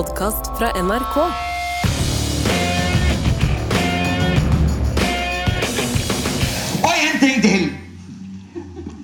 podkast 0.00 0.46
fra 0.58 0.68
NRK. 0.82 1.16
Og 6.86 6.94
en 7.04 7.18
ting 7.20 7.42
til. 7.44 7.66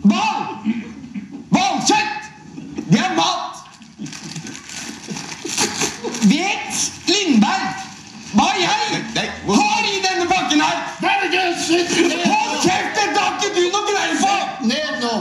Hval! 0.08 0.40
Hvalkjøtt! 1.52 2.30
Det 2.88 3.02
er 3.02 3.12
mat. 3.18 3.60
Vet 6.32 6.80
Lindberg 7.10 7.84
hva 8.32 8.50
jeg 8.56 8.68
har 9.52 9.84
i 9.84 10.00
denne 10.06 10.26
pakken 10.32 10.64
her? 10.64 10.76
Hold 11.04 11.28
kjeft! 12.64 12.96
Dette 12.96 13.20
har 13.20 13.36
ikke 13.36 13.52
du 13.52 13.64
noe 13.68 13.84
greie 13.92 14.16
på! 14.22 14.36
Ned 14.72 15.02
nå! 15.04 15.16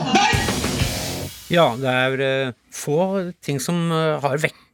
Ja, 1.51 1.73
det 1.79 1.91
er 1.91 2.21
eh, 2.25 2.53
få 2.73 3.01
ting 3.43 3.59
som 3.63 3.89
eh, 3.91 4.15
har 4.23 4.39
vekket 4.39 4.64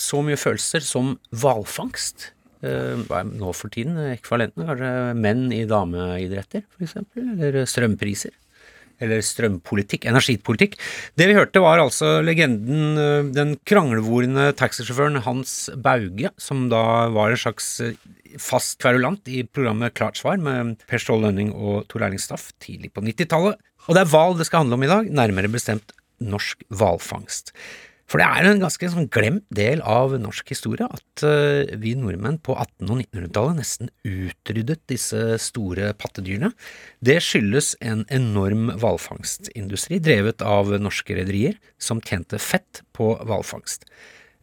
så 0.00 0.22
mye 0.24 0.38
følelser 0.40 0.84
som 0.84 1.16
hvalfangst. 1.32 2.30
Eh, 2.64 3.24
nå 3.34 3.52
for 3.56 3.72
tiden 3.72 3.98
ekvivalentene, 4.14 4.66
Kanskje 4.70 4.94
menn 5.18 5.46
i 5.52 5.64
dameidretter, 5.68 6.64
f.eks.? 6.76 6.96
Eller 7.16 7.64
strømpriser? 7.68 8.32
Eller 9.02 9.24
strømpolitikk, 9.26 10.06
energipolitikk. 10.06 10.76
Det 11.18 11.26
vi 11.28 11.34
hørte 11.36 11.62
var 11.62 11.82
altså 11.82 12.20
legenden, 12.24 12.96
eh, 13.00 13.30
den 13.34 13.56
kranglevorende 13.66 14.52
taxisjåføren 14.56 15.24
Hans 15.26 15.68
Bauge, 15.76 16.30
som 16.38 16.68
da 16.72 17.10
var 17.12 17.34
en 17.34 17.42
slags 17.42 17.80
eh, 17.84 17.98
fast 18.40 18.78
kverulant 18.82 19.26
i 19.28 19.42
programmet 19.44 19.94
Klart 19.98 20.18
svar 20.18 20.38
med 20.38 20.78
Per 20.88 21.02
Ståle 21.02 21.28
Lønning 21.28 21.52
og 21.52 21.88
Tor 21.90 22.06
Erling 22.06 22.22
Staff 22.22 22.52
tidlig 22.62 22.94
på 22.94 23.04
90-tallet. 23.04 23.58
Og 23.84 23.96
det 23.96 24.04
er 24.04 24.12
hval 24.14 24.38
det 24.38 24.46
skal 24.48 24.64
handle 24.64 24.78
om 24.78 24.86
i 24.86 24.90
dag, 24.90 25.10
nærmere 25.12 25.52
bestemt 25.52 25.92
norsk 26.24 26.62
hvalfangst. 26.72 27.52
For 28.10 28.20
det 28.20 28.26
er 28.28 28.48
en 28.50 28.60
ganske 28.62 28.88
sånn 28.92 29.08
glemt 29.12 29.46
del 29.54 29.80
av 29.88 30.12
norsk 30.20 30.52
historie 30.52 30.86
at 30.86 31.24
eh, 31.24 31.72
vi 31.80 31.94
nordmenn 31.96 32.36
på 32.44 32.52
1800- 32.52 32.92
og 32.92 33.00
1900-tallet 33.00 33.60
nesten 33.62 33.90
utryddet 34.04 34.82
disse 34.92 35.38
store 35.42 35.94
pattedyrene. 35.98 36.52
Det 37.04 37.16
skyldes 37.24 37.72
en 37.80 38.04
enorm 38.12 38.74
hvalfangstindustri 38.76 40.02
drevet 40.04 40.44
av 40.44 40.74
norske 40.84 41.16
rederier 41.16 41.56
som 41.80 42.02
tjente 42.04 42.40
fett 42.42 42.84
på 42.94 43.14
hvalfangst. 43.24 43.88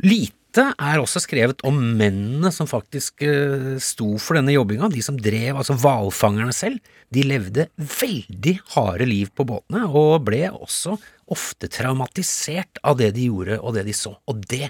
Lite 0.02 0.41
er 0.60 1.00
også 1.00 1.22
skrevet 1.24 1.62
om 1.68 1.78
mennene 1.96 2.50
som 2.52 2.68
faktisk 2.68 3.24
eh, 3.24 3.78
sto 3.80 4.18
for 4.20 4.36
denne 4.36 4.52
jobbinga, 4.52 4.90
de 4.92 5.04
som 5.06 5.16
drev, 5.16 5.56
altså 5.56 5.78
hvalfangerne 5.80 6.52
selv. 6.56 6.82
De 7.14 7.24
levde 7.24 7.70
veldig 7.78 8.58
harde 8.74 9.08
liv 9.08 9.32
på 9.36 9.46
båtene, 9.48 9.86
og 9.88 10.26
ble 10.28 10.50
også 10.52 10.98
ofte 11.32 11.70
traumatisert 11.72 12.82
av 12.84 13.00
det 13.00 13.14
de 13.16 13.30
gjorde 13.30 13.62
og 13.62 13.78
det 13.78 13.86
de 13.88 13.96
så. 13.96 14.18
Og 14.28 14.44
det 14.52 14.68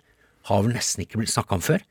har 0.50 0.62
vel 0.62 0.76
nesten 0.78 1.06
ikke 1.06 1.22
blitt 1.22 1.34
snakka 1.34 1.58
om 1.58 1.66
før. 1.66 1.84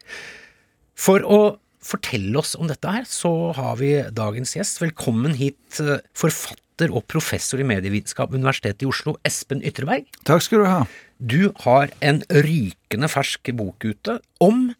For 0.94 1.26
å 1.26 1.40
fortelle 1.82 2.38
oss 2.38 2.54
om 2.60 2.68
dette 2.70 2.94
her, 2.94 3.06
så 3.08 3.50
har 3.56 3.78
vi 3.80 3.94
dagens 4.14 4.54
gjest. 4.54 4.82
Velkommen 4.84 5.34
hit, 5.34 5.80
eh, 5.82 5.98
forfatter 6.14 6.94
og 6.94 7.08
professor 7.10 7.58
i 7.58 7.66
medievitenskap 7.66 8.30
ved 8.30 8.44
Universitetet 8.44 8.86
i 8.86 8.90
Oslo, 8.90 9.16
Espen 9.24 9.64
Ytreberg. 9.66 10.06
Takk 10.24 10.46
skal 10.46 10.62
du 10.62 10.70
ha. 10.70 10.84
Du 11.20 11.52
har 11.66 11.90
en 12.00 12.22
rykende 12.32 13.08
fersk 13.12 13.50
bok 13.52 13.84
ute 13.84 14.18
om 14.40 14.70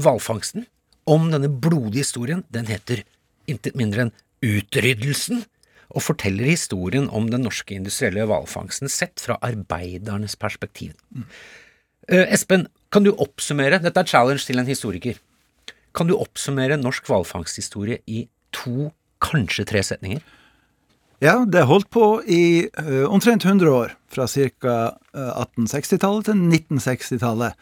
hvalfangsten, 0.00 0.64
om 1.04 1.28
denne 1.32 1.50
blodige 1.52 2.06
historien. 2.06 2.44
Den 2.48 2.70
heter 2.70 3.04
intet 3.50 3.76
mindre 3.76 4.06
enn 4.06 4.14
Utryddelsen, 4.42 5.44
og 5.92 6.02
forteller 6.02 6.48
historien 6.48 7.10
om 7.12 7.28
den 7.30 7.44
norske 7.44 7.76
industrielle 7.76 8.24
hvalfangsten 8.26 8.88
sett 8.88 9.20
fra 9.20 9.36
arbeidernes 9.44 10.38
perspektiv. 10.40 10.96
Eh, 12.08 12.24
Espen, 12.32 12.66
kan 12.90 13.04
du 13.04 13.12
oppsummere, 13.12 13.78
dette 13.82 14.00
er 14.00 14.08
challenge 14.08 14.46
til 14.48 14.58
en 14.58 14.68
historiker, 14.68 15.20
kan 15.92 16.08
du 16.08 16.16
oppsummere 16.16 16.80
norsk 16.80 17.06
hvalfangsthistorie 17.10 18.00
i 18.08 18.24
to, 18.56 18.88
kanskje 19.20 19.68
tre 19.68 19.84
setninger? 19.84 20.24
Ja, 21.22 21.44
det 21.46 21.68
holdt 21.70 21.86
på 21.94 22.06
i 22.26 22.66
uh, 22.82 23.04
omtrent 23.06 23.44
100 23.44 23.70
år, 23.70 23.92
fra 24.10 24.24
ca. 24.26 24.72
1860-tallet 25.14 26.26
til 26.26 26.40
1960-tallet. 26.48 27.54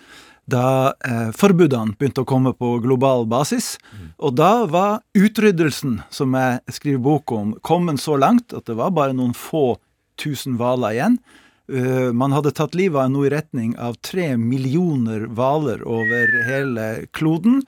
Da 0.48 0.94
uh, 0.96 1.28
forbudene 1.36 1.92
begynte 2.00 2.24
å 2.24 2.28
komme 2.28 2.54
på 2.56 2.78
global 2.80 3.26
basis. 3.28 3.74
Og 4.16 4.32
da 4.40 4.64
var 4.64 5.02
utryddelsen, 5.12 5.98
som 6.08 6.38
jeg 6.40 6.72
skriver 6.72 7.04
bok 7.04 7.36
om, 7.36 7.52
kommet 7.60 8.00
så 8.00 8.16
langt 8.16 8.56
at 8.56 8.64
det 8.64 8.78
var 8.80 8.96
bare 8.96 9.12
noen 9.18 9.36
få 9.36 9.76
tusen 10.16 10.56
hvaler 10.56 10.96
igjen. 10.96 11.20
Uh, 11.68 12.16
man 12.16 12.32
hadde 12.32 12.56
tatt 12.56 12.72
livet 12.78 12.96
av 13.04 13.12
noe 13.12 13.28
i 13.28 13.34
retning 13.36 13.76
av 13.76 14.00
tre 14.00 14.38
millioner 14.40 15.28
hvaler 15.28 15.84
over 15.84 16.32
hele 16.48 16.88
kloden. 17.12 17.60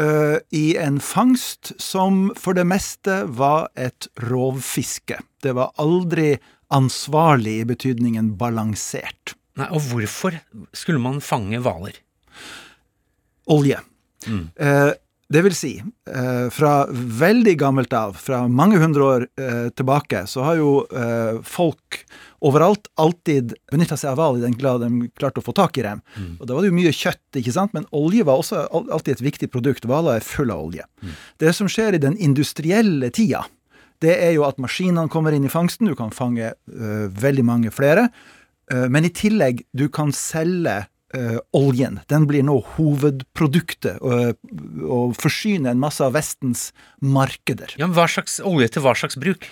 Eh, 0.00 0.38
I 0.50 0.76
en 0.80 1.00
fangst 1.00 1.72
som 1.82 2.30
for 2.38 2.56
det 2.58 2.64
meste 2.68 3.22
var 3.26 3.68
et 3.74 4.08
rovfiske. 4.28 5.18
Det 5.42 5.54
var 5.58 5.74
aldri 5.82 6.36
ansvarlig 6.72 7.58
i 7.60 7.68
betydningen 7.68 8.34
balansert. 8.40 9.34
Nei, 9.60 9.68
og 9.68 9.84
hvorfor 9.90 10.38
skulle 10.72 11.02
man 11.02 11.20
fange 11.24 11.60
hvaler? 11.60 11.98
Olje. 13.52 13.82
Eh, 14.28 14.92
det 15.32 15.42
vil 15.46 15.54
si, 15.56 15.72
eh, 16.10 16.48
fra 16.52 16.86
veldig 16.92 17.54
gammelt 17.60 17.92
av, 17.96 18.16
fra 18.18 18.42
mange 18.48 18.80
hundre 18.82 19.06
år 19.06 19.24
eh, 19.40 19.68
tilbake, 19.76 20.24
så 20.28 20.44
har 20.46 20.58
jo 20.58 20.72
eh, 20.88 21.38
folk 21.46 22.02
overalt 22.42 22.90
alltid 23.00 23.54
benytta 23.70 23.96
seg 23.96 24.12
av 24.12 24.18
hval 24.18 24.40
i 24.40 24.44
den 24.44 24.56
grad 24.58 24.82
de 24.82 25.08
klarte 25.16 25.40
å 25.40 25.46
få 25.46 25.54
tak 25.56 25.78
i 25.78 25.86
dem. 25.86 26.02
Og 26.40 26.44
da 26.48 26.56
var 26.56 26.64
det 26.64 26.72
jo 26.72 26.78
mye 26.80 26.94
kjøtt, 26.96 27.22
ikke 27.38 27.54
sant, 27.54 27.72
men 27.76 27.86
olje 27.94 28.26
var 28.26 28.42
også 28.42 28.64
alltid 28.72 29.14
et 29.14 29.24
viktig 29.28 29.48
produkt. 29.54 29.86
Hvaler 29.86 30.18
er 30.18 30.26
full 30.26 30.50
av 30.50 30.64
olje. 30.66 30.86
Det 31.38 31.54
som 31.54 31.70
skjer 31.70 31.96
i 31.96 32.02
den 32.02 32.18
industrielle 32.18 33.12
tida, 33.14 33.44
det 34.02 34.16
er 34.18 34.34
jo 34.34 34.42
at 34.48 34.58
maskinene 34.58 35.06
kommer 35.12 35.34
inn 35.34 35.46
i 35.46 35.52
fangsten, 35.52 35.86
du 35.86 35.94
kan 35.94 36.10
fange 36.10 36.50
uh, 36.50 37.06
veldig 37.22 37.44
mange 37.46 37.70
flere, 37.70 38.08
uh, 38.74 38.88
men 38.90 39.06
i 39.06 39.12
tillegg, 39.14 39.62
du 39.70 39.86
kan 39.94 40.10
selge 40.10 40.80
oljen. 41.52 42.00
Den 42.08 42.24
blir 42.28 42.44
nå 42.46 42.54
hovedproduktet 42.76 44.00
og, 44.00 44.38
og 44.86 45.14
forsyner 45.20 45.74
en 45.74 45.82
masse 45.82 46.00
av 46.04 46.14
Vestens 46.16 46.70
markeder. 47.04 47.74
Ja, 47.76 47.86
men 47.86 47.96
hva 47.98 48.08
slags 48.08 48.38
olje 48.40 48.70
til 48.72 48.84
hva 48.86 48.94
slags 48.96 49.18
bruk? 49.20 49.44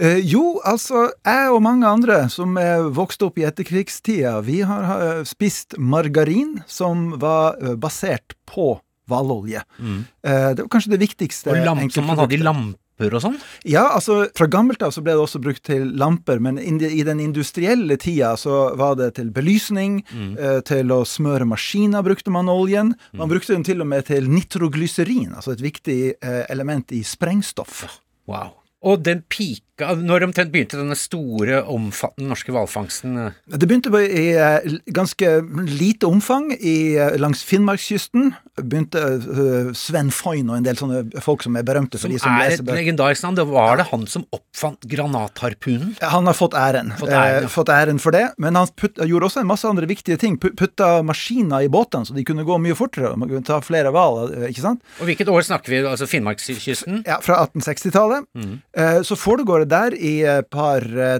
Eh, 0.00 0.20
jo, 0.24 0.60
altså, 0.64 1.10
jeg 1.26 1.48
og 1.52 1.60
mange 1.64 1.88
andre 1.88 2.22
som 2.32 2.54
er 2.60 2.86
vokst 2.96 3.20
opp 3.26 3.40
i 3.40 3.44
etterkrigstida, 3.44 4.38
vi 4.46 4.62
har 4.64 4.92
eh, 4.96 5.24
spist 5.28 5.76
margarin 5.76 6.62
som 6.70 7.10
var 7.20 7.58
eh, 7.60 7.74
basert 7.76 8.32
på 8.48 8.78
hvalolje. 9.10 9.60
Eh, 10.24 10.50
det 10.54 10.64
var 10.64 10.70
kanskje 10.72 10.94
det 10.94 11.02
viktigste. 11.02 11.52
Og 11.52 11.66
lamp 11.66 11.92
som 11.92 12.08
man 12.08 12.16
hadde 12.22 12.38
i 12.38 12.40
enkeltproduktet. 12.40 12.79
Lamper 13.00 13.16
og 13.16 13.22
sånn? 13.24 13.38
Ja, 13.64 13.88
altså 13.94 14.28
fra 14.36 14.46
gammelt 14.50 14.82
av 14.82 14.92
så 14.92 15.02
ble 15.02 15.14
det 15.16 15.24
også 15.24 15.40
brukt 15.42 15.64
til 15.64 15.90
lamper, 15.96 16.40
men 16.40 16.58
i 16.58 17.02
den 17.04 17.20
industrielle 17.20 17.96
tida 17.96 18.36
så 18.36 18.74
var 18.76 18.96
det 18.96 19.14
til 19.16 19.30
belysning, 19.30 20.04
eh, 20.38 20.60
til 20.60 20.90
å 20.92 21.04
smøre 21.04 21.48
maskiner 21.48 22.02
brukte 22.02 22.30
man 22.30 22.48
oljen. 22.48 22.94
Man 23.12 23.28
brukte 23.28 23.54
den 23.54 23.64
til 23.64 23.80
og 23.80 23.88
med 23.88 24.06
til 24.06 24.28
nitroglyserin, 24.28 25.34
altså 25.34 25.52
et 25.52 25.62
viktig 25.62 26.14
eh, 26.20 26.44
element 26.50 26.92
i 26.92 27.02
sprengstoff. 27.02 28.00
Wow. 28.26 28.56
Og 28.82 29.02
den 29.04 29.22
pika 29.80 29.94
Når 30.00 30.24
omtrent 30.28 30.52
begynte 30.52 30.78
denne 30.78 30.96
store, 30.98 31.62
omfattende 31.70 32.30
norske 32.30 32.52
hvalfangsten? 32.54 33.16
eh? 33.26 33.32
Det 33.56 33.68
begynte 33.68 33.90
i 34.00 34.26
eh, 34.36 34.76
ganske 34.92 35.30
lite 35.68 36.06
omfang 36.08 36.50
i, 36.58 36.96
eh, 36.96 37.16
langs 37.18 37.42
Finnmarkskysten. 37.44 38.34
Begynte 38.60 39.00
Sven 39.76 40.10
Foyn 40.12 40.50
og 40.50 40.58
en 40.58 40.66
del 40.66 40.76
sånne 40.78 41.02
folk 41.24 41.42
som 41.42 41.56
er 41.56 41.64
berømte 41.66 41.98
for 41.98 42.06
Som 42.08 42.12
de 42.14 42.18
som 42.20 42.36
er 42.36 42.54
et 42.56 42.64
legendarisk 42.66 43.24
navn. 43.24 43.38
Det 43.40 43.46
var 43.48 43.80
det 43.80 43.88
han 43.90 44.06
som 44.10 44.26
oppfant 44.36 44.84
granatharpunen? 44.90 45.94
Han 46.02 46.26
har 46.28 46.36
fått 46.36 46.54
æren. 46.58 46.92
Fått 47.00 47.10
æren, 47.14 47.46
ja. 47.46 47.52
fått 47.52 47.72
æren 47.72 48.00
for 48.02 48.14
det. 48.16 48.26
Men 48.38 48.58
han 48.58 48.68
putt, 48.76 49.00
gjorde 49.00 49.30
også 49.30 49.40
en 49.44 49.50
masse 49.50 49.68
andre 49.68 49.88
viktige 49.90 50.18
ting. 50.20 50.36
Pu- 50.40 50.52
Putta 50.56 51.00
maskiner 51.06 51.64
i 51.64 51.70
båtene 51.72 52.06
så 52.08 52.14
de 52.16 52.24
kunne 52.26 52.44
gå 52.46 52.58
mye 52.60 52.76
fortere. 52.78 53.14
Man 53.16 53.30
kunne 53.30 53.46
ta 53.46 53.60
flere 53.64 53.92
hval, 53.94 54.20
eh, 54.34 54.48
ikke 54.50 54.64
sant? 54.66 54.84
Og 55.00 55.08
hvilket 55.08 55.30
år 55.32 55.46
snakker 55.46 55.72
vi? 55.72 55.82
Altså 55.86 56.08
Finnmarkskysten? 56.10 57.02
Ja, 57.08 57.20
fra 57.24 57.40
1860-tallet. 57.46 58.26
Mm. 58.36 58.58
så 59.06 59.16
foregår 59.18 59.64
det 59.64 59.69
der 59.70 59.94
i 59.94 60.20
et 60.26 60.50
par, 60.50 60.82
eh, 60.82 61.18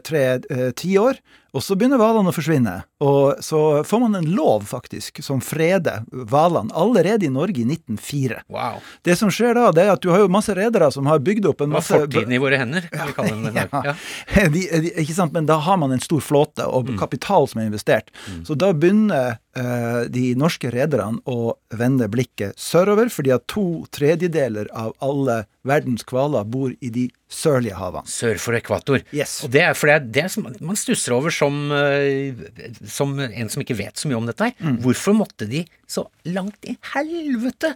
eh, 0.51 0.71
tiår. 0.77 1.21
Og 1.57 1.65
så 1.65 1.77
begynner 1.79 2.01
hvalene 2.01 2.31
å 2.31 2.35
forsvinne. 2.35 2.75
Og 3.03 3.41
så 3.45 3.61
får 3.87 4.03
man 4.05 4.19
en 4.21 4.29
lov, 4.37 4.67
faktisk, 4.71 5.23
som 5.25 5.41
freder 5.43 6.05
hvalene 6.11 6.75
allerede 6.77 7.27
i 7.27 7.33
Norge 7.33 7.63
i 7.63 7.67
1904. 7.67 8.43
Wow. 8.53 8.81
Det 9.07 9.17
som 9.19 9.33
skjer 9.35 9.57
da, 9.59 9.69
det 9.75 9.87
er 9.87 9.93
at 9.95 10.05
du 10.05 10.11
har 10.13 10.23
jo 10.23 10.31
masse 10.33 10.55
redere 10.57 10.91
som 10.95 11.09
har 11.11 11.23
bygd 11.25 11.49
opp 11.51 11.65
en 11.65 11.73
Det 11.73 11.79
var 11.79 11.83
masse 11.83 12.01
fortiden 12.05 12.37
i 12.37 12.41
våre 12.43 12.61
hender, 12.61 12.87
kan 12.93 13.11
vi 13.11 13.17
kalle 13.19 13.35
den. 13.37 13.51
i 13.51 13.55
dag. 13.57 13.69
Ja. 13.81 13.95
Ja. 14.35 14.49
De, 14.51 14.63
de, 14.83 14.91
ikke 15.03 15.15
sant? 15.15 15.33
Men 15.35 15.47
da 15.49 15.57
har 15.63 15.79
man 15.81 15.93
en 15.95 16.03
stor 16.03 16.23
flåte 16.25 16.65
og 16.67 16.91
kapital 17.01 17.47
som 17.51 17.63
er 17.63 17.71
investert. 17.71 18.11
Så 18.47 18.57
da 18.59 18.73
begynner 18.77 19.39
uh, 19.59 20.03
de 20.11 20.33
norske 20.39 20.71
rederne 20.73 21.23
å 21.29 21.55
vende 21.77 22.09
blikket 22.13 22.59
sørover, 22.61 23.11
fordi 23.13 23.33
at 23.35 23.47
to 23.51 23.87
tredjedeler 23.95 24.71
av 24.77 24.93
alle 25.05 25.45
verdens 25.67 26.05
hvaler 26.09 26.47
bor 26.49 26.73
i 26.73 26.91
de 26.93 27.09
sørlige 27.31 27.77
havene. 27.79 28.09
Sør 28.11 28.41
for 28.43 28.57
ekvator. 28.59 29.05
Yes. 29.15 29.41
Og 29.47 29.53
det 29.55 29.65
er, 29.69 29.77
for 29.79 29.91
det 29.91 30.13
det 30.17 30.27
som 30.33 30.47
man 30.49 30.79
stusser 30.79 31.15
over 31.17 31.35
som, 31.41 31.57
eh, 31.73 32.37
som 32.85 33.17
en 33.25 33.49
som 33.53 33.65
ikke 33.65 33.79
vet 33.81 33.97
så 34.01 34.11
mye 34.11 34.21
om 34.21 34.29
dette 34.29 34.51
her, 34.51 34.55
Mm. 34.61 34.79
hvorfor 34.85 35.17
måtte 35.17 35.49
de 35.49 35.65
så 35.91 36.05
langt 36.31 36.61
i 36.69 36.77
helvete 36.93 37.73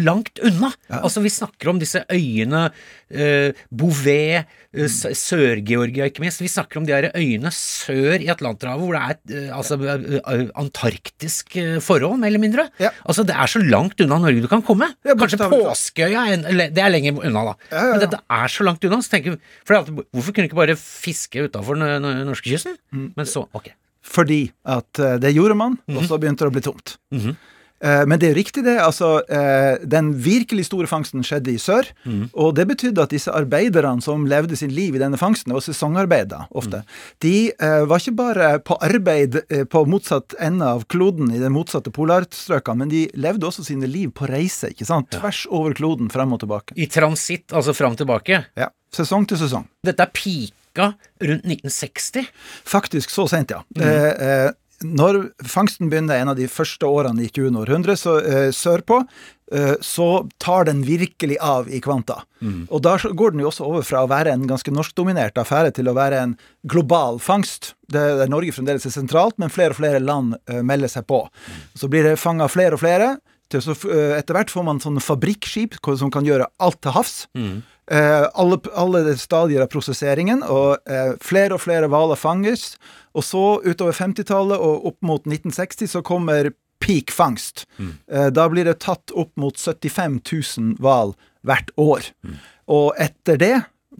langt 0.00 0.38
unna? 0.46 0.70
Altså, 0.88 1.20
vi 1.20 1.28
snakker 1.34 1.68
om 1.74 1.78
disse 1.82 2.04
øyene, 2.08 2.70
eh, 3.10 3.52
Bouvet, 3.74 4.46
mm. 4.72 4.86
Sør-Georgia 5.18 6.06
ikke 6.08 6.22
minst. 6.24 6.40
Vi 6.40 6.48
snakker 6.48 6.78
om 6.80 6.86
de 6.88 6.94
her 6.94 7.10
øyene 7.18 7.50
sør 7.52 8.16
i 8.22 8.30
Atlanterhavet 8.32 8.86
hvor 8.86 8.96
det 8.96 9.02
er 9.02 9.48
eh, 9.48 9.50
altså, 9.56 9.76
eh, 9.82 10.18
eh, 10.22 10.46
antarktisk 10.62 11.56
eh, 11.60 11.78
forhold, 11.84 12.18
mer 12.22 12.30
eller 12.32 12.42
mindre. 12.42 12.68
Ja. 12.80 12.90
Altså, 13.04 13.24
det 13.28 13.36
er 13.36 13.50
så 13.50 13.60
langt 13.64 14.00
unna 14.04 14.18
Norge 14.22 14.44
du 14.44 14.48
kan 14.50 14.62
komme. 14.64 14.90
Ja, 15.04 15.14
Kanskje. 15.18 15.40
Påskeøya, 15.48 16.24
det 16.72 16.78
er 16.82 16.92
lenger 16.92 17.18
unna, 17.24 17.44
da. 17.50 17.54
Ja, 17.72 17.76
ja, 17.76 17.84
ja. 17.84 17.92
Men 17.92 18.04
dette 18.06 18.20
er 18.38 18.52
så 18.54 18.64
langt 18.66 18.84
unna. 18.88 19.00
Så 19.04 19.12
tenker 19.16 19.34
vi, 19.36 19.40
for 19.64 19.74
det 19.74 19.76
er 19.76 19.82
alltid, 19.84 20.04
Hvorfor 20.14 20.32
kunne 20.34 20.46
du 20.46 20.50
ikke 20.50 20.60
bare 20.62 20.76
fiske 20.78 21.44
utafor 21.48 21.78
norskekysten? 21.78 22.76
Mm. 22.94 23.07
Men 23.16 23.26
så, 23.26 23.46
ok. 23.54 23.70
Fordi 24.08 24.42
at 24.64 24.98
eh, 25.02 25.16
det 25.20 25.34
gjorde 25.36 25.56
man, 25.58 25.78
og 25.92 26.04
så 26.08 26.18
begynte 26.18 26.44
det 26.46 26.52
å 26.52 26.54
bli 26.54 26.64
tomt. 26.64 26.98
Eh, 27.80 28.02
Men 28.10 28.18
det 28.18 28.30
er 28.30 28.34
riktig, 28.34 28.64
det. 28.66 28.74
altså 28.82 29.20
eh, 29.30 29.78
Den 29.86 30.08
virkelig 30.24 30.64
store 30.66 30.88
fangsten 30.90 31.22
skjedde 31.22 31.52
i 31.52 31.58
sør. 31.62 31.86
Og 32.34 32.54
det 32.56 32.64
betydde 32.66 33.04
at 33.04 33.12
disse 33.14 33.30
arbeiderne 33.30 34.02
som 34.02 34.24
levde 34.26 34.56
sin 34.58 34.72
liv 34.74 34.96
i 34.96 35.02
denne 35.02 35.18
fangsten, 35.20 35.52
det 35.52 35.58
var 35.60 35.66
sesongarbeider 35.66 36.48
ofte, 36.58 36.80
de 37.22 37.52
eh, 37.54 37.84
var 37.86 38.02
ikke 38.02 38.16
bare 38.18 38.48
på 38.66 38.78
arbeid 38.82 39.38
på 39.70 39.84
motsatt 39.86 40.34
ende 40.42 40.66
av 40.66 40.86
kloden 40.90 41.30
i 41.30 41.38
de 41.38 41.50
motsatte 41.54 41.92
polarstrøkene, 41.94 42.78
men 42.82 42.88
de 42.90 43.04
levde 43.14 43.46
også 43.46 43.62
sine 43.68 43.86
liv 43.86 44.10
på 44.10 44.26
reise, 44.26 44.72
ikke 44.74 44.88
sant? 44.88 45.12
Tvers 45.14 45.44
over 45.50 45.76
kloden, 45.78 46.10
frem 46.10 46.32
og 46.34 46.42
tilbake. 46.42 46.74
I 46.74 46.88
transitt, 46.90 47.52
altså 47.52 47.76
fram 47.78 47.94
og 47.94 48.02
tilbake. 48.02 48.42
Ja. 48.58 48.72
Sesong 48.94 49.28
til 49.28 49.38
sesong. 49.38 49.68
Dette 49.84 50.02
er 50.02 50.10
pika 50.78 50.94
rundt 51.20 51.44
1960. 51.44 52.26
Faktisk 52.64 53.10
så 53.10 53.28
sent, 53.28 53.50
ja. 53.50 53.64
Eh, 53.80 54.28
eh, 54.28 54.50
når 54.82 55.32
fangsten 55.42 55.90
begynner 55.90 56.20
en 56.20 56.28
av 56.28 56.36
de 56.36 56.46
første 56.46 56.86
årene 56.86 57.24
i 57.24 57.28
20. 57.28 57.56
århundre, 57.58 57.96
så 57.98 58.20
eh, 58.22 58.50
sørpå, 58.54 59.00
eh, 59.52 59.74
så 59.80 60.28
tar 60.38 60.68
den 60.68 60.84
virkelig 60.86 61.38
av 61.42 61.68
i 61.68 61.80
kvanta. 61.80 62.22
Og 62.70 62.82
da 62.82 62.94
går 62.98 63.34
den 63.34 63.42
jo 63.42 63.48
også 63.50 63.66
over 63.66 63.82
fra 63.82 64.04
å 64.04 64.10
være 64.10 64.30
en 64.32 64.46
ganske 64.46 64.70
norskdominert 64.70 65.38
affære 65.38 65.74
til 65.74 65.88
å 65.90 65.96
være 65.98 66.20
en 66.22 66.36
global 66.62 67.18
fangst. 67.18 67.74
Det, 67.88 68.04
der 68.20 68.30
Norge 68.30 68.54
fremdeles 68.54 68.86
er 68.86 68.94
sentralt, 68.94 69.38
men 69.38 69.50
flere 69.50 69.74
og 69.74 69.80
flere 69.80 69.98
land 69.98 70.38
eh, 70.46 70.62
melder 70.62 70.94
seg 70.94 71.08
på. 71.10 71.24
Så 71.74 71.90
blir 71.90 72.06
det 72.06 72.20
fanga 72.22 72.46
flere 72.48 72.78
og 72.78 72.84
flere. 72.84 73.16
Til 73.48 73.62
så, 73.64 73.72
eh, 73.88 74.18
etter 74.18 74.36
hvert 74.36 74.52
får 74.52 74.64
man 74.66 74.80
sånne 74.82 75.00
fabrikkskip 75.00 75.78
som 75.96 76.10
kan 76.12 76.26
gjøre 76.28 76.46
alt 76.60 76.80
til 76.84 76.92
havs. 76.92 77.26
Eh, 77.88 78.26
alle, 78.34 78.58
alle 78.76 79.16
stadier 79.16 79.62
av 79.64 79.70
prosesseringen, 79.72 80.42
og 80.44 80.76
eh, 80.84 81.14
flere 81.24 81.56
og 81.56 81.62
flere 81.64 81.88
hvaler 81.88 82.20
fanges. 82.20 82.76
Og 83.16 83.24
så 83.24 83.44
utover 83.64 83.96
50-tallet 83.96 84.60
og 84.60 84.90
opp 84.92 84.98
mot 85.00 85.24
1960 85.24 85.88
så 85.96 86.02
kommer 86.04 86.50
peak 86.84 87.10
fangst. 87.10 87.64
Eh, 87.80 88.28
da 88.30 88.48
blir 88.52 88.68
det 88.68 88.80
tatt 88.84 89.14
opp 89.16 89.32
mot 89.40 89.56
75 89.56 90.20
000 90.20 90.76
hval 90.84 91.16
hvert 91.48 91.72
år. 91.80 92.12
Og 92.68 92.92
etter 93.00 93.40
det 93.40 93.54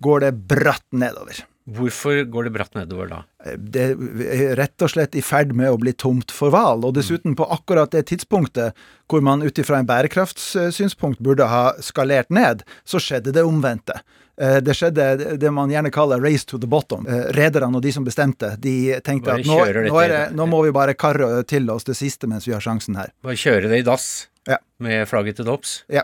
går 0.04 0.26
det 0.26 0.34
bratt 0.50 0.84
nedover. 0.92 1.40
Hvorfor 1.68 2.22
går 2.32 2.48
det 2.48 2.52
bratt 2.54 2.76
nedover 2.76 3.08
da? 3.10 3.22
Det 3.56 3.84
er 3.90 4.54
rett 4.58 4.82
og 4.84 4.90
slett 4.92 5.14
i 5.16 5.22
ferd 5.24 5.54
med 5.56 5.70
å 5.70 5.78
bli 5.80 5.92
tomt 5.92 6.30
for 6.34 6.50
hval. 6.50 6.84
Og 6.84 6.94
dessuten 6.94 7.34
på 7.38 7.46
akkurat 7.50 7.90
det 7.94 8.04
tidspunktet 8.10 8.74
hvor 9.08 9.22
man 9.24 9.42
ut 9.42 9.58
ifra 9.58 9.78
en 9.80 9.86
bærekraftssynspunkt 9.88 11.20
burde 11.24 11.46
ha 11.48 11.72
skalert 11.80 12.30
ned, 12.30 12.62
så 12.84 13.00
skjedde 13.00 13.32
det 13.32 13.44
omvendte. 13.46 14.00
Eh, 14.40 14.60
Det 14.60 14.74
skjedde 14.76 15.38
det 15.38 15.50
man 15.52 15.70
gjerne 15.70 15.90
kaller 15.90 16.20
'race 16.20 16.44
to 16.46 16.58
the 16.58 16.66
bottom'. 16.66 17.08
Eh, 17.08 17.32
Rederne 17.32 17.76
og 17.76 17.82
de 17.82 17.92
som 17.92 18.04
bestemte, 18.04 18.56
de 18.60 19.00
tenkte 19.00 19.32
at 19.32 19.44
nå, 19.46 19.58
nå, 19.88 20.08
det, 20.08 20.32
nå 20.36 20.46
må 20.46 20.62
vi 20.64 20.70
bare 20.72 20.94
karre 20.94 21.42
til 21.44 21.68
oss 21.70 21.84
det 21.84 21.96
siste 21.96 22.26
mens 22.28 22.46
vi 22.46 22.52
har 22.52 22.60
sjansen 22.60 22.96
her. 22.96 23.10
Bare 23.22 23.34
kjøre 23.34 23.68
det 23.68 23.78
i 23.80 23.82
dass 23.82 24.26
Ja. 24.46 24.58
med 24.78 25.08
flagget 25.08 25.36
til 25.36 25.44
topps? 25.44 25.82
Ja. 25.88 26.02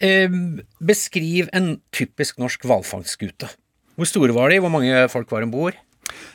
Eh, 0.00 0.28
beskriv 0.82 1.48
en 1.52 1.80
typisk 1.92 2.38
norsk 2.38 2.62
hvalfangstskute. 2.64 3.48
Hvor 3.96 4.06
store 4.08 4.32
var 4.32 4.48
de? 4.50 4.58
Hvor 4.58 4.70
mange 4.70 5.08
folk 5.10 5.30
var 5.30 5.42
om 5.42 5.50
bord? 5.50 5.74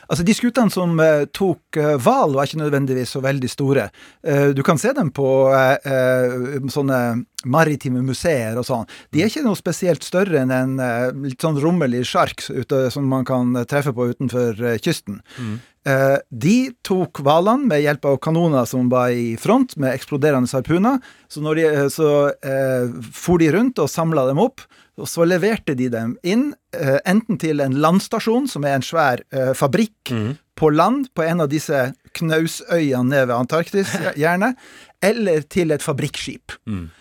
Altså, 0.08 0.24
De 0.24 0.34
skutene 0.36 0.72
som 0.72 0.98
eh, 1.00 1.26
tok 1.34 1.76
eh, 1.76 1.96
var 2.04 2.28
ikke 2.44 2.62
nødvendigvis 2.62 3.14
så 3.16 3.22
veldig 3.24 3.50
store. 3.52 3.88
Eh, 4.24 4.48
du 4.56 4.62
kan 4.66 4.78
se 4.80 4.92
dem 4.96 5.10
på 5.14 5.28
eh, 5.52 5.76
eh, 5.84 6.68
sånne 6.72 7.00
maritime 7.46 8.02
museer 8.02 8.58
og 8.58 8.66
sånn. 8.66 8.86
De 9.14 9.22
er 9.22 9.30
ikke 9.30 9.44
noe 9.46 9.58
spesielt 9.58 10.06
større 10.06 10.40
enn 10.42 10.52
en 10.54 10.76
uh, 10.82 11.10
litt 11.22 11.42
sånn 11.42 11.60
rommelig 11.62 12.04
sjark 12.10 12.42
som 12.42 13.06
man 13.06 13.26
kan 13.28 13.54
eh, 13.56 13.66
treffe 13.68 13.92
på 13.94 14.08
utenfor 14.10 14.58
uh, 14.58 14.74
kysten. 14.82 15.20
Eh, 15.88 16.16
de 16.28 16.56
tok 16.84 17.22
hvalene 17.24 17.70
med 17.70 17.84
hjelp 17.84 18.08
av 18.10 18.18
kanoner 18.24 18.66
som 18.68 18.90
var 18.92 19.14
i 19.14 19.36
front, 19.40 19.76
med 19.78 19.94
eksploderende 19.94 20.50
harpuner. 20.50 20.98
Så, 21.30 21.40
når 21.44 21.60
de, 21.60 21.68
så 21.94 22.10
for 23.14 23.40
de 23.40 23.48
rundt 23.54 23.80
og 23.80 23.88
samla 23.88 24.26
dem 24.28 24.42
opp. 24.42 24.66
Og 24.98 25.06
så 25.06 25.22
leverte 25.24 25.76
de 25.78 25.86
dem 25.92 26.16
inn, 26.26 26.50
enten 27.06 27.38
til 27.38 27.62
en 27.62 27.76
landstasjon, 27.78 28.48
som 28.50 28.66
er 28.66 28.76
en 28.76 28.84
svær 28.84 29.22
fabrikk 29.56 30.12
på 30.58 30.70
land, 30.74 31.06
på 31.14 31.22
en 31.22 31.44
av 31.44 31.50
disse 31.52 31.86
knausøyene 32.18 33.06
nede 33.12 33.28
ved 33.28 33.36
Antarktis, 33.36 33.92
gjerne, 34.22 34.54
eller 35.04 35.44
til 35.46 35.70
et 35.70 35.82
fabrikkskip. 35.84 36.54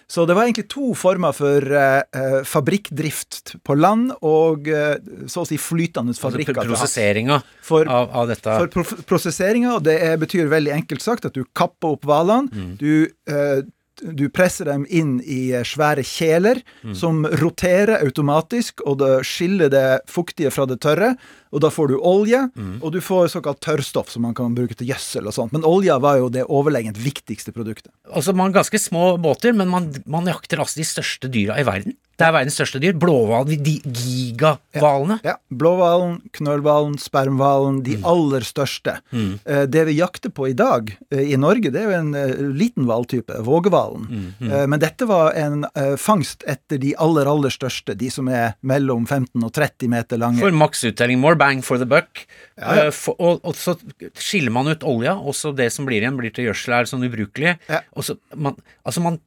Så 0.07 0.25
det 0.29 0.35
var 0.37 0.45
egentlig 0.45 0.67
to 0.71 0.93
former 0.95 1.33
for 1.35 1.65
eh, 1.73 2.43
fabrikkdrift 2.47 3.55
på 3.65 3.75
land 3.75 4.11
og 4.21 4.69
uh, 4.69 4.95
så 5.27 5.43
å 5.43 5.47
si 5.49 5.57
flytende 5.59 6.13
Altså 6.13 6.27
fabrikker. 6.29 6.55
Altså 6.61 6.75
prosesseringa 6.75 7.39
For- 7.65 7.89
av, 7.91 8.11
av 8.13 8.29
dette? 8.31 8.53
For 8.61 8.71
pro 8.71 8.85
prosesseringa, 9.09 9.73
og 9.79 9.87
det 9.87 9.97
er, 10.05 10.19
betyr 10.21 10.51
veldig 10.51 10.75
enkelt 10.77 11.03
sagt 11.03 11.25
at 11.27 11.35
du 11.35 11.43
kapper 11.57 11.97
opp 11.97 12.05
hvalene. 12.07 12.69
Du, 12.79 13.09
uh, 13.31 13.65
du 13.97 14.27
presser 14.29 14.69
dem 14.69 14.85
inn 14.93 15.17
i 15.25 15.49
svære 15.65 16.03
kjeler 16.05 16.61
som 16.95 17.23
roterer 17.41 17.97
automatisk, 18.05 18.83
og 18.85 18.99
det 19.01 19.13
skiller 19.25 19.71
det 19.73 19.87
fuktige 20.11 20.51
fra 20.53 20.67
det 20.69 20.77
tørre. 20.85 21.15
Og 21.51 21.63
da 21.63 21.71
får 21.73 21.93
du 21.93 21.97
olje, 21.97 22.41
og 22.81 22.89
du 22.93 22.99
får 23.03 23.31
såkalt 23.35 23.61
tørrstoff 23.63 24.11
som 24.13 24.25
man 24.27 24.35
kan 24.37 24.55
bruke 24.57 24.75
til 24.77 24.89
gjødsel 24.91 25.29
og 25.29 25.35
sånt. 25.35 25.55
Men 25.55 25.65
olja 25.67 25.97
var 26.03 26.19
jo 26.21 26.31
det 26.33 26.45
overlegent 26.47 26.99
viktigste 26.99 27.53
produktet. 27.55 27.91
Altså, 28.11 28.35
man 28.35 28.49
har 28.49 28.61
ganske 28.61 28.81
små 28.81 29.15
båter, 29.21 29.55
men 29.57 29.71
man, 29.71 29.89
man 30.05 30.27
jakter 30.29 30.63
altså 30.63 30.81
de 30.81 30.87
største 30.87 31.31
dyra 31.31 31.59
i 31.61 31.65
verden. 31.67 31.97
Det 32.17 32.25
er 32.25 32.33
verdens 32.33 32.55
største 32.57 32.79
dyr. 32.81 32.95
Blåhvalen, 32.97 33.59
de 33.61 33.75
gigahvalene. 33.85 35.19
Ja, 35.25 35.35
Blåhvalen, 35.53 36.15
knølhvalen, 36.33 36.95
spermhvalen, 37.01 37.83
de 37.85 37.99
aller 38.09 38.45
største. 38.45 38.95
Eh, 39.13 39.65
det 39.69 39.83
vi 39.91 39.99
jakter 39.99 40.33
på 40.33 40.47
i 40.49 40.55
dag 40.57 40.89
eh, 41.11 41.27
i 41.35 41.37
Norge, 41.37 41.69
det 41.73 41.83
er 41.83 41.91
jo 41.91 41.99
en 41.99 42.15
eh, 42.17 42.41
liten 42.57 42.87
hvaltype, 42.89 43.37
vågehvalen. 43.45 44.07
Mm. 44.07 44.69
men 44.69 44.79
dette 44.81 45.05
var 45.07 45.35
en 45.37 45.63
fangst 45.99 46.43
etter 46.49 46.79
de 46.81 46.93
aller, 47.01 47.27
aller 47.29 47.53
største, 47.53 47.93
de 47.97 48.09
som 48.11 48.27
er 48.31 48.55
mellom 48.65 49.05
15 49.05 49.43
og 49.43 49.51
30 49.53 49.91
meter 49.91 50.19
lange. 50.21 50.41
For 50.41 50.55
maksuttelling, 50.55 51.19
more 51.37 51.45
bang 51.45 51.61
for 51.63 51.77
the 51.77 51.85
buck. 51.85 52.25
Eh, 52.57 52.89
for, 52.91 53.15
og, 53.21 53.39
og 53.45 53.55
så 53.55 53.75
skiller 54.17 54.51
man 54.53 54.67
ut 54.73 54.83
olja, 54.87 55.13
og 55.17 55.35
så 55.37 55.53
det 55.55 55.69
som 55.73 55.85
blir 55.87 56.01
igjen, 56.01 56.17
blir 56.17 56.33
til 56.33 56.49
gjødsel, 56.49 56.73
er 56.79 56.89
sånn 56.89 57.05
ubrukelig. 57.07 57.55
Ja. 57.69 57.81
Og 57.95 58.03
så 58.07 58.17
man, 58.35 58.57
altså 58.87 59.03
man 59.05 59.19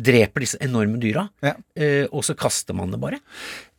dreper 0.00 0.44
disse 0.46 0.60
enorme 0.64 1.00
dyra, 1.02 1.28
Ja. 1.44 1.54
eh, 1.76 2.06
og 2.10 2.24
så 2.26 2.36
kaster 2.38 2.74
man 2.76 2.90
det 2.94 3.00
bare. 3.02 3.20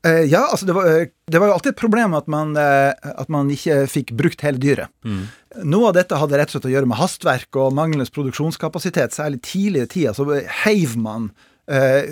Eh, 0.06 0.24
ja, 0.32 0.46
altså 0.48 0.70
det 0.70 0.76
var, 0.78 0.88
det 1.28 1.42
var 1.42 1.50
jo 1.50 1.56
alltid 1.58 1.74
et 1.74 1.82
problem 1.82 2.14
at 2.16 2.30
man, 2.32 2.54
at 2.56 3.28
man 3.34 3.50
ikke 3.52 3.82
fikk 3.92 4.14
brukt 4.16 4.46
hele 4.46 4.62
dyret. 4.62 4.88
Noe 5.66 5.90
av 5.90 5.98
dette 5.98 6.16
hadde 6.22 6.38
rett 6.40 6.54
og 6.54 6.56
slett 6.60 6.70
å 6.70 6.72
gjøre 6.76 6.88
med 6.88 7.00
hastverk 7.02 7.58
og 7.60 7.74
manglende 7.76 8.08
produksjonskapasitet. 8.16 9.12
Særlig 9.18 9.42
tidlig 9.44 9.88
i 9.88 9.92
tida 9.98 10.14
så 10.16 10.24
heiv 10.64 10.96
man 11.02 11.32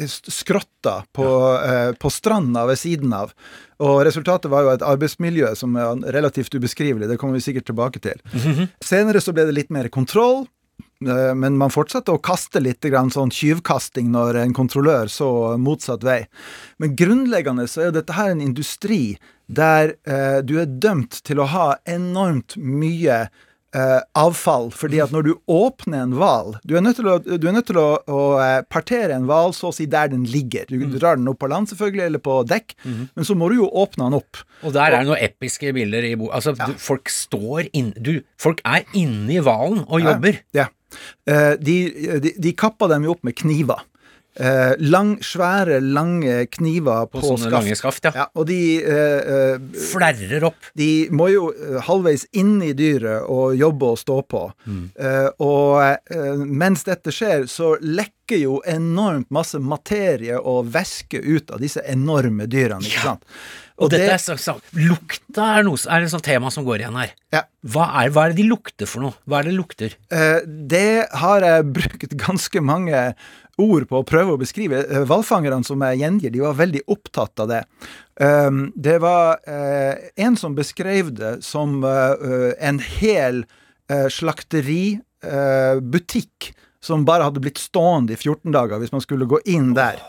skrotta 0.08 1.04
på, 1.14 1.28
eh, 1.58 1.92
på 1.98 2.12
stranda 2.14 2.66
ved 2.70 2.78
siden 2.78 3.14
av. 3.14 3.34
Og 3.80 4.04
resultatet 4.06 4.50
var 4.52 4.64
jo 4.66 4.74
et 4.76 4.86
arbeidsmiljø 4.86 5.56
som 5.58 5.76
er 5.78 6.04
relativt 6.14 6.54
ubeskrivelig. 6.54 7.08
Det 7.10 7.18
kommer 7.18 7.38
vi 7.38 7.46
sikkert 7.46 7.66
tilbake 7.70 8.02
til. 8.02 8.22
Senere 8.84 9.22
så 9.22 9.34
ble 9.34 9.46
det 9.50 9.56
litt 9.58 9.74
mer 9.74 9.90
kontroll. 9.90 10.48
Eh, 11.06 11.34
Men 11.38 11.58
man 11.58 11.70
fortsatte 11.74 12.14
å 12.14 12.22
kaste 12.22 12.62
litt 12.62 12.82
grann 12.82 13.12
sånn 13.14 13.30
tyvkasting 13.34 14.10
når 14.14 14.42
en 14.44 14.54
kontrollør 14.54 15.10
så 15.10 15.58
motsatt 15.62 16.04
vei. 16.06 16.28
Men 16.80 16.96
grunnleggende 16.96 17.68
så 17.70 17.82
er 17.82 17.86
jo 17.92 17.98
dette 18.00 18.14
her 18.18 18.32
en 18.34 18.42
industri 18.42 19.18
der 19.48 19.94
eh, 20.06 20.42
du 20.42 20.58
er 20.60 20.66
dømt 20.66 21.22
til 21.24 21.40
å 21.40 21.46
ha 21.48 21.68
enormt 21.88 22.58
mye 22.58 23.28
eh, 23.78 24.00
avfall. 24.18 24.70
Fordi 24.74 25.02
at 25.04 25.14
når 25.14 25.28
du 25.28 25.32
åpner 25.54 26.04
en 26.04 26.16
hval 26.18 26.56
Du 26.68 26.76
er 26.78 26.84
nødt 26.86 26.98
til 27.00 27.10
å, 27.12 27.18
du 27.22 27.48
er 27.48 27.56
nødt 27.56 27.70
til 27.70 27.80
å, 27.82 27.88
å 28.04 28.22
eh, 28.44 28.62
partere 28.70 29.16
en 29.16 29.28
hval 29.30 29.54
så 29.56 29.70
å 29.72 29.76
si 29.76 29.88
der 29.90 30.12
den 30.14 30.26
ligger. 30.28 30.66
Du 30.70 30.98
drar 30.98 31.20
den 31.20 31.30
opp 31.30 31.40
på 31.44 31.50
land 31.52 31.70
selvfølgelig, 31.72 32.06
eller 32.10 32.24
på 32.24 32.40
dekk, 32.50 32.78
men 32.88 33.28
så 33.28 33.36
må 33.38 33.52
du 33.52 33.60
jo 33.60 33.70
åpne 33.70 34.08
den 34.08 34.18
opp. 34.20 34.42
Og 34.66 34.74
der 34.76 34.90
er 34.90 35.04
det 35.04 35.12
noen 35.12 35.22
episke 35.28 35.74
bilder 35.76 36.08
i 36.08 36.16
bo... 36.20 36.32
Altså, 36.34 36.56
du, 36.58 36.74
folk 36.82 37.12
står 37.14 37.70
inn... 37.78 37.94
Du, 38.02 38.18
folk 38.42 38.64
er 38.68 38.88
inne 38.98 39.38
i 39.38 39.44
hvalen 39.44 39.84
og 39.86 40.02
jobber. 40.04 40.42
Ja. 40.58 40.70
Eh, 41.28 41.54
de, 41.60 41.78
de, 42.24 42.34
de 42.40 42.56
kappa 42.58 42.90
dem 42.92 43.06
jo 43.08 43.16
opp 43.16 43.26
med 43.28 43.38
kniver. 43.38 43.84
Eh, 44.40 44.76
lang, 44.86 45.16
svære, 45.26 45.80
lange 45.82 46.44
kniver 46.54 47.08
på, 47.10 47.18
På 47.20 47.26
sånne 47.32 47.48
skaft. 47.48 47.54
lange 47.56 47.76
skaft, 47.80 48.04
ja. 48.06 48.12
Ja, 48.20 48.26
og 48.38 48.46
de, 48.46 48.58
eh, 48.86 49.32
eh, 49.34 49.58
Flerrer 49.90 50.44
opp. 50.52 50.68
de 50.78 51.08
må 51.10 51.30
jo 51.34 51.48
eh, 51.56 51.80
halvveis 51.88 52.28
inn 52.38 52.60
i 52.62 52.74
dyret 52.78 53.26
og 53.28 53.56
jobbe 53.58 53.90
og 53.96 53.98
stå 53.98 54.20
på. 54.30 54.44
Eh, 54.70 55.30
og 55.42 55.82
eh, 56.14 56.44
mens 56.46 56.84
dette 56.86 57.10
skjer, 57.10 57.48
så 57.50 57.76
lekker 57.82 58.42
jo 58.44 58.60
enormt 58.68 59.32
masse 59.34 59.58
materie 59.58 60.38
og 60.38 60.68
væske 60.74 61.18
ut 61.24 61.50
av 61.56 61.64
disse 61.64 61.82
enorme 61.90 62.46
dyrene. 62.46 62.84
ikke 62.86 62.94
Ja. 63.02 63.02
sant? 63.16 63.26
Og, 63.78 63.92
dette 63.94 64.10
er 64.10 64.18
så, 64.18 64.34
så, 64.42 64.56
Lukta 64.74 65.52
er, 65.60 65.64
noe, 65.68 65.78
er 65.78 66.02
et 66.02 66.10
sånt 66.10 66.26
tema 66.26 66.50
som 66.50 66.66
går 66.66 66.82
igjen 66.82 66.96
her. 66.98 67.12
Ja. 67.34 67.44
Hva 67.62 67.84
er, 68.02 68.10
hva 68.10 68.24
er 68.26 68.34
det 68.34 68.40
de 68.42 68.48
lukter 68.50 68.90
for 68.90 69.02
noe? 69.06 69.14
Hva 69.30 69.40
er 69.44 69.50
det 69.52 69.54
lukter? 69.54 69.94
Eh, 70.10 70.40
det 70.46 71.06
har 71.22 71.46
jeg 71.46 71.68
brukt 71.78 72.16
ganske 72.18 72.62
mange 72.66 73.04
ord 73.62 73.86
på 73.90 73.98
å 74.02 74.06
prøve 74.08 74.32
å 74.36 74.40
beskrive. 74.40 74.78
Eh, 74.86 75.04
Hvalfangerne 75.08 75.64
som 75.66 75.82
jeg 75.86 76.00
gjengir, 76.02 76.32
de 76.34 76.40
var 76.44 76.56
veldig 76.60 76.84
opptatt 76.94 77.36
av 77.44 77.48
det. 77.52 77.64
Um, 78.18 78.58
det 78.76 78.98
var 79.04 79.28
eh, 79.50 79.96
en 80.26 80.36
som 80.40 80.52
beskrev 80.58 81.06
det 81.18 81.34
som 81.46 81.70
eh, 81.86 82.52
en 82.58 82.80
hel 83.00 83.38
slakteributikk 84.12 86.38
som 86.88 87.04
bare 87.08 87.28
hadde 87.28 87.44
blitt 87.44 87.60
stående 87.62 88.16
i 88.16 88.20
14 88.20 88.54
dager 88.56 88.80
hvis 88.82 88.94
man 88.96 89.04
skulle 89.04 89.28
gå 89.30 89.42
inn 89.52 89.74
der. 89.78 90.00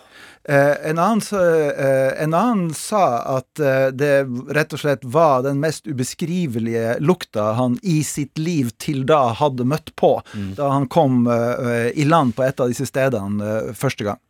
Eh, 0.49 0.77
en, 0.89 0.97
annen, 1.03 1.21
eh, 1.37 2.13
en 2.25 2.33
annen 2.39 2.71
sa 2.79 3.03
at 3.37 3.61
eh, 3.61 3.89
det 3.93 4.13
rett 4.57 4.73
og 4.73 4.81
slett 4.81 5.03
var 5.05 5.43
den 5.45 5.59
mest 5.61 5.85
ubeskrivelige 5.91 6.95
lukta 7.05 7.51
han 7.59 7.75
i 7.83 7.99
sitt 8.07 8.39
liv 8.41 8.71
til 8.81 9.03
da 9.09 9.35
hadde 9.37 9.67
møtt 9.69 9.93
på, 9.99 10.15
da 10.57 10.71
han 10.73 10.87
kom 10.89 11.27
eh, 11.29 11.91
i 11.99 12.07
land 12.09 12.33
på 12.39 12.47
et 12.47 12.63
av 12.65 12.71
disse 12.73 12.87
stedene 12.89 13.45
eh, 13.69 13.75
første 13.77 14.07
gang. 14.09 14.21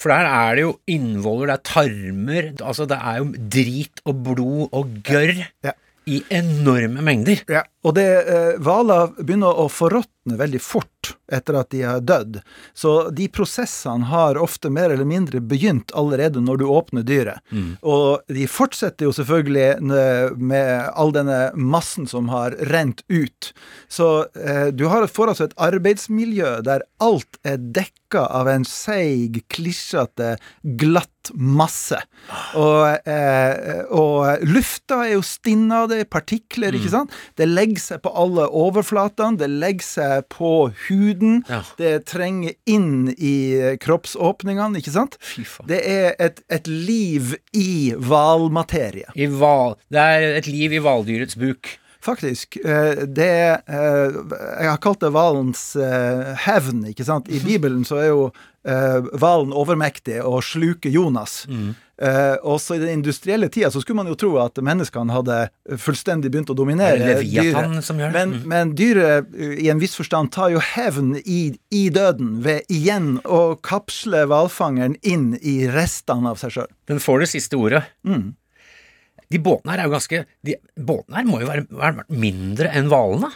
For 0.00 0.12
der 0.12 0.26
er 0.28 0.56
det 0.58 0.64
jo 0.66 0.72
innvoller, 0.92 1.48
det 1.48 1.54
er 1.58 1.66
tarmer, 1.72 2.48
altså 2.60 2.84
det 2.88 2.98
er 3.00 3.20
jo 3.22 3.28
drit 3.56 4.02
og 4.04 4.18
blod 4.30 4.74
og 4.76 4.96
gørr 5.08 5.38
Ja. 5.64 5.72
i 6.06 6.20
enorme 6.36 7.00
mengder. 7.02 7.40
Ja, 7.50 7.62
og 7.86 7.94
det 7.94 8.08
eh, 8.26 8.56
hvaler 8.58 9.14
begynner 9.20 9.62
å 9.62 9.68
forråtne 9.70 10.38
veldig 10.40 10.60
fort 10.62 11.14
etter 11.32 11.58
at 11.58 11.70
de 11.70 11.82
har 11.86 12.02
dødd. 12.06 12.40
Så 12.74 13.10
de 13.14 13.28
prosessene 13.30 14.08
har 14.10 14.38
ofte 14.42 14.70
mer 14.70 14.90
eller 14.90 15.06
mindre 15.06 15.40
begynt 15.40 15.94
allerede 15.94 16.42
når 16.42 16.62
du 16.62 16.66
åpner 16.70 17.06
dyret. 17.06 17.42
Og 17.86 18.26
de 18.32 18.46
fortsetter 18.50 19.08
jo 19.08 19.14
selvfølgelig 19.14 20.36
med 20.36 20.70
all 20.94 21.14
denne 21.14 21.40
massen 21.54 22.06
som 22.10 22.30
har 22.34 22.56
rent 22.72 23.02
ut. 23.08 23.52
Så 23.88 24.26
eh, 24.34 24.68
du 24.74 24.86
har, 24.90 25.06
får 25.06 25.34
altså 25.34 25.48
et 25.48 25.58
arbeidsmiljø 25.68 26.60
der 26.66 26.86
alt 27.02 27.38
er 27.46 27.58
dekka 27.58 28.26
av 28.30 28.48
en 28.50 28.64
seig, 28.66 29.42
klisjete, 29.52 30.36
glatt 30.78 31.10
masse. 31.34 31.98
Og, 32.58 33.08
eh, 33.10 33.82
og 33.90 34.46
lufta 34.46 35.02
er 35.06 35.16
jo 35.16 35.24
stinna, 35.26 35.84
det 35.90 36.04
er 36.04 36.10
partikler, 36.10 36.76
ikke 36.78 36.92
sant? 36.92 37.14
Det 37.38 37.48
legger 37.50 37.75
seg 37.82 38.02
på 38.04 38.10
alle 38.16 38.46
overflatene, 38.48 39.38
det 39.40 39.48
legger 39.50 39.86
seg 39.86 40.26
på 40.32 40.50
huden, 40.88 41.42
Ja. 41.48 41.62
det 41.78 42.06
trenger 42.06 42.54
inn 42.66 43.08
i 43.18 43.76
kroppsåpningene, 43.82 44.78
ikke 44.80 44.92
sant? 44.94 45.16
Det 45.66 45.80
er 45.86 46.14
et, 46.18 46.40
et 46.50 46.66
liv 46.66 47.34
i 47.54 47.94
hvalmaterie. 47.96 49.08
Det 49.90 49.98
er 50.02 50.36
et 50.38 50.46
liv 50.50 50.72
i 50.76 50.78
hvaldyrets 50.82 51.36
buk. 51.38 51.78
Faktisk. 52.06 52.56
eh, 52.64 53.04
Det 53.06 53.26
eh, 53.66 54.12
Jeg 54.60 54.68
har 54.70 54.78
kalt 54.78 55.00
det 55.02 55.10
hvalens 55.10 55.74
eh, 55.76 56.36
hevn, 56.46 56.84
ikke 56.92 57.04
sant. 57.04 57.26
I 57.28 57.40
Bibelen 57.42 57.82
så 57.84 57.96
er 57.98 58.08
jo 58.12 58.28
hvalen 58.66 59.52
overmektig 59.54 60.20
og 60.26 60.40
sluker 60.42 60.90
Jonas. 60.90 61.44
Eh, 61.96 62.36
også 62.44 62.76
i 62.76 62.80
den 62.82 62.90
industrielle 62.98 63.48
tida 63.48 63.70
så 63.72 63.80
skulle 63.80 63.96
man 64.02 64.10
jo 64.10 64.16
tro 64.20 64.34
at 64.42 64.58
menneskene 64.60 65.14
hadde 65.14 65.36
fullstendig 65.80 66.28
begynt 66.28 66.50
å 66.52 66.52
Er 66.52 66.58
dominere 66.58 67.14
dyret. 67.22 67.84
som 67.86 67.96
gjør? 67.96 68.12
Men, 68.12 68.34
men 68.44 68.74
dyret 68.76 69.30
eh, 69.32 69.54
i 69.64 69.70
en 69.72 69.80
viss 69.80 69.96
forstand 69.96 70.28
tar 70.34 70.52
jo 70.52 70.60
hevn 70.60 71.14
i, 71.24 71.54
i 71.72 71.86
døden 71.88 72.42
ved 72.44 72.68
igjen 72.68 73.14
å 73.24 73.56
kapsle 73.64 74.26
hvalfangeren 74.28 74.98
inn 75.00 75.38
i 75.40 75.62
restene 75.72 76.34
av 76.34 76.42
seg 76.42 76.58
sjøl. 76.58 76.68
Den 76.90 77.00
får 77.00 77.24
det 77.24 77.30
siste 77.32 77.56
ordet. 77.56 77.86
Mm. 78.04 78.34
De 79.32 79.40
båtene 79.42 79.72
her 79.72 79.82
er 79.82 79.88
jo 79.88 79.96
ganske 79.96 80.20
de, 80.46 80.54
Båtene 80.76 81.18
her 81.18 81.26
må 81.26 81.40
jo 81.40 81.48
være, 81.48 81.64
være 81.72 82.04
mindre 82.12 82.70
enn 82.76 82.92
hvalene. 82.92 83.32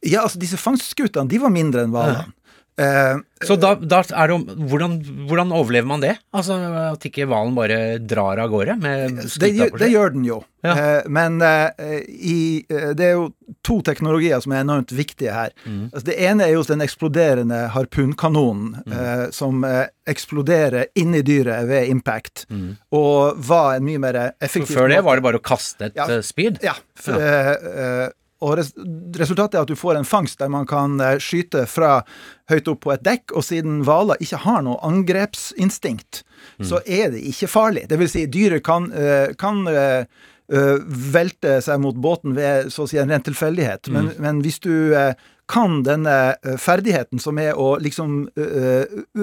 Ja, 0.00 0.24
altså 0.24 0.40
disse 0.40 0.56
fangstskutene, 0.58 1.28
de 1.28 1.44
var 1.44 1.52
mindre 1.52 1.84
enn 1.84 1.92
hvalene. 1.92 2.32
Eh, 2.78 3.16
Så 3.42 3.56
da, 3.58 3.72
da 3.74 4.00
er 4.14 4.30
det 4.30 4.34
om 4.36 4.44
hvordan, 4.70 4.92
hvordan 5.26 5.52
overlever 5.54 5.86
man 5.86 6.00
det? 6.02 6.12
Altså 6.34 6.54
At 6.92 7.04
ikke 7.06 7.26
hvalen 7.26 7.54
bare 7.56 7.98
drar 7.98 8.38
av 8.42 8.50
gårde 8.52 8.76
med 8.78 9.16
det, 9.18 9.50
det 9.78 9.88
gjør 9.90 10.12
den 10.14 10.24
jo. 10.28 10.40
Ja. 10.66 10.74
Eh, 10.74 11.08
men 11.10 11.40
eh, 11.42 12.02
i, 12.08 12.64
det 12.68 13.04
er 13.08 13.12
jo 13.16 13.28
to 13.66 13.76
teknologier 13.86 14.40
som 14.42 14.54
er 14.54 14.62
enormt 14.64 14.90
viktige 14.94 15.34
her. 15.34 15.50
Mm. 15.66 15.84
Altså, 15.92 16.04
det 16.10 16.16
ene 16.30 16.46
er 16.48 16.54
jo 16.56 16.62
den 16.70 16.82
eksploderende 16.86 17.64
harpunkanonen, 17.74 18.76
Mm. 18.88 19.32
som 19.34 19.62
eksploderer 20.08 20.86
inni 20.98 21.20
dyret 21.26 21.66
ved 21.68 21.88
impact, 21.92 22.46
og 22.94 23.38
var 23.48 23.76
en 23.76 23.84
mye 23.86 24.00
mer 24.02 24.18
effektiv 24.40 24.72
Så 24.74 24.78
før 24.80 24.88
det 24.92 25.02
var 25.06 25.18
det 25.18 25.26
bare 25.26 25.38
å 25.40 25.44
kaste 25.44 25.86
et 25.90 25.96
Ja. 25.98 26.06
spyd? 26.22 26.58
Ja. 26.62 26.74
For, 26.96 27.14
eh, 27.20 28.08
og 28.44 28.54
res 28.58 28.70
resultatet 29.18 29.58
er 29.58 29.64
at 29.64 29.70
du 29.70 29.78
får 29.78 29.98
en 29.98 30.06
fangst 30.06 30.38
der 30.38 30.50
man 30.52 30.66
kan 30.68 30.98
eh, 31.02 31.18
skyte 31.22 31.64
fra 31.70 32.00
høyt 32.50 32.70
opp 32.70 32.84
på 32.86 32.94
et 32.94 33.04
dekk, 33.06 33.34
og 33.34 33.44
siden 33.46 33.82
hvaler 33.86 34.20
ikke 34.22 34.42
har 34.44 34.64
noe 34.66 34.78
angrepsinstinkt, 34.86 36.22
så 36.64 36.80
er 36.86 37.12
det 37.14 37.24
ikke 37.28 37.50
farlig. 37.50 37.88
Det 37.90 37.98
vil 38.00 38.10
si, 38.10 38.26
dyret 38.30 38.64
kan, 38.66 38.88
eh, 38.94 39.34
kan 39.38 39.66
eh, 39.68 40.06
velte 40.48 41.58
seg 41.64 41.82
mot 41.82 41.98
båten 41.98 42.36
ved 42.38 42.70
så 42.72 42.86
å 42.86 42.88
si 42.90 43.00
en 43.00 43.10
ren 43.10 43.26
tilfeldighet, 43.26 43.90
men, 43.92 44.14
men 44.22 44.40
hvis 44.44 44.62
du 44.64 44.94
kan 45.48 45.78
denne 45.80 46.36
ferdigheten 46.60 47.20
som 47.22 47.38
er 47.40 47.56
å 47.56 47.70
liksom 47.80 48.26
uh, 48.36 48.82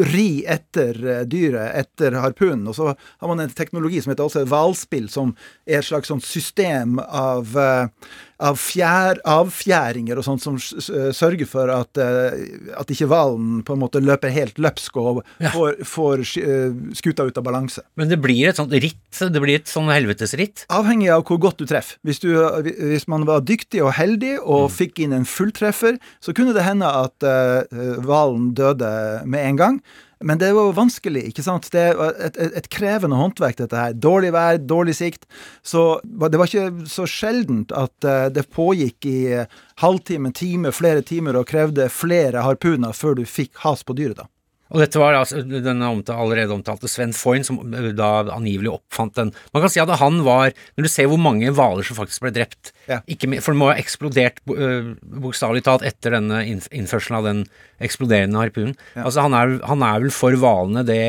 ri 0.09 0.41
etter 0.49 0.97
dyret, 1.29 1.75
etter 1.77 2.17
harpunen. 2.17 2.65
Og 2.71 2.77
så 2.79 2.87
har 2.95 3.29
man 3.29 3.43
en 3.43 3.53
teknologi 3.53 4.01
som 4.01 4.13
heter 4.13 4.25
også 4.25 4.45
hvalspill, 4.49 5.05
som 5.11 5.35
er 5.67 5.83
et 5.83 5.89
slags 5.89 6.09
sånt 6.09 6.25
system 6.25 6.97
av, 7.05 7.53
eh, 7.61 8.09
av 8.43 8.57
fjær, 8.59 9.19
avfjæringer 9.29 10.19
og 10.19 10.25
sånt 10.27 10.43
som 10.43 10.57
sørger 10.59 11.47
for 11.47 11.71
at, 11.71 11.99
eh, 12.01 12.35
at 12.75 12.91
ikke 12.91 13.07
hvalen 13.07 13.61
på 13.65 13.75
en 13.75 13.81
måte 13.81 14.01
løper 14.03 14.33
helt 14.35 14.59
løpsk 14.61 14.99
og 14.99 15.21
får, 15.53 15.79
får 15.87 16.23
eh, 16.41 16.75
skuta 16.99 17.27
ut 17.27 17.39
av 17.39 17.45
balanse. 17.47 17.85
Men 17.95 18.11
det 18.11 18.19
blir 18.23 18.49
et 18.49 18.59
sånt 18.59 18.73
ritt, 18.73 18.99
det 19.15 19.43
blir 19.43 19.61
et 19.61 19.71
sånn 19.71 19.91
helvetesritt. 19.93 20.65
Avhengig 20.75 21.11
av 21.15 21.23
hvor 21.27 21.39
godt 21.47 21.63
du 21.63 21.67
treffer. 21.69 21.99
Hvis, 22.05 22.19
du, 22.23 22.33
hvis 22.65 23.07
man 23.11 23.27
var 23.27 23.45
dyktig 23.47 23.83
og 23.85 23.95
heldig 23.95 24.37
og 24.43 24.67
fikk 24.73 25.05
inn 25.05 25.15
en 25.15 25.27
fulltreffer, 25.29 25.99
så 26.19 26.35
kunne 26.35 26.55
det 26.55 26.65
hende 26.67 26.89
at 26.89 27.25
eh, 27.25 27.85
hvalen 28.03 28.51
døde 28.57 28.91
med 29.23 29.51
en 29.51 29.61
gang. 29.61 29.79
Men 30.23 30.39
det 30.39 30.51
var 30.55 30.75
vanskelig, 30.77 31.25
ikke 31.29 31.43
sant. 31.43 31.67
Det 31.73 31.85
var 31.99 32.15
et, 32.23 32.37
et, 32.37 32.53
et 32.61 32.69
krevende 32.71 33.17
håndverk, 33.19 33.57
dette 33.59 33.79
her. 33.79 33.95
Dårlig 33.97 34.31
vær, 34.35 34.59
dårlig 34.61 34.95
sikt. 34.97 35.25
Så 35.65 35.99
det 36.03 36.39
var 36.39 36.47
ikke 36.49 36.87
så 36.91 37.07
sjeldent 37.09 37.73
at 37.75 38.07
eh, 38.07 38.27
det 38.33 38.47
pågikk 38.55 39.09
i 39.09 39.17
eh, 39.41 39.59
halvtime, 39.83 40.31
time, 40.35 40.71
flere 40.75 41.03
timer 41.05 41.39
og 41.39 41.49
krevde 41.51 41.89
flere 41.91 42.45
harpuner 42.45 42.95
før 42.95 43.19
du 43.19 43.25
fikk 43.27 43.65
has 43.65 43.83
på 43.83 43.97
dyret, 43.97 44.23
da. 44.23 44.29
Og 44.73 44.81
dette 44.81 44.97
var 44.97 45.13
altså 45.13 45.43
den 45.45 45.83
allerede 45.85 46.49
omtalte 46.55 46.89
Sven 46.89 47.11
Foyn 47.13 47.43
som 47.45 47.59
eh, 47.69 47.91
da 47.93 48.23
angivelig 48.33 48.71
oppfant 48.73 49.13
den. 49.19 49.29
Man 49.53 49.61
kan 49.61 49.69
si 49.69 49.79
at 49.83 49.91
han 50.01 50.23
var 50.25 50.55
Når 50.75 50.87
du 50.87 50.89
ser 50.89 51.05
hvor 51.11 51.21
mange 51.21 51.51
hvaler 51.53 51.85
som 51.85 51.99
faktisk 51.99 52.23
ble 52.25 52.31
drept 52.33 52.71
Ja. 52.89 52.99
ikke, 53.07 53.29
mer- 53.29 53.41
For 53.45 53.53
det 53.53 53.59
må 53.61 53.69
ha 53.71 53.77
eksplodert 53.81 54.41
uh, 54.49 54.95
bokstavelig 55.21 55.63
talt 55.65 55.85
etter 55.85 56.17
denne 56.17 56.41
innførselen 56.49 57.17
av 57.19 57.23
den 57.29 57.45
eksploderende 57.81 58.37
harpunen. 58.41 58.75
Altså 58.95 59.21
han 59.25 59.33
er, 59.37 59.55
han 59.65 59.81
er 59.85 60.01
vel 60.05 60.13
for 60.15 60.31
hvalene 60.39 60.83
det 60.87 60.99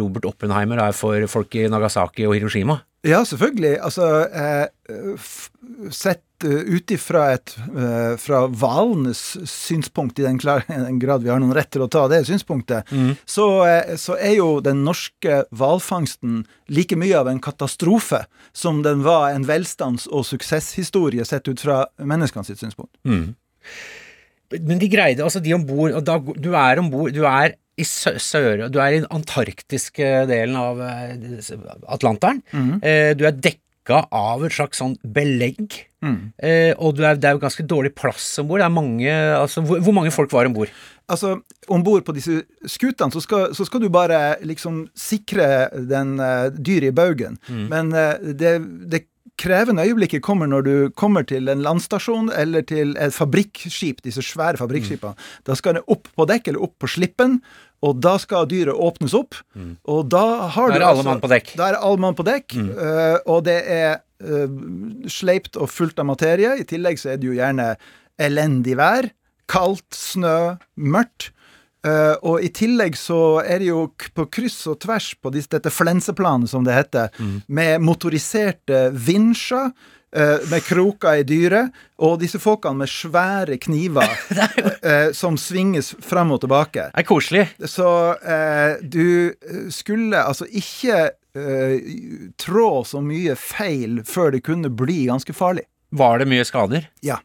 Robert 0.00 0.24
Oppenheimer 0.28 0.80
er 0.82 0.92
for 0.96 1.24
folk 1.30 1.54
i 1.60 1.68
Nagasaki 1.70 2.26
og 2.28 2.34
Hiroshima. 2.36 2.80
Ja, 3.06 3.22
selvfølgelig. 3.24 3.78
Altså, 3.80 4.08
eh, 4.28 5.30
sett 5.94 6.22
ut 6.44 6.92
ifra 6.94 7.26
et 7.34 7.52
eh, 7.56 8.14
fra 8.20 8.42
hvalenes 8.48 9.20
synspunkt, 9.48 10.18
i 10.20 10.26
den, 10.26 10.38
klar, 10.40 10.64
den 10.68 10.98
grad 11.02 11.24
vi 11.24 11.30
har 11.32 11.40
noen 11.42 11.54
rett 11.56 11.70
til 11.74 11.84
å 11.84 11.90
ta 11.90 12.06
det 12.10 12.22
synspunktet, 12.28 12.88
så, 13.28 13.46
eh, 13.68 13.94
så 14.00 14.16
er 14.18 14.36
jo 14.38 14.50
den 14.64 14.82
norske 14.86 15.42
hvalfangsten 15.50 16.42
like 16.72 16.98
mye 16.98 17.16
av 17.18 17.30
en 17.30 17.40
katastrofe 17.42 18.24
som 18.56 18.82
den 18.86 19.04
var 19.06 19.30
en 19.34 19.46
velstands- 19.48 20.08
og 20.10 20.26
suksesshistorie 20.28 21.24
sett 21.28 21.48
ut 21.50 21.62
fra 21.62 21.84
menneskene 21.98 22.46
sitt 22.46 22.62
synspunkt. 22.62 22.94
Men 24.50 24.82
de 24.82 24.90
greide, 24.90 25.22
altså 25.22 25.38
de 25.38 25.52
om 25.54 25.62
bord 25.62 25.94
Du 26.42 26.48
er 26.58 26.80
om 26.82 26.88
bord, 26.90 27.12
du 27.14 27.22
er 27.22 27.54
i 27.78 27.84
sø 27.86 28.16
sør, 28.18 28.66
du 28.68 28.80
er 28.82 28.92
i 28.92 28.98
den 28.98 29.10
antarktiske 29.14 30.08
delen 30.28 30.58
av 30.58 30.80
eh, 30.84 31.52
Atlanteren. 31.88 32.42
Mm. 32.52 32.78
du 33.16 33.24
er 33.28 33.36
dekka 33.36 33.69
dekka 33.90 34.06
av 34.14 34.44
et 34.46 34.54
slags 34.54 34.80
sånn 34.80 34.96
belegg. 35.02 35.86
Eh, 36.00 36.72
og 36.78 36.96
det 36.96 37.06
er, 37.06 37.18
det 37.20 37.28
er 37.28 37.36
jo 37.36 37.42
ganske 37.42 37.66
dårlig 37.66 37.92
plass 37.94 38.38
om 38.40 38.48
bord. 38.48 38.62
Altså, 38.62 39.62
hvor, 39.66 39.82
hvor 39.84 39.96
mange 39.96 40.10
folk 40.14 40.32
var 40.32 40.48
om 40.48 40.56
bord? 40.56 40.72
Altså, 41.10 41.40
om 41.68 41.82
bord 41.84 42.04
på 42.06 42.14
disse 42.14 42.44
skutene 42.70 43.12
så 43.12 43.20
skal, 43.20 43.54
så 43.54 43.66
skal 43.66 43.82
du 43.82 43.90
bare 43.90 44.38
liksom 44.46 44.86
sikre 44.94 45.68
den 45.74 46.18
uh, 46.22 46.48
dyret 46.54 46.92
i 46.92 46.96
baugen. 46.96 47.38
Men 47.48 47.92
uh, 47.92 48.14
det, 48.20 48.60
det 48.90 49.06
krevende 49.40 49.84
øyeblikket 49.88 50.22
kommer 50.22 50.48
når 50.50 50.66
du 50.66 50.74
kommer 50.96 51.24
til 51.24 51.48
en 51.48 51.62
landstasjon 51.64 52.30
eller 52.36 52.64
til 52.68 52.92
et 53.00 53.14
fabrikkskip, 53.14 54.02
disse 54.04 54.22
svære 54.24 54.60
fabrikkskipene. 54.60 55.16
Da 55.48 55.56
skal 55.56 55.78
det 55.78 55.86
opp 55.88 56.10
på 56.16 56.26
dekk 56.28 56.50
eller 56.50 56.66
opp 56.66 56.76
på 56.80 56.90
slippen, 56.90 57.40
og 57.80 57.96
da 58.04 58.16
skal 58.20 58.48
dyret 58.50 58.76
åpnes 58.76 59.14
opp. 59.16 59.38
Og 59.88 60.04
da 60.12 60.24
har 60.52 60.68
Da 60.68 60.74
er 60.74 60.78
du 60.78 60.84
det 60.84 60.90
alle 60.90 61.06
mann 61.06 61.22
på 61.22 61.32
dekk. 61.32 61.52
Da 61.56 61.68
er 61.70 61.80
alle 61.80 62.04
mann 62.04 62.18
på 62.18 62.26
dekk, 62.28 62.56
øh, 62.60 63.18
og 63.26 63.44
det 63.48 63.58
er 63.64 64.00
uh, 64.20 64.48
sleipt 65.08 65.56
og 65.56 65.70
fullt 65.72 66.00
av 66.02 66.10
materie. 66.10 66.58
I 66.60 66.68
tillegg 66.68 67.00
så 67.00 67.14
er 67.14 67.20
det 67.20 67.30
jo 67.30 67.36
gjerne 67.38 67.72
elendig 68.20 68.76
vær. 68.80 69.08
Kaldt, 69.50 69.88
snø, 69.96 70.56
mørkt. 70.76 71.32
Uh, 71.80 72.12
og 72.28 72.44
i 72.44 72.50
tillegg 72.52 72.98
så 73.00 73.40
er 73.40 73.62
det 73.62 73.70
jo 73.70 73.86
på 74.12 74.26
kryss 74.28 74.66
og 74.68 74.82
tvers 74.84 75.14
på 75.16 75.32
disse, 75.32 75.48
dette 75.48 75.72
flenseplanet, 75.72 76.52
som 76.52 76.66
det 76.66 76.76
heter, 76.76 77.08
med 77.48 77.80
motoriserte 77.80 78.90
vinsjer. 78.92 79.72
Eh, 80.16 80.38
med 80.50 80.64
kroker 80.66 81.20
i 81.20 81.26
dyret, 81.26 81.74
og 82.00 82.18
disse 82.22 82.40
folkene 82.42 82.82
med 82.82 82.90
svære 82.90 83.58
kniver 83.62 84.10
eh, 84.90 85.10
som 85.16 85.38
svinges 85.40 85.92
fram 86.04 86.32
og 86.34 86.42
tilbake. 86.44 86.90
Det 86.90 87.04
er 87.04 87.08
koselig. 87.08 87.46
Så 87.64 87.88
eh, 88.20 88.80
du 88.82 89.34
skulle 89.74 90.22
altså 90.22 90.48
ikke 90.48 91.10
eh, 91.36 91.76
trå 92.40 92.70
så 92.88 93.02
mye 93.04 93.36
feil 93.38 94.00
før 94.08 94.34
det 94.36 94.44
kunne 94.46 94.72
bli 94.72 95.04
ganske 95.10 95.36
farlig. 95.36 95.66
Var 95.90 96.20
det 96.22 96.30
mye 96.30 96.46
skader? 96.46 96.86
Ja. 97.02 97.18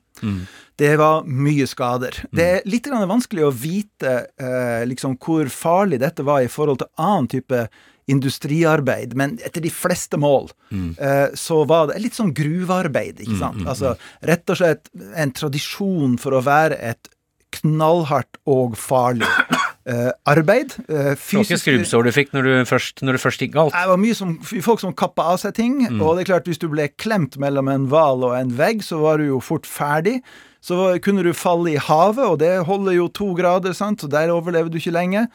Det 0.76 0.96
var 0.98 1.28
mye 1.28 1.68
skader. 1.70 2.18
Det 2.36 2.46
er 2.58 2.66
litt 2.68 2.88
vanskelig 2.90 3.46
å 3.48 3.52
vite 3.54 4.16
eh, 4.36 4.82
liksom 4.90 5.20
hvor 5.22 5.48
farlig 5.52 6.02
dette 6.02 6.26
var 6.26 6.42
i 6.44 6.50
forhold 6.52 6.82
til 6.82 6.90
annen 6.98 7.30
type 7.32 7.68
industriarbeid, 8.12 9.16
men 9.18 9.38
etter 9.46 9.64
de 9.66 9.72
fleste 9.74 10.18
mål 10.22 10.52
eh, 10.72 11.28
så 11.34 11.64
var 11.70 11.88
det 11.90 12.02
litt 12.04 12.18
sånn 12.18 12.34
gruvearbeid, 12.38 13.20
ikke 13.26 13.40
sant? 13.40 13.64
Altså 13.66 13.96
rett 14.26 14.50
og 14.54 14.60
slett 14.62 14.90
en 15.18 15.32
tradisjon 15.36 16.18
for 16.22 16.38
å 16.38 16.44
være 16.46 16.78
et 16.92 17.10
knallhardt 17.56 18.38
og 18.52 18.74
farlig 18.78 19.28
eh, 19.88 20.10
arbeid. 20.28 20.74
Eh, 20.90 21.14
Det 21.16 21.38
var 21.38 21.46
ikke 21.46 21.60
skrubbsår 21.62 22.04
du 22.08 22.12
fikk 22.16 22.34
når 22.36 22.50
du 22.50 22.54
først, 22.70 23.02
når 23.06 23.18
du 23.18 23.22
først 23.24 23.42
gikk 23.46 23.54
galt? 23.56 23.74
det 23.78 23.92
var 23.94 24.02
mye 24.02 24.18
som, 24.18 24.36
folk 24.44 24.84
som 24.84 24.94
kappa 24.98 25.30
av 25.34 25.40
seg 25.42 25.56
ting, 25.58 25.78
og 26.02 26.16
det 26.18 26.26
er 26.26 26.32
klart 26.34 26.50
hvis 26.52 26.60
du 26.62 26.68
ble 26.72 26.90
klemt 27.00 27.40
mellom 27.42 27.72
en 27.72 27.88
hval 27.92 28.26
og 28.28 28.36
en 28.38 28.52
vegg, 28.58 28.84
så 28.86 29.00
var 29.02 29.22
du 29.24 29.30
jo 29.32 29.40
fort 29.44 29.66
ferdig. 29.70 30.20
Så 30.66 30.76
kunne 31.06 31.22
du 31.22 31.30
falle 31.38 31.76
i 31.76 31.78
havet, 31.78 32.24
og 32.26 32.40
det 32.42 32.52
holder 32.66 32.96
jo 32.98 33.04
to 33.14 33.28
grader, 33.38 33.76
sant, 33.78 34.02
så 34.02 34.08
der 34.10 34.32
overlever 34.34 34.72
du 34.74 34.80
ikke 34.80 34.94
lenge. 34.96 35.28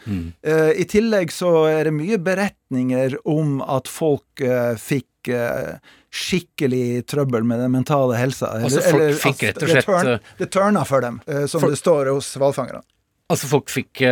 Eh, 0.43 0.73
I 0.83 0.87
tillegg 0.91 1.31
så 1.31 1.53
er 1.71 1.87
det 1.87 1.93
mye 1.95 2.19
beretninger 2.19 3.15
om 3.31 3.61
at 3.63 3.87
folk 3.91 4.43
uh, 4.43 4.75
fikk 4.81 5.31
uh, 5.31 5.77
skikkelig 6.11 7.05
trøbbel 7.07 7.47
med 7.47 7.63
den 7.63 7.71
mentale 7.77 8.19
helsa. 8.19 8.57
Altså, 8.59 8.83
folk 8.91 9.21
fikk 9.23 9.45
rett 9.47 9.63
og 9.63 9.69
det 9.69 9.77
slett, 9.77 9.87
turn- 9.87 10.35
Det 10.43 10.51
tørna 10.51 10.83
for 10.89 11.07
dem, 11.07 11.21
som 11.47 11.63
folk- 11.63 11.77
det 11.77 11.79
står 11.85 12.11
hos 12.11 12.33
hvalfangerne. 12.41 12.83
Altså, 13.31 13.47
folk 13.53 13.71
fikk 13.71 14.03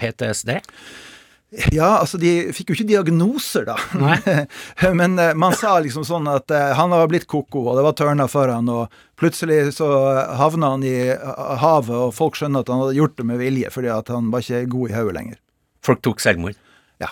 PTSD? 0.00 0.56
Ja, 1.52 1.98
altså 1.98 2.16
de 2.16 2.30
fikk 2.56 2.70
jo 2.70 2.76
ikke 2.78 2.88
diagnoser, 2.88 3.66
da. 3.68 3.76
Men 5.00 5.18
eh, 5.20 5.34
man 5.36 5.52
sa 5.56 5.74
liksom 5.84 6.04
sånn 6.08 6.30
at 6.32 6.52
eh, 6.54 6.70
han 6.78 6.94
var 6.94 7.10
blitt 7.10 7.26
koko, 7.28 7.66
og 7.66 7.76
det 7.76 7.84
var 7.84 7.96
tørna 7.98 8.26
for 8.32 8.48
han, 8.48 8.70
og 8.72 8.92
plutselig 9.20 9.74
så 9.76 9.88
havna 10.38 10.72
han 10.72 10.86
i 10.88 10.94
eh, 11.12 11.42
havet, 11.60 11.92
og 11.92 12.14
folk 12.16 12.38
skjønner 12.40 12.64
at 12.64 12.72
han 12.72 12.80
hadde 12.80 12.96
gjort 12.96 13.18
det 13.20 13.26
med 13.28 13.42
vilje, 13.42 13.72
fordi 13.74 13.90
at 13.92 14.08
han 14.14 14.30
var 14.32 14.46
ikke 14.46 14.62
god 14.72 14.94
i 14.94 14.96
hodet 14.96 15.16
lenger. 15.18 15.40
Folk 15.84 16.00
tok 16.06 16.24
selvmord? 16.24 16.56
Ja. 17.02 17.10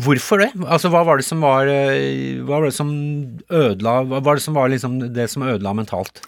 Hvorfor 0.00 0.40
det? 0.40 0.50
Altså, 0.64 0.88
hva 0.94 1.02
var 1.04 1.20
det 1.20 1.26
som 1.26 1.40
var 1.42 1.66
Hva 1.66 2.60
var 2.60 2.68
det 2.68 2.76
som 2.76 2.90
ødela 3.48 3.94
Hva 4.06 4.20
var 4.22 4.38
det 4.38 4.44
som 4.44 4.54
var 4.54 4.68
liksom 4.70 5.00
det 5.16 5.24
som 5.32 5.42
ødela 5.42 5.72
mentalt? 5.74 6.20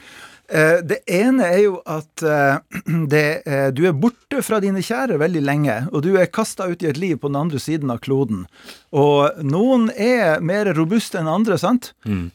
Eh, 0.53 0.79
Det 0.85 0.99
ene 1.09 1.47
er 1.49 1.61
jo 1.65 1.79
at 1.89 2.23
eh, 2.23 2.59
det, 3.13 3.25
eh, 3.49 3.69
du 3.73 3.85
er 3.89 3.97
borte 3.97 4.43
fra 4.45 4.61
dine 4.61 4.83
kjære 4.85 5.17
veldig 5.23 5.43
lenge, 5.45 5.77
og 5.93 6.05
du 6.05 6.13
er 6.21 6.29
kasta 6.33 6.69
ut 6.69 6.85
i 6.85 6.91
et 6.91 7.01
liv 7.01 7.17
på 7.21 7.31
den 7.31 7.41
andre 7.41 7.61
siden 7.63 7.93
av 7.93 8.03
kloden. 8.05 8.45
Og 8.93 9.41
noen 9.47 9.89
er 9.97 10.43
mer 10.45 10.73
robuste 10.77 11.21
enn 11.21 11.31
andre, 11.31 11.57
sant? 11.61 11.93
Mm. 12.05 12.27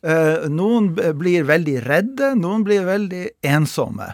Noen 0.53 0.89
blir 0.95 1.45
veldig 1.45 1.75
redde, 1.85 2.31
noen 2.39 2.63
blir 2.65 2.85
veldig 2.87 3.23
ensomme. 3.45 4.09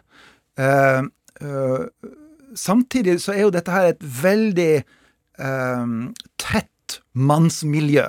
Samtidig 2.59 3.15
så 3.23 3.35
er 3.35 3.45
jo 3.45 3.53
dette 3.55 3.71
her 3.71 3.93
et 3.93 4.03
veldig 4.03 4.73
tett 6.43 6.99
mannsmiljø. 7.15 8.05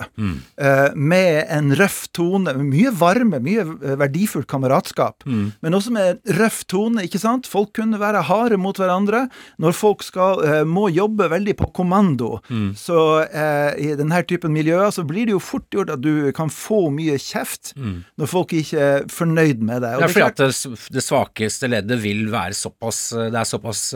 eh, 0.59 0.95
med 0.95 1.47
en 1.51 1.73
røff 1.77 2.09
tone, 2.13 2.53
mye 2.57 2.91
varme, 2.97 3.41
mye 3.43 3.61
eh, 3.61 3.97
verdifullt 4.01 4.47
kameratskap. 4.47 5.25
Men 5.27 5.73
også 5.77 5.91
med 5.93 6.21
røff 6.39 6.65
tone, 6.67 7.03
ikke 7.05 7.21
sant? 7.21 7.47
Folk 7.47 7.73
kunne 7.75 7.99
være 8.01 8.23
harde 8.25 8.57
mot 8.61 8.77
hverandre. 8.77 9.29
Når 9.61 9.73
folk 9.77 10.03
skal, 10.03 10.43
eh, 10.45 10.65
må 10.65 10.89
jobbe 10.95 11.29
veldig 11.31 11.57
på 11.57 11.73
kommando, 11.75 12.41
så 12.75 13.27
eh, 13.29 13.75
i 13.79 13.95
denne 13.97 14.23
typen 14.27 14.53
miljøer, 14.53 14.91
så 14.95 15.05
blir 15.07 15.27
det 15.27 15.33
jo 15.37 15.43
fort 15.43 15.69
gjort 15.71 15.91
at 15.91 16.01
du 16.01 16.33
kan 16.33 16.49
få 16.49 16.89
mye 16.95 17.19
kjeft 17.19 17.75
når 17.77 18.27
folk 18.31 18.53
ikke 18.53 18.79
er 18.79 19.05
fornøyd 19.11 19.61
med 19.61 19.83
deg. 19.83 19.97
Og 19.97 20.01
Ja, 20.01 20.07
det 20.07 20.15
fordi 20.15 20.27
at 20.27 20.91
det, 20.95 21.03
svakeste 21.05 21.69
leddet 21.69 22.01
vil 22.03 22.27
være 22.33 22.55
såpass 22.55 23.11
Det 23.15 23.35
er 23.35 23.45
såpass 23.49 23.93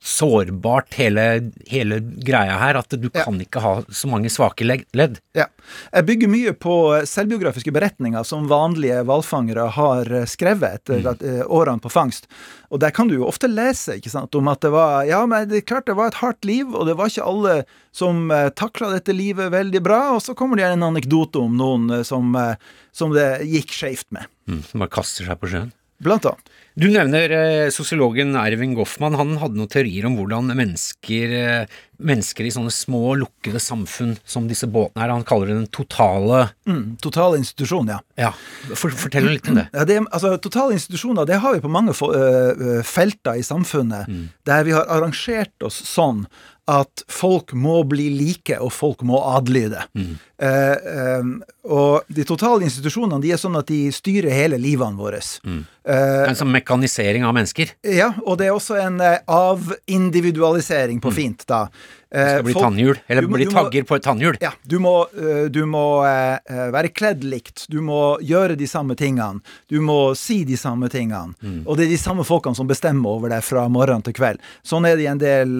sårbart, 0.00 0.94
hele, 0.96 1.24
hele 1.68 1.98
greia 2.24 2.56
her, 2.60 2.78
at 2.80 2.88
du 3.00 3.08
Ja. 3.12 3.24
kan 3.24 3.38
ikke 3.40 3.60
ha 3.60 3.82
så 3.90 4.08
mange 4.08 4.19
svake 4.28 4.66
ledd. 4.66 5.16
Ja. 5.32 5.46
Jeg 5.94 6.06
bygger 6.10 6.28
mye 6.28 6.52
på 6.52 6.74
selvbiografiske 7.08 7.72
beretninger 7.72 8.26
som 8.26 8.50
vanlige 8.50 9.00
hvalfangere 9.08 9.70
har 9.72 10.10
eh, 10.12 10.28
skrevet 10.28 10.82
etter 10.82 11.08
at, 11.14 11.24
eh, 11.24 11.40
årene 11.46 11.80
på 11.80 11.92
fangst. 11.92 12.28
Og 12.68 12.82
der 12.84 12.92
kan 12.92 13.08
du 13.08 13.16
jo 13.16 13.28
ofte 13.30 13.48
lese 13.48 13.96
ikke 13.96 14.12
sant, 14.12 14.34
om 14.34 14.50
at 14.52 14.60
det 14.60 14.74
var 14.74 15.06
Ja, 15.08 15.24
men 15.26 15.48
det 15.48 15.62
er 15.62 15.68
klart 15.70 15.88
det 15.88 15.96
var 15.96 16.12
et 16.12 16.20
hardt 16.20 16.44
liv, 16.44 16.68
og 16.74 16.86
det 16.86 16.98
var 16.98 17.08
ikke 17.08 17.26
alle 17.26 17.54
som 17.96 18.28
takla 18.54 18.90
dette 18.92 19.14
livet 19.16 19.50
veldig 19.52 19.82
bra. 19.82 20.00
Og 20.14 20.22
så 20.22 20.34
kommer 20.34 20.60
det 20.60 20.68
en 20.68 20.86
anekdote 20.90 21.40
om 21.42 21.56
noen 21.58 21.90
eh, 21.90 22.06
som, 22.06 22.34
eh, 22.36 22.56
som 22.92 23.14
det 23.14 23.28
gikk 23.48 23.74
skeivt 23.74 24.08
med. 24.14 24.30
Mm, 24.50 24.62
som 24.66 24.84
bare 24.84 24.94
kaster 25.00 25.28
seg 25.28 25.40
på 25.40 25.50
sjøen. 25.52 25.70
Blant 26.00 26.24
annet. 26.24 26.50
Du 26.80 26.86
nevner 26.88 27.32
eh, 27.34 27.70
sosiologen 27.74 28.32
Erving 28.38 28.72
Goffman. 28.78 29.16
Han 29.18 29.34
hadde 29.40 29.58
noen 29.58 29.68
teorier 29.68 30.06
om 30.08 30.14
hvordan 30.16 30.48
mennesker, 30.56 31.32
eh, 31.36 31.80
mennesker 32.00 32.46
i 32.48 32.52
sånne 32.54 32.72
små, 32.72 33.02
lukkede 33.20 33.60
samfunn 33.60 34.14
som 34.24 34.46
disse 34.48 34.68
båtene 34.70 35.04
er, 35.04 35.12
han 35.12 35.26
kaller 35.28 35.50
det 35.50 35.58
den 35.58 35.70
totale 35.74 36.46
Mm, 36.70 36.94
Totale 37.02 37.40
institusjon, 37.40 37.88
ja. 37.90 37.98
Ja, 38.20 38.30
for, 38.78 38.94
fortell 38.94 39.26
litt 39.26 39.48
om 39.50 39.58
det. 39.58 39.66
Ja, 39.74 39.84
det, 39.88 39.98
altså, 40.06 40.36
totale 40.38 40.76
institusjoner 40.76 41.26
det 41.26 41.40
har 41.42 41.56
vi 41.56 41.64
på 41.64 41.72
mange 41.72 41.92
øh, 41.92 42.80
felter 42.86 43.40
i 43.40 43.42
samfunnet, 43.44 44.06
der 44.46 44.64
vi 44.64 44.76
har 44.76 44.86
arrangert 44.86 45.66
oss 45.66 45.82
sånn 45.90 46.24
at 46.70 47.02
folk 47.10 47.50
må 47.58 47.80
bli 47.90 48.06
like, 48.14 48.54
og 48.62 48.70
folk 48.72 49.02
må 49.06 49.18
adlyde. 49.32 49.82
Eh, 49.96 50.46
eh, 50.46 51.30
og 51.66 52.06
de 52.08 52.24
totale 52.28 52.64
institusjonene 52.68 53.18
de 53.24 53.32
er 53.34 53.40
sånn 53.42 53.58
at 53.58 53.66
de 53.72 53.80
styrer 53.92 54.30
hele 54.32 54.58
livene 54.60 54.96
våre. 55.00 55.18
Eh, 55.20 56.22
En 56.30 56.38
sånn 56.38 56.52
mekanisering 56.54 57.24
av 57.26 57.34
mennesker. 57.34 57.74
ja, 57.82 58.12
og 58.24 58.38
det 58.38 58.46
er 58.48 58.54
også 58.54 58.78
en 58.80 59.00
eh, 59.02 59.18
avindividualisering 59.26 61.00
på 61.02 61.12
fint, 61.12 61.44
da. 61.50 61.66
Det 62.10 62.18
skal 62.26 62.38
Eh, 62.40 62.42
bli 62.42 62.52
folk- 62.52 62.64
tannhjul, 62.64 62.96
eller 63.08 63.22
må- 63.22 63.36
bli 63.36 63.44
du 63.44 63.50
må- 63.50 63.54
tagger 63.62 63.84
på 63.86 63.94
et 63.96 64.02
tannhjul. 64.02 64.36
ja, 64.42 64.50
du 64.66 64.78
må, 64.80 65.06
øh, 65.14 65.48
du 65.48 65.64
må 65.66 66.02
øh, 66.04 66.72
være 66.72 66.88
kledd 66.92 67.22
likt, 67.22 67.66
du 67.70 67.80
må 67.80 68.18
gjøre 68.20 68.56
de 68.58 68.66
samme 68.66 68.96
tingene, 68.96 69.40
du 69.70 69.80
må 69.80 70.16
si 70.16 70.42
de 70.44 70.56
samme 70.56 70.88
tingene. 70.90 71.34
Og 71.66 71.76
det 71.76 71.86
er 71.86 71.90
de 71.90 71.96
samme 71.98 72.24
folkene 72.26 72.56
som 72.56 72.66
bestemmer 72.66 73.06
over 73.08 73.28
deg 73.28 73.42
fra 73.46 73.68
morgen 73.68 74.02
til 74.02 74.12
kveld. 74.12 74.38
Sånn 74.64 74.84
er 74.90 74.96
det 74.96 75.04
i 75.04 75.06
en 75.06 75.18
del 75.18 75.56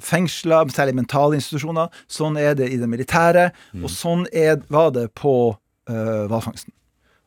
fengsler, 0.00 0.68
særlig 0.72 0.94
mentale 0.98 1.34
institusjoner. 1.38 1.88
Sånn 2.10 2.38
er 2.38 2.54
det 2.58 2.70
i 2.72 2.76
det 2.76 2.88
militære, 2.88 3.50
og 3.82 3.88
sånn 3.90 4.26
er, 4.32 4.60
var 4.68 4.90
det 4.92 5.08
på 5.14 5.56
hvalfangsten. 5.88 6.72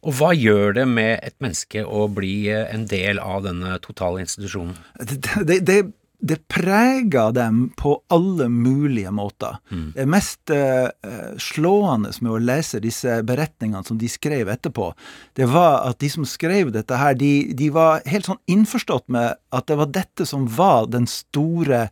Og 0.06 0.14
hva 0.20 0.30
gjør 0.38 0.76
det 0.78 0.84
med 0.88 1.20
et 1.26 1.34
menneske 1.42 1.82
å 1.82 2.04
bli 2.14 2.46
eh, 2.54 2.68
en 2.72 2.84
del 2.86 3.18
av 3.18 3.42
denne 3.48 3.80
totale 3.82 4.22
institusjonen? 4.22 4.76
det, 5.02 5.18
det, 5.50 5.58
det, 5.66 5.78
det 6.20 6.48
preger 6.48 7.32
dem 7.36 7.70
på 7.78 7.96
alle 8.14 8.48
mulige 8.50 9.12
måter. 9.12 9.58
Det 9.96 10.06
mest 10.10 10.50
eh, 10.54 10.88
eh, 10.88 11.36
slående 11.38 12.12
med 12.22 12.32
å 12.32 12.42
lese 12.42 12.82
disse 12.84 13.20
beretningene 13.28 13.84
som 13.86 14.00
de 14.02 14.10
skrev 14.10 14.50
etterpå, 14.50 14.92
det 15.36 15.50
var 15.52 15.84
at 15.90 16.00
de 16.00 16.10
som 16.12 16.26
skrev 16.26 16.72
dette 16.76 16.98
her, 17.00 17.18
de, 17.20 17.54
de 17.54 17.70
var 17.74 18.06
helt 18.10 18.30
sånn 18.30 18.42
innforstått 18.52 19.08
med 19.14 19.36
at 19.56 19.68
det 19.68 19.80
var 19.80 19.92
dette 19.94 20.28
som 20.28 20.48
var 20.48 20.90
den 20.92 21.08
store 21.10 21.90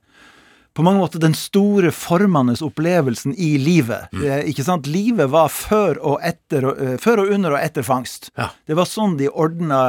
på 0.74 0.84
mange 0.86 1.04
måter 1.04 1.22
den 1.22 1.36
store 1.38 1.92
formende 1.94 2.56
opplevelsen 2.66 3.36
i 3.38 3.54
livet. 3.62 4.10
Mm. 4.14 4.24
Eh, 4.26 4.42
ikke 4.50 4.66
sant? 4.66 4.90
Livet 4.90 5.30
var 5.34 5.52
før 5.54 6.00
og, 6.02 6.18
etter, 6.26 6.66
eh, 6.74 6.96
før 7.02 7.24
og 7.24 7.34
under 7.36 7.56
og 7.58 7.62
etter 7.62 7.86
fangst. 7.86 8.32
Ja. 8.38 8.50
Det 8.66 8.78
var 8.78 8.90
sånn 8.90 9.18
de 9.20 9.30
ordna 9.30 9.84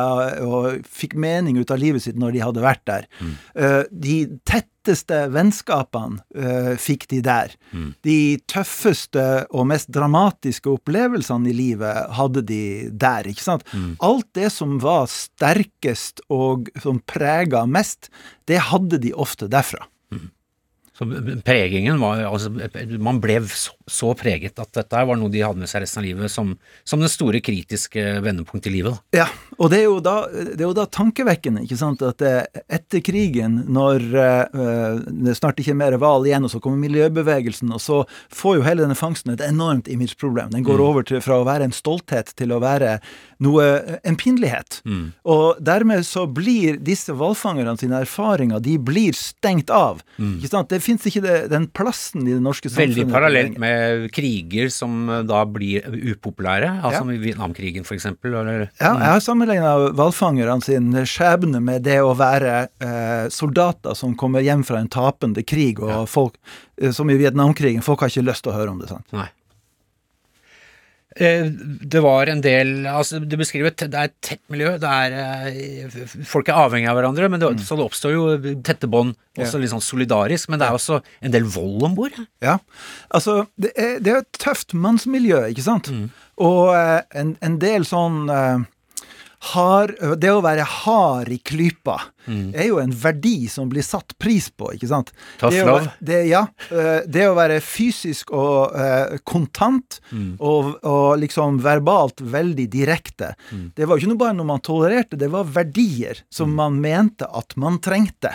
og 0.44 0.84
fikk 0.84 1.16
mening 1.16 1.56
ut 1.60 1.72
av 1.72 1.80
livet 1.80 2.04
sitt 2.04 2.20
når 2.20 2.36
de 2.36 2.44
hadde 2.44 2.64
vært 2.64 2.84
der. 2.90 3.08
Mm. 3.20 3.32
Eh, 3.64 3.78
de 4.04 4.16
tetteste 4.44 5.22
vennskapene 5.32 6.20
eh, 6.36 6.74
fikk 6.80 7.08
de 7.14 7.22
der. 7.24 7.56
Mm. 7.72 7.88
De 8.04 8.18
tøffeste 8.52 9.24
og 9.56 9.70
mest 9.72 9.88
dramatiske 9.94 10.68
opplevelsene 10.68 11.48
i 11.48 11.56
livet 11.56 12.12
hadde 12.18 12.44
de 12.44 12.62
der, 12.92 13.24
ikke 13.32 13.46
sant. 13.46 13.64
Mm. 13.72 13.96
Alt 14.04 14.28
det 14.36 14.52
som 14.52 14.76
var 14.84 15.08
sterkest 15.08 16.20
og 16.28 16.68
som 16.84 17.00
prega 17.08 17.64
mest, 17.64 18.12
det 18.44 18.60
hadde 18.68 19.00
de 19.00 19.16
ofte 19.16 19.48
derfra. 19.48 19.86
Så 20.98 21.06
pregingen 21.44 21.98
var 21.98 22.20
altså, 22.28 22.52
Man 23.02 23.18
ble 23.22 23.40
så, 23.50 24.12
preget 24.14 24.60
at 24.62 24.70
dette 24.76 25.00
var 25.08 25.18
noe 25.18 25.32
de 25.32 25.42
hadde 25.42 25.58
med 25.58 25.70
seg 25.70 25.82
resten 25.82 26.00
av 26.00 26.06
livet 26.06 26.30
som, 26.30 26.52
som 26.86 27.02
det 27.02 27.10
store 27.10 27.40
kritiske 27.42 28.02
vendepunktet 28.22 28.70
i 28.70 28.76
livet. 28.76 28.94
Da. 28.94 29.24
Ja, 29.24 29.26
og 29.58 29.72
det 29.72 29.80
er 29.82 29.88
jo 29.88 29.98
da, 30.04 30.14
det 30.30 30.62
er 30.62 30.68
jo 30.68 30.76
da 30.76 30.86
tankevekkende, 30.86 31.64
ikke 31.66 31.78
sant, 31.80 32.04
at 32.06 32.22
eh, 32.24 32.62
etter 32.78 33.02
krigen, 33.04 33.58
når 33.74 34.06
eh, 34.22 35.02
det 35.26 35.34
snart 35.36 35.58
ikke 35.60 35.74
er 35.74 35.80
mer 35.82 35.98
hval 36.00 36.28
igjen, 36.28 36.46
og 36.46 36.54
så 36.54 36.62
kommer 36.62 36.80
miljøbevegelsen, 36.86 37.74
og 37.74 37.82
så 37.82 37.98
får 38.32 38.60
jo 38.60 38.64
hele 38.68 38.86
denne 38.86 38.98
fangsten 38.98 39.34
et 39.34 39.44
enormt 39.44 39.90
imageproblem. 39.90 40.54
Den 40.54 40.66
går 40.66 40.84
over 40.84 41.06
til, 41.10 41.20
fra 41.24 41.40
å 41.42 41.48
være 41.48 41.68
en 41.68 41.74
stolthet 41.74 42.32
til 42.38 42.54
å 42.54 42.60
være 42.62 43.00
noe, 43.44 43.66
en 44.06 44.20
pinlighet. 44.20 44.80
Og 45.28 45.60
dermed 45.64 46.06
så 46.06 46.24
blir 46.30 46.78
disse 46.86 47.12
hvalfangerne 47.12 47.76
sine 47.82 48.00
erfaringer, 48.06 48.62
de 48.62 48.78
blir 48.78 49.16
stengt 49.18 49.74
av. 49.74 50.00
Ikke 50.16 50.54
sant? 50.54 50.70
Det 50.70 50.83
fins 50.84 51.06
ikke 51.08 51.22
det, 51.24 51.34
den 51.52 51.66
plassen 51.74 52.22
i 52.28 52.32
det 52.34 52.42
norske 52.44 52.70
samfunnet. 52.70 52.98
Veldig 53.00 53.06
parallelt 53.12 53.58
med 53.62 54.06
kriger 54.14 54.70
som 54.72 55.08
eh, 55.10 55.22
da 55.28 55.42
blir 55.48 55.86
upopulære, 56.14 56.70
altså 56.84 57.02
Ja. 57.04 57.18
Vietnamkrigen 57.24 57.84
eksempel. 57.96 58.34
Eller, 58.40 58.68
Ja, 58.80 58.92
jeg 58.94 59.10
har 59.14 59.22
sammenligna 59.24 59.74
hvalfangerne 59.96 60.62
sin 60.62 60.92
skjebne 61.08 61.62
med 61.64 61.82
det 61.86 62.00
å 62.04 62.14
være 62.18 62.68
eh, 62.80 63.28
soldater 63.32 63.94
som 63.98 64.14
kommer 64.16 64.44
hjem 64.44 64.64
fra 64.66 64.78
en 64.82 64.88
tapende 64.92 65.44
krig, 65.46 65.80
og 65.80 66.08
folk, 66.08 66.36
eh, 66.80 66.90
som 66.92 67.10
i 67.10 67.16
Vietnamkrigen, 67.20 67.82
folk 67.82 68.00
har 68.04 68.12
ikke 68.12 68.28
lyst 68.28 68.44
til 68.44 68.52
å 68.52 68.58
høre 68.58 68.70
om 68.74 68.78
det. 68.82 68.88
sant? 68.92 69.06
Nei. 69.12 69.28
Eh, 71.16 71.44
Det 71.46 72.00
var 72.02 72.26
en 72.26 72.40
del 72.42 72.86
altså 72.90 73.20
Du 73.22 73.36
beskriver 73.38 73.70
et, 73.70 73.84
det 73.86 73.94
er 73.94 74.08
et 74.10 74.16
tett 74.20 74.40
miljø. 74.50 74.72
Det 74.82 74.90
er, 74.90 75.12
eh, 75.52 75.96
folk 76.26 76.48
er 76.50 76.58
avhengig 76.58 76.88
av 76.90 76.96
hverandre, 76.98 77.28
men 77.30 77.40
det, 77.40 77.52
så 77.62 77.76
det 77.78 77.84
oppstår 77.86 78.14
jo 78.16 78.24
tette 78.66 78.88
bånd, 78.90 79.14
også 79.38 79.60
litt 79.62 79.70
sånn 79.70 79.84
solidarisk. 79.84 80.48
Men 80.50 80.58
det 80.58 80.66
er 80.68 80.74
også 80.74 81.00
en 81.22 81.30
del 81.34 81.46
vold 81.46 81.82
om 81.86 81.94
bord. 81.94 82.18
Ja, 82.42 82.58
altså 83.14 83.46
det 83.56 83.72
er, 83.76 83.98
det 84.02 84.12
er 84.12 84.22
et 84.24 84.40
tøft 84.42 84.74
mannsmiljø, 84.74 85.44
ikke 85.54 85.62
sant? 85.66 85.90
Og 86.42 86.74
eh, 86.74 87.02
en, 87.14 87.36
en 87.40 87.58
del 87.62 87.86
sånn 87.86 88.24
hard, 89.54 89.94
Det 90.18 90.30
å 90.32 90.42
være 90.44 90.64
hard 90.64 91.28
i 91.34 91.38
klypa 91.44 91.98
er 92.28 92.68
jo 92.68 92.78
en 92.82 92.92
verdi 92.94 93.48
som 93.52 93.68
blir 93.68 93.84
satt 93.84 94.14
pris 94.18 94.50
på, 94.50 94.72
ikke 94.76 94.88
sant? 94.90 95.12
Det 95.40 95.62
å, 95.62 95.66
love. 95.68 95.90
Det, 96.00 96.20
ja. 96.30 96.44
eh, 96.70 97.04
Det 97.06 97.26
å 97.28 97.34
være 97.36 97.60
fysisk 97.64 98.32
og 98.34 98.74
eh, 98.78 99.16
kontant 99.26 100.00
og, 100.38 100.74
og 100.86 101.18
liksom 101.22 101.58
verbalt 101.64 102.20
veldig 102.20 102.66
direkte, 102.72 103.34
det 103.76 103.86
var 103.86 103.96
jo 103.98 104.04
ikke 104.04 104.12
noe 104.14 104.22
bare 104.24 104.36
noe 104.38 104.48
man 104.48 104.62
tolererte, 104.64 105.18
det 105.20 105.28
var 105.32 105.44
verdier 105.54 106.20
som 106.32 106.52
man 106.54 106.80
mente 106.82 107.26
at 107.28 107.56
man 107.60 107.78
trengte. 107.84 108.34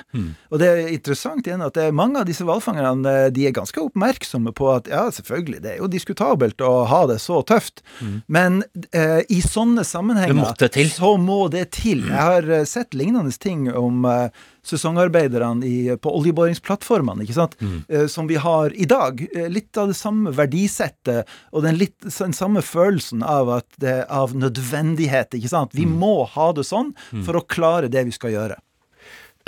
Og 0.49 0.59
det 0.61 0.67
er 0.69 0.91
interessant 0.93 1.47
igjen 1.47 1.63
at 1.65 1.75
det 1.77 1.87
er 1.89 1.95
mange 1.95 2.19
av 2.21 2.27
disse 2.29 2.45
hvalfangerne 2.47 3.09
eh, 3.09 3.29
de 3.33 3.47
er 3.49 3.55
ganske 3.55 3.81
oppmerksomme 3.81 4.53
på 4.55 4.69
at 4.73 4.87
ja, 4.91 5.05
selvfølgelig, 5.13 5.61
det 5.63 5.71
er 5.73 5.81
jo 5.81 5.89
diskutabelt 5.91 6.61
å 6.65 6.83
ha 6.89 7.01
det 7.09 7.19
så 7.23 7.41
tøft, 7.47 7.81
men 8.27 8.61
eh, 8.91 9.21
i 9.29 9.41
sånne 9.43 9.83
sammenhenger 9.87 10.33
så 10.93 11.13
må 11.19 11.47
det 11.53 11.65
til. 11.77 12.05
Jeg 12.07 12.19
har 12.19 12.49
eh, 12.49 12.65
sett 12.69 12.93
lignende 12.97 13.31
ting 13.39 13.67
om 13.79 14.05
eh, 14.05 14.29
sesongarbeiderne 14.69 15.65
i, 15.65 15.77
på 16.01 16.13
oljeboringsplattformene, 16.19 17.25
ikke 17.25 17.37
sant? 17.37 17.55
mm. 17.59 18.07
som 18.11 18.27
vi 18.29 18.37
har 18.39 18.75
i 18.75 18.85
dag. 18.89 19.21
Eh, 19.33 19.49
litt 19.51 19.77
av 19.79 19.91
det 19.91 19.97
samme 19.97 20.33
verdisettet 20.35 21.29
og 21.51 21.65
den, 21.65 21.79
litt, 21.79 21.97
den 22.05 22.35
samme 22.35 22.63
følelsen 22.65 23.23
av, 23.25 23.51
det, 23.81 24.03
av 24.13 24.35
nødvendighet, 24.37 25.33
ikke 25.39 25.51
sant? 25.51 25.75
Vi 25.77 25.87
må 25.89 26.23
ha 26.35 26.51
det 26.55 26.67
sånn 26.67 26.93
for 27.25 27.39
å 27.39 27.45
klare 27.47 27.91
det 27.91 28.05
vi 28.09 28.15
skal 28.15 28.35
gjøre. 28.35 28.59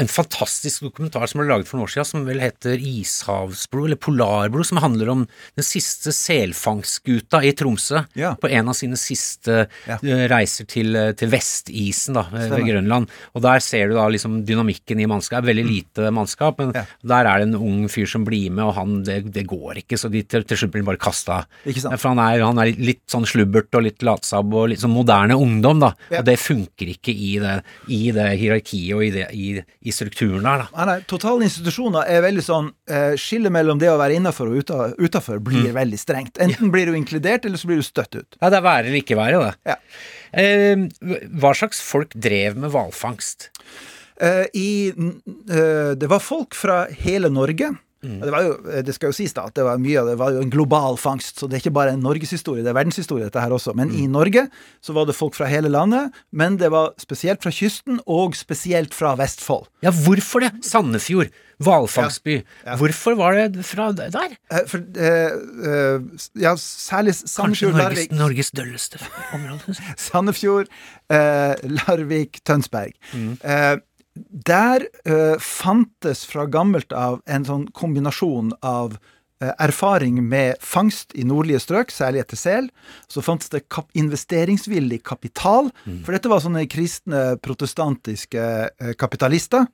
En 0.01 0.09
fantastisk 0.09 0.81
dokumentar 0.87 1.27
som 1.29 1.39
ble 1.41 1.47
laget 1.51 1.67
for 1.69 1.77
noen 1.77 1.85
år 1.85 1.91
siden, 1.93 2.07
som 2.09 2.23
vel 2.25 2.39
heter 2.41 2.79
Ishavsblod, 2.81 3.85
eller 3.91 3.99
Polarblod, 4.01 4.65
som 4.65 4.79
handler 4.81 5.11
om 5.13 5.25
den 5.59 5.65
siste 5.67 6.09
selfangstskuta 6.15 7.43
i 7.45 7.51
Tromsø. 7.57 8.01
Ja. 8.17 8.33
På 8.41 8.49
en 8.49 8.69
av 8.71 8.73
sine 8.77 8.97
siste 8.97 9.67
Ja. 9.87 9.97
eh, 10.01 10.27
reiser 10.31 10.65
til, 10.67 10.95
eh, 10.95 11.11
til 11.13 11.29
vestisen, 11.29 12.13
da, 12.15 12.23
ved 12.31 12.65
Grønland. 12.65 13.09
Og 13.35 13.41
der 13.43 13.59
ser 13.59 13.89
du 13.89 13.93
da 13.95 14.07
liksom 14.09 14.43
dynamikken 14.45 14.99
i 14.99 15.05
mannskap. 15.05 15.43
Veldig 15.45 15.65
lite 15.67 16.09
mannskap, 16.11 16.57
men 16.59 16.73
Ja. 16.73 16.85
der 17.03 17.25
er 17.27 17.39
det 17.39 17.47
en 17.49 17.55
ung 17.61 17.87
fyr 17.87 18.07
som 18.07 18.25
blir 18.25 18.49
med, 18.51 18.63
og 18.65 18.73
han, 18.75 19.03
det, 19.03 19.31
det 19.31 19.45
går 19.47 19.75
ikke, 19.83 19.97
så 19.99 20.09
de 20.11 20.23
til, 20.23 20.43
til 20.43 20.57
slutt 20.57 20.71
blir 20.71 20.83
bare 20.83 20.97
kasta. 20.97 21.45
For 21.97 22.09
han 22.15 22.19
er, 22.19 22.41
han 22.43 22.57
er 22.57 22.73
litt 22.77 23.05
sånn 23.07 23.25
slubbert 23.25 23.69
og 23.75 23.83
litt 23.83 23.99
latsabb 24.01 24.53
og 24.53 24.69
litt 24.69 24.79
sånn 24.79 24.93
moderne 24.95 25.37
ungdom, 25.37 25.79
da. 25.79 25.93
Og 26.17 26.25
det 26.25 26.39
funker 26.39 26.87
ikke 26.97 27.13
i 27.13 27.37
det, 27.39 27.63
i 27.89 28.11
det 28.11 28.39
hierarkiet 28.39 28.95
og 28.95 29.03
i, 29.03 29.09
det, 29.11 29.27
i, 29.33 29.63
i 29.85 29.90
strukturen 29.95 30.47
her, 30.47 30.63
da. 30.63 30.67
Nei, 30.75 30.87
nei, 30.89 30.97
Totale 31.09 31.47
institusjoner 31.47 32.09
er 32.09 32.23
veldig 32.25 32.43
sånn 32.45 32.71
eh, 32.89 33.13
Skillet 33.19 33.53
mellom 33.53 33.79
det 33.81 33.91
å 33.91 33.99
være 33.99 34.17
innafor 34.19 34.51
og 34.51 34.63
uta, 34.63 34.91
utafor 34.97 35.41
blir 35.43 35.71
veldig 35.75 35.99
strengt. 35.99 36.41
Enten 36.43 36.73
blir 36.73 36.89
du 36.89 36.97
inkludert, 36.97 37.45
eller 37.45 37.61
så 37.61 37.69
blir 37.69 37.81
du 37.81 37.85
støtt 37.85 38.17
ut. 38.17 38.39
Ja, 38.39 38.49
det 38.49 38.59
er 38.61 38.67
være 38.67 38.87
eller 38.87 39.01
ikke 39.01 39.19
være, 39.19 39.45
det. 39.47 39.73
Ja. 39.73 39.77
Eh, 40.41 40.85
hva 41.41 41.55
slags 41.57 41.81
folk 41.83 42.15
drev 42.15 42.59
med 42.59 42.73
hvalfangst? 42.73 43.51
Eh, 44.21 44.45
i, 44.53 44.71
eh, 44.89 45.93
det 45.97 46.09
var 46.09 46.21
folk 46.23 46.55
fra 46.57 46.83
hele 47.03 47.31
Norge. 47.33 47.71
Det, 48.01 48.31
var 48.33 48.45
jo, 48.47 48.53
eh, 48.71 48.81
det 48.85 48.95
skal 48.97 49.11
jo 49.11 49.17
sies 49.17 49.33
da 49.37 49.45
at 49.49 49.55
det 49.57 49.65
var 49.67 49.77
mye 49.81 49.99
av 50.01 50.09
det 50.09 50.17
var 50.17 50.33
jo 50.33 50.41
en 50.41 50.49
global 50.53 50.97
fangst, 50.97 51.37
så 51.39 51.47
det 51.49 51.59
er 51.59 51.63
ikke 51.65 51.75
bare 51.75 51.93
en 51.95 52.01
norgeshistorie, 52.01 52.63
det 52.65 52.71
er 52.73 52.77
verdenshistorie 52.79 53.27
dette 53.27 53.43
her 53.43 53.53
også. 53.53 53.75
Men 53.77 53.93
i 53.93 54.07
Norge 54.09 54.47
så 54.81 54.95
var 54.97 55.05
det 55.09 55.17
folk 55.17 55.37
fra 55.37 55.49
hele 55.51 55.69
landet, 55.71 56.15
men 56.31 56.57
det 56.61 56.71
var 56.73 56.95
spesielt 57.01 57.43
fra 57.43 57.53
kysten, 57.53 57.99
og 58.09 58.35
spesielt 58.39 58.95
fra 58.97 59.13
Vestfold. 59.19 59.67
Ja, 59.85 59.93
hvorfor 59.93 60.41
det? 60.45 60.51
Sandefjord, 60.65 61.29
hvalfangstby. 61.61 62.39
Ja. 62.65 62.75
Hvorfor 62.79 63.15
var 63.19 63.37
det 63.37 63.65
fra 63.65 63.91
der? 63.93 64.33
Eh, 64.49 64.65
For, 64.69 64.81
eh, 64.97 65.37
eh, 65.69 66.25
ja, 66.41 66.55
særlig 66.57 67.13
Kanskje 67.13 67.29
Sandefjord, 67.35 67.73
Norges, 67.77 67.97
Larvik, 67.97 68.17
Norges 68.17 68.51
dølleste 68.51 68.99
område? 69.35 69.77
Sandefjord, 70.07 70.73
eh, 71.11 71.55
Larvik, 71.85 72.41
Tønsberg. 72.47 72.93
Eh, 73.13 73.77
der 74.15 74.85
uh, 75.07 75.39
fantes 75.39 76.25
fra 76.27 76.45
gammelt 76.51 76.91
av 76.93 77.21
en 77.25 77.47
sånn 77.47 77.65
kombinasjon 77.75 78.51
av 78.59 78.97
uh, 78.97 79.51
erfaring 79.63 80.19
med 80.27 80.59
fangst 80.59 81.15
i 81.15 81.23
nordlige 81.27 81.61
strøk, 81.63 81.93
særlig 81.95 82.25
etter 82.25 82.39
sel. 82.39 82.67
Så 83.07 83.23
fantes 83.23 83.51
det 83.53 83.63
kap 83.71 83.87
investeringsvillig 83.97 85.01
kapital, 85.07 85.71
for 86.03 86.15
dette 86.15 86.31
var 86.31 86.43
sånne 86.43 86.65
kristne, 86.71 87.23
protestantiske 87.43 88.47
uh, 88.67 88.93
kapitalister. 88.99 89.69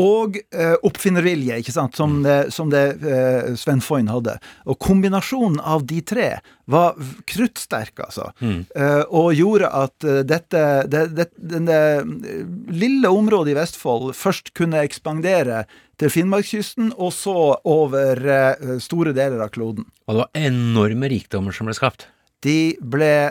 Og 0.00 0.40
eh, 0.50 0.74
oppfinnervilje, 0.82 1.60
ikke 1.62 1.72
sant, 1.74 1.94
som 1.94 2.16
det, 2.24 2.50
som 2.50 2.70
det 2.72 2.82
eh, 3.06 3.52
Sven 3.54 3.82
Foyn 3.84 4.08
hadde. 4.10 4.32
Og 4.66 4.78
kombinasjonen 4.82 5.60
av 5.62 5.84
de 5.86 6.00
tre 6.02 6.30
var 6.66 6.96
kruttsterk, 7.30 8.02
altså. 8.02 8.32
Eh, 8.74 9.04
og 9.14 9.34
gjorde 9.38 9.70
at 9.70 10.06
eh, 10.08 10.24
dette 10.26 10.64
det, 10.90 11.04
det, 11.14 11.28
denne 11.38 11.78
eh, 12.00 12.42
lille 12.74 13.12
området 13.12 13.54
i 13.54 13.58
Vestfold 13.60 14.10
først 14.18 14.50
kunne 14.58 14.82
ekspandere 14.82 15.62
til 16.02 16.10
Finnmarkskysten, 16.10 16.90
og 16.98 17.14
så 17.14 17.54
over 17.62 18.18
eh, 18.26 18.74
store 18.82 19.14
deler 19.14 19.46
av 19.46 19.54
kloden. 19.54 19.86
Og 20.08 20.16
det 20.16 20.24
var 20.24 20.42
enorme 20.50 21.12
rikdommer 21.12 21.54
som 21.54 21.70
ble 21.70 21.78
skapt. 21.78 22.08
De 22.42 22.74
ble 22.82 23.30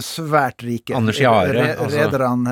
svært 0.00 0.62
rike. 0.64 0.94
Anders 0.96 1.18
Jahre, 1.20 1.52
Re- 1.52 1.76
altså. 1.76 1.98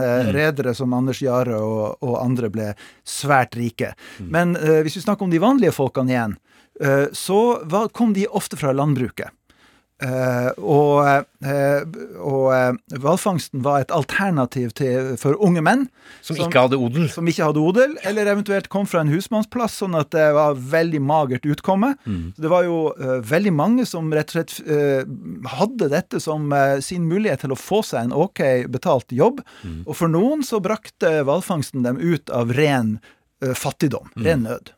Eh, 0.02 0.32
redere 0.34 0.74
som 0.74 0.92
Anders 0.92 1.22
Jahre 1.22 1.56
og, 1.56 1.96
og 2.04 2.18
andre 2.24 2.50
ble 2.52 2.74
svært 3.04 3.56
rike. 3.56 3.94
Men 4.20 4.56
eh, 4.56 4.82
hvis 4.84 4.96
vi 5.00 5.04
snakker 5.06 5.24
om 5.24 5.30
de 5.32 5.40
vanlige 5.42 5.72
folkene 5.72 6.12
igjen, 6.12 6.36
eh, 6.80 7.06
så 7.12 7.40
var, 7.64 7.88
kom 7.96 8.12
de 8.16 8.26
ofte 8.28 8.56
fra 8.60 8.72
landbruket. 8.76 9.30
Eh, 10.04 10.50
og 10.60 11.06
eh, 11.06 11.84
og 12.20 12.48
eh, 12.52 12.98
hvalfangsten 13.00 13.62
var 13.64 13.84
et 13.84 13.92
alternativ 13.94 14.74
til, 14.76 15.14
for 15.20 15.38
unge 15.44 15.62
menn 15.64 15.86
Som 16.24 16.38
ikke 16.40 16.64
hadde 16.66 16.78
odel. 16.80 17.06
som 17.12 17.28
ikke 17.28 17.48
hadde 17.48 17.62
odel, 17.62 17.94
eller 18.04 18.28
eventuelt 18.32 18.68
kom 18.72 18.88
fra 18.90 19.04
en 19.04 19.12
husmannsplass, 19.12 19.78
sånn 19.80 19.96
at 19.98 20.10
det 20.14 20.26
var 20.36 20.58
veldig 20.58 21.00
magert 21.04 21.48
utkomme. 21.48 21.94
Så 22.04 22.44
det 22.44 22.52
var 22.52 22.66
jo 22.66 22.78
uh, 22.98 23.18
veldig 23.24 23.52
mange 23.54 23.84
som 23.88 24.08
rett 24.14 24.32
og 24.32 24.38
slett 24.38 24.54
uh, 24.68 25.04
hadde 25.56 25.90
dette 25.92 26.20
som 26.22 26.48
uh, 26.52 26.80
sin 26.84 27.04
mulighet 27.08 27.44
til 27.44 27.54
å 27.54 27.60
få 27.60 27.82
seg 27.86 28.08
en 28.08 28.16
ok 28.24 28.40
betalt 28.72 29.12
jobb. 29.12 29.42
Og 29.84 29.94
for 29.96 30.12
noen 30.12 30.44
så 30.46 30.60
brakte 30.64 31.20
hvalfangsten 31.26 31.84
dem 31.84 32.00
ut 32.00 32.32
av 32.32 32.52
ren 32.56 32.96
fattigdom, 33.44 34.08
ren 34.24 34.46
nød. 34.46 34.72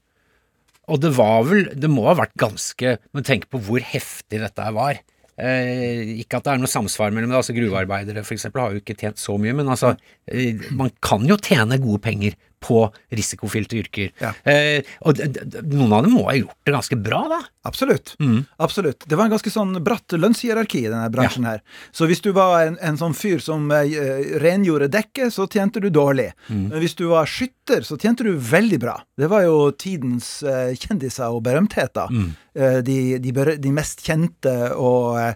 Og 0.90 1.02
det 1.02 1.12
var 1.16 1.44
vel 1.46 1.68
Det 1.74 1.90
må 1.90 2.06
ha 2.08 2.16
vært 2.18 2.34
ganske 2.38 2.96
Men 3.14 3.26
tenk 3.26 3.48
på 3.50 3.60
hvor 3.62 3.82
heftig 3.82 4.40
dette 4.42 4.72
var. 4.74 5.00
Eh, 5.36 6.16
ikke 6.22 6.38
at 6.38 6.46
det 6.46 6.52
er 6.54 6.60
noe 6.62 6.70
samsvar 6.70 7.12
mellom 7.12 7.32
det. 7.32 7.40
altså 7.42 7.52
Gruvearbeidere 7.56 8.22
eksempel 8.36 8.62
har 8.62 8.72
jo 8.72 8.80
ikke 8.80 8.96
tjent 8.96 9.20
så 9.20 9.36
mye, 9.40 9.52
men 9.56 9.68
altså 9.68 9.92
eh, 10.32 10.56
Man 10.72 10.94
kan 11.04 11.26
jo 11.28 11.36
tjene 11.36 11.76
gode 11.82 12.00
penger 12.06 12.38
på 12.66 12.82
risikofylte 13.14 13.78
yrker. 13.78 14.10
Ja. 14.22 14.32
Eh, 14.42 14.86
og 15.06 15.20
noen 15.62 15.92
av 15.94 16.06
dem 16.06 16.16
må 16.18 16.26
ha 16.26 16.36
gjort 16.38 16.58
det 16.66 16.74
ganske 16.74 16.98
bra, 16.98 17.22
da. 17.30 17.40
Absolutt. 17.66 18.14
Absolutt. 18.62 19.06
Det 19.06 19.18
var 19.18 19.26
en 19.26 19.34
ganske 19.34 19.50
sånn 19.50 19.74
bratt 19.86 20.14
lønnshierarki 20.14 20.84
i 20.84 20.90
denne 20.90 21.08
bransjen 21.14 21.46
her. 21.48 21.62
Så 21.94 22.06
hvis 22.10 22.22
du 22.22 22.30
var 22.36 22.60
en, 22.66 22.78
en 22.82 22.98
sånn 23.00 23.14
fyr 23.18 23.42
som 23.42 23.70
eh, 23.74 24.38
rengjorde 24.42 24.90
dekket, 24.94 25.34
så 25.34 25.48
tjente 25.50 25.82
du 25.82 25.88
dårlig. 25.94 26.30
Men 26.48 26.78
hvis 26.82 26.94
du 26.98 27.06
var 27.10 27.26
skytter, 27.30 27.82
så 27.86 27.98
tjente 27.98 28.26
du 28.26 28.34
veldig 28.38 28.78
bra. 28.82 28.96
Det 29.18 29.30
var 29.32 29.46
jo 29.46 29.70
tidens 29.74 30.42
eh, 30.46 30.74
kjendiser 30.78 31.34
og 31.34 31.42
berømtheter. 31.46 32.12
Eh, 32.56 32.80
de, 32.86 32.98
de, 33.22 33.32
de 33.62 33.74
mest 33.74 34.02
kjente 34.06 34.54
og 34.78 35.18
eh, 35.20 35.34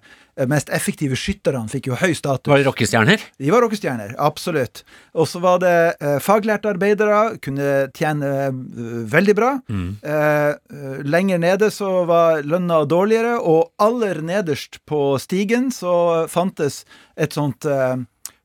mest 0.48 0.70
effektive 0.72 1.18
skytterne 1.18 1.68
fikk 1.70 1.90
jo 1.90 1.98
høy 1.98 2.14
status. 2.16 2.48
Var 2.50 2.62
det 2.62 2.68
rockestjerner? 2.68 3.24
De 3.40 3.50
var 3.52 3.64
rockestjerner, 3.64 4.14
absolutt. 4.18 4.84
Og 5.12 5.28
så 5.28 5.42
var 5.42 5.60
det 5.64 5.74
eh, 6.00 6.18
faglærte 6.22 6.70
arbeidere, 6.72 7.36
kunne 7.44 7.90
tjene 7.96 8.30
eh, 8.46 8.62
veldig 9.10 9.36
bra. 9.36 9.50
Mm. 9.68 9.90
eh, 10.02 11.02
lenger 11.04 11.42
nede 11.42 11.70
så 11.74 12.04
var 12.08 12.44
lønna 12.46 12.84
dårligere, 12.88 13.36
og 13.40 13.72
aller 13.82 14.22
nederst 14.24 14.80
på 14.88 15.18
stigen 15.22 15.70
så 15.74 16.26
fantes 16.30 16.84
et 17.20 17.36
sånt 17.36 17.66
eh, 17.68 17.98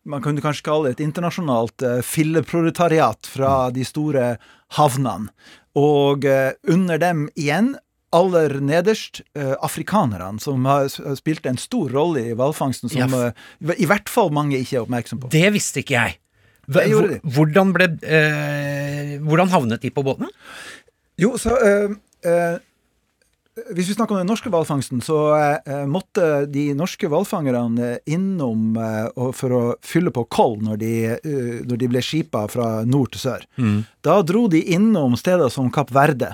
man 0.05 0.21
kunne 0.21 0.43
kanskje 0.43 0.67
kalle 0.67 0.89
det 0.89 0.99
et 0.99 1.08
internasjonalt 1.08 1.86
eh, 1.86 2.01
filleproletariat 2.05 3.29
fra 3.29 3.69
de 3.73 3.86
store 3.88 4.36
havnene. 4.77 5.31
Og 5.75 6.25
eh, 6.29 6.53
under 6.71 7.01
dem 7.01 7.25
igjen 7.36 7.73
aller 8.15 8.56
nederst 8.63 9.21
eh, 9.36 9.54
afrikanerne, 9.65 10.39
som 10.43 10.65
har 10.69 10.88
spilt 11.19 11.45
en 11.49 11.60
stor 11.62 11.91
rolle 11.95 12.23
i 12.32 12.36
hvalfangsten, 12.38 12.89
som 12.93 13.04
Ja, 13.04 13.32
eh, 13.34 13.75
i 13.82 13.88
hvert 13.89 14.10
fall 14.12 14.32
mange 14.36 14.58
ikke 14.62 14.80
er 14.80 14.86
oppmerksom 14.86 15.21
på. 15.25 15.32
Det 15.34 15.47
visste 15.56 15.84
ikke 15.84 15.97
jeg. 15.99 16.17
Hva- 16.65 16.86
de. 16.88 17.19
Hvordan 17.36 17.73
ble 17.75 17.91
eh, 18.01 19.17
Hvordan 19.21 19.51
havnet 19.54 19.84
de 19.86 19.91
på 19.93 20.01
båten? 20.08 20.32
Jo, 21.21 21.36
så 21.38 21.54
eh, 21.62 21.91
eh, 22.25 22.56
Hvis 23.71 23.88
vi 23.88 23.93
snakker 23.95 24.17
om 24.17 24.23
den 24.23 24.28
norske 24.34 24.49
hvalfangsten, 24.51 24.99
så 25.06 25.19
eh, 25.63 25.86
måtte 25.88 26.25
de 26.51 26.65
norske 26.75 27.08
hvalfangerne 27.08 27.91
eh, 27.93 27.99
innom 28.17 28.73
eh, 28.82 29.30
for 29.38 29.54
å 29.56 29.62
fylle 29.86 30.12
på 30.12 30.25
koll 30.34 30.58
når 30.65 30.82
de, 30.82 30.89
uh, 31.21 31.62
når 31.69 31.80
de 31.84 31.91
ble 31.93 32.01
skipa 32.04 32.47
fra 32.51 32.82
nord 32.89 33.13
til 33.13 33.23
sør. 33.30 33.45
Da 34.04 34.17
dro 34.28 34.47
de 34.51 34.60
innom 34.75 35.15
steder 35.21 35.54
som 35.54 35.69
Kapp 35.71 35.93
Verde. 35.95 36.34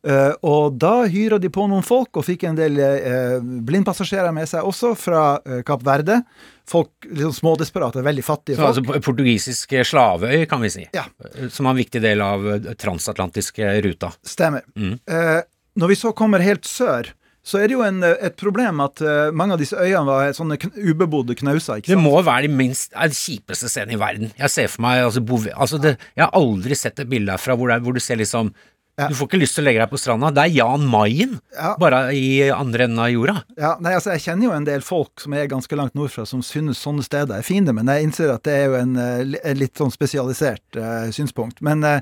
Eh, 0.00 0.32
og 0.48 0.78
da 0.80 1.02
hyra 1.12 1.36
de 1.42 1.50
på 1.52 1.66
noen 1.68 1.84
folk, 1.84 2.08
og 2.16 2.24
fikk 2.24 2.46
en 2.48 2.56
del 2.56 2.78
uh, 2.80 3.36
blindpassasjerer 3.68 4.32
med 4.32 4.48
seg 4.48 4.64
også 4.64 4.94
fra 4.96 5.24
uh, 5.44 5.58
Kapp 5.66 5.84
Verde. 5.84 6.22
Folk 6.70 7.04
liksom 7.10 7.34
smådesperate, 7.36 8.00
veldig 8.06 8.24
fattige 8.24 8.56
Så, 8.56 8.62
folk. 8.62 8.80
altså 8.94 9.04
portugisisk 9.10 9.76
slaveøy, 9.90 10.46
kan 10.48 10.62
vi 10.64 10.70
si. 10.72 10.86
Ja. 10.96 11.04
Som 11.50 11.66
var 11.68 11.74
en 11.74 11.82
viktig 11.82 12.00
del 12.04 12.22
av 12.24 12.44
eh, 12.46 12.68
transatlantiske 12.78 13.72
ruta. 13.82 14.12
Stemmer. 14.22 14.62
Eh, 14.78 15.40
når 15.80 15.90
vi 15.90 15.96
så 15.98 16.12
kommer 16.16 16.44
helt 16.46 16.64
sør, 16.70 17.10
så 17.42 17.58
er 17.58 17.70
det 17.70 17.74
jo 17.74 17.82
en, 17.82 18.02
eh, 18.06 18.14
et 18.28 18.36
problem 18.38 18.82
at 18.84 19.00
uh, 19.02 19.30
mange 19.34 19.56
av 19.56 19.62
disse 19.62 19.74
øyene 19.74 20.04
var 20.06 20.30
sånne 20.36 20.58
kn 20.60 20.74
ubebodde 20.92 21.34
knauser. 21.40 21.80
Det 21.86 21.96
må 21.98 22.12
være 22.22 22.44
de 22.46 22.52
minst, 22.54 22.92
det 22.92 23.16
kjipeste 23.16 23.70
scenen 23.72 23.96
i 23.96 24.00
verden. 24.00 24.30
Jeg 24.38 24.52
ser 24.52 24.68
for 24.70 24.84
meg 24.84 25.02
altså, 25.08 25.22
Bouvet- 25.24 25.56
altså 25.56 25.80
det, 25.80 25.96
Jeg 26.14 26.26
har 26.26 26.36
aldri 26.36 26.76
sett 26.78 27.00
et 27.00 27.08
bilde 27.10 27.32
herfra 27.34 27.56
hvor, 27.56 27.72
det 27.72 27.80
hvor 27.82 27.96
du 27.96 28.02
ser 28.04 28.20
liksom 28.20 28.52
Ja. 29.00 29.06
Du 29.08 29.16
får 29.16 29.30
ikke 29.30 29.40
lyst 29.40 29.56
til 29.56 29.64
å 29.64 29.66
legge 29.68 29.80
deg 29.80 29.92
på 29.92 29.98
stranda. 30.00 30.28
Det 30.36 30.42
er 30.44 30.52
Jan 30.58 30.82
Mayen, 30.92 31.38
Ja. 31.56 31.70
bare 31.80 32.00
i 32.12 32.50
andre 32.52 32.84
enden 32.84 33.00
av 33.00 33.08
jorda. 33.08 33.36
Ja, 33.56 33.70
nei, 33.80 33.94
altså 33.96 34.12
Jeg 34.12 34.20
kjenner 34.26 34.50
jo 34.50 34.52
en 34.52 34.66
del 34.68 34.82
folk 34.84 35.22
som 35.24 35.32
er 35.38 35.46
ganske 35.48 35.78
langt 35.78 35.94
nordfra, 35.96 36.26
som 36.28 36.42
synes 36.44 36.82
sånne 36.84 37.02
steder 37.06 37.38
er 37.38 37.46
fine, 37.46 37.72
men 37.72 37.88
jeg 37.88 38.04
innser 38.04 38.34
at 38.34 38.44
det 38.44 38.52
er 38.58 38.66
jo 38.68 38.74
en, 38.82 38.96
eh, 39.00 39.38
en 39.52 39.56
litt 39.56 39.80
sånn 39.80 39.92
spesialisert 39.94 40.76
uh, 40.76 41.08
synspunkt. 41.14 41.62
Men 41.64 41.82
uh, 41.82 42.00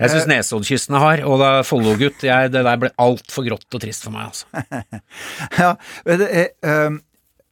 Jeg 0.00 0.14
syns 0.14 0.30
Nesoddkysten 0.30 0.96
hard, 0.98 1.20
og 1.28 1.38
da 1.42 1.50
Follo-gutt 1.66 2.22
Det 2.24 2.50
der 2.52 2.80
ble 2.80 2.90
altfor 2.98 3.44
grått 3.46 3.68
og 3.74 3.82
trist 3.84 4.06
for 4.06 4.14
meg, 4.16 4.30
altså. 4.32 4.46
ja, 5.62 5.74
men 6.06 6.24
det 6.24 6.30
er 6.32 6.48
Um 6.88 7.02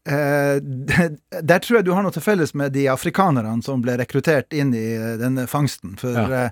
Uh, 0.07 0.61
Der 1.43 1.59
tror 1.59 1.81
jeg 1.81 1.85
du 1.89 1.93
har 1.97 2.05
noe 2.07 2.15
til 2.15 2.23
felles 2.23 2.53
med 2.55 2.71
de 2.77 2.85
afrikanerne 2.93 3.57
som 3.67 3.81
ble 3.83 3.97
rekruttert 3.99 4.55
inn 4.55 4.71
i 4.71 4.85
eh, 4.95 5.17
denne 5.19 5.49
fangsten. 5.51 5.97
For 5.99 6.15
Ja. 6.15 6.45
eh, 6.45 6.51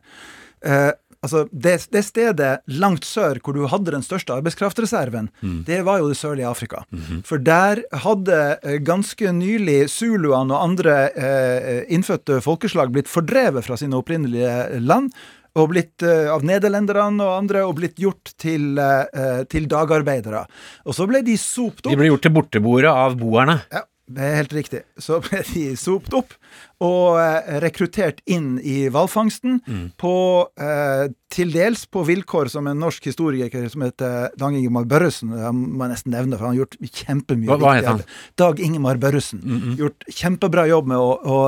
eh, 0.66 0.90
altså, 1.24 1.44
det, 1.50 1.76
det 1.94 2.04
stedet 2.06 2.52
langt 2.80 3.06
sør 3.08 3.40
hvor 3.42 3.56
du 3.56 3.64
hadde 3.72 3.94
den 3.94 4.04
største 4.04 4.36
arbeidskraftreserven, 4.36 5.30
det 5.66 5.80
var 5.86 6.02
jo 6.02 6.10
det 6.12 6.18
sørlige 6.20 6.50
Afrika. 6.50 6.84
For 7.26 7.40
der 7.42 7.82
hadde 8.04 8.40
eh, 8.62 8.80
ganske 8.84 9.32
nylig 9.34 9.88
zuluene 9.92 10.54
og 10.54 10.60
andre 10.70 10.98
eh, 11.12 11.80
innfødte 11.94 12.42
folkeslag 12.44 12.92
blitt 12.94 13.10
fordrevet 13.10 13.66
fra 13.66 13.78
sine 13.80 13.98
opprinnelige 13.98 14.82
land. 14.84 15.10
Og 15.54 15.68
blitt 15.70 16.02
eh, 16.02 16.26
av 16.34 16.42
nederlenderne 16.42 17.22
og 17.22 17.36
andre 17.36 17.60
og 17.62 17.76
blitt 17.78 18.00
gjort 18.02 18.32
til, 18.42 18.72
eh, 18.74 19.44
til 19.46 19.68
dagarbeidere. 19.70 20.40
Og 20.82 20.96
så 20.96 21.06
ble 21.06 21.20
de 21.22 21.36
sopt 21.38 21.84
opp. 21.86 21.92
De 21.92 21.98
ble 22.00 22.08
gjort 22.10 22.24
til 22.26 22.34
borteboere 22.34 22.90
av 22.90 23.14
boerne. 23.20 23.60
Ja, 23.70 23.84
det 24.10 24.24
er 24.26 24.34
helt 24.40 24.56
riktig. 24.56 24.82
Så 24.98 25.20
ble 25.22 25.44
de 25.52 25.62
sopt 25.78 26.16
opp 26.18 26.34
og 26.82 27.18
eh, 27.20 27.58
rekruttert 27.62 28.18
inn 28.26 28.56
i 28.62 28.88
hvalfangsten 28.92 29.60
på 30.00 30.14
eh, 30.60 31.12
til 31.34 31.50
dels 31.50 31.82
på 31.90 32.04
vilkår 32.06 32.46
som 32.52 32.66
en 32.70 32.78
norsk 32.78 33.08
historiker 33.08 33.64
som 33.72 33.82
heter 33.82 34.28
Dag 34.38 34.54
Ingemar 34.54 34.84
Børresen 34.86 35.32
jeg 35.34 35.54
må 35.54 35.88
nesten 35.90 36.12
nevne, 36.14 36.36
for 36.38 36.46
han 36.46 36.54
har 36.54 36.60
gjort 36.62 36.76
kjempemye 37.00 37.48
Hva- 37.50 37.58
hva 37.58 37.72
heter 37.74 37.88
han? 37.90 38.02
Dag 38.38 38.60
Ingemar 38.62 39.00
Børresen. 39.02 39.40
Gjort 39.80 40.06
kjempebra 40.14 40.66
jobb 40.70 40.92
med 40.92 40.98
å, 41.02 41.08
å, 41.18 41.38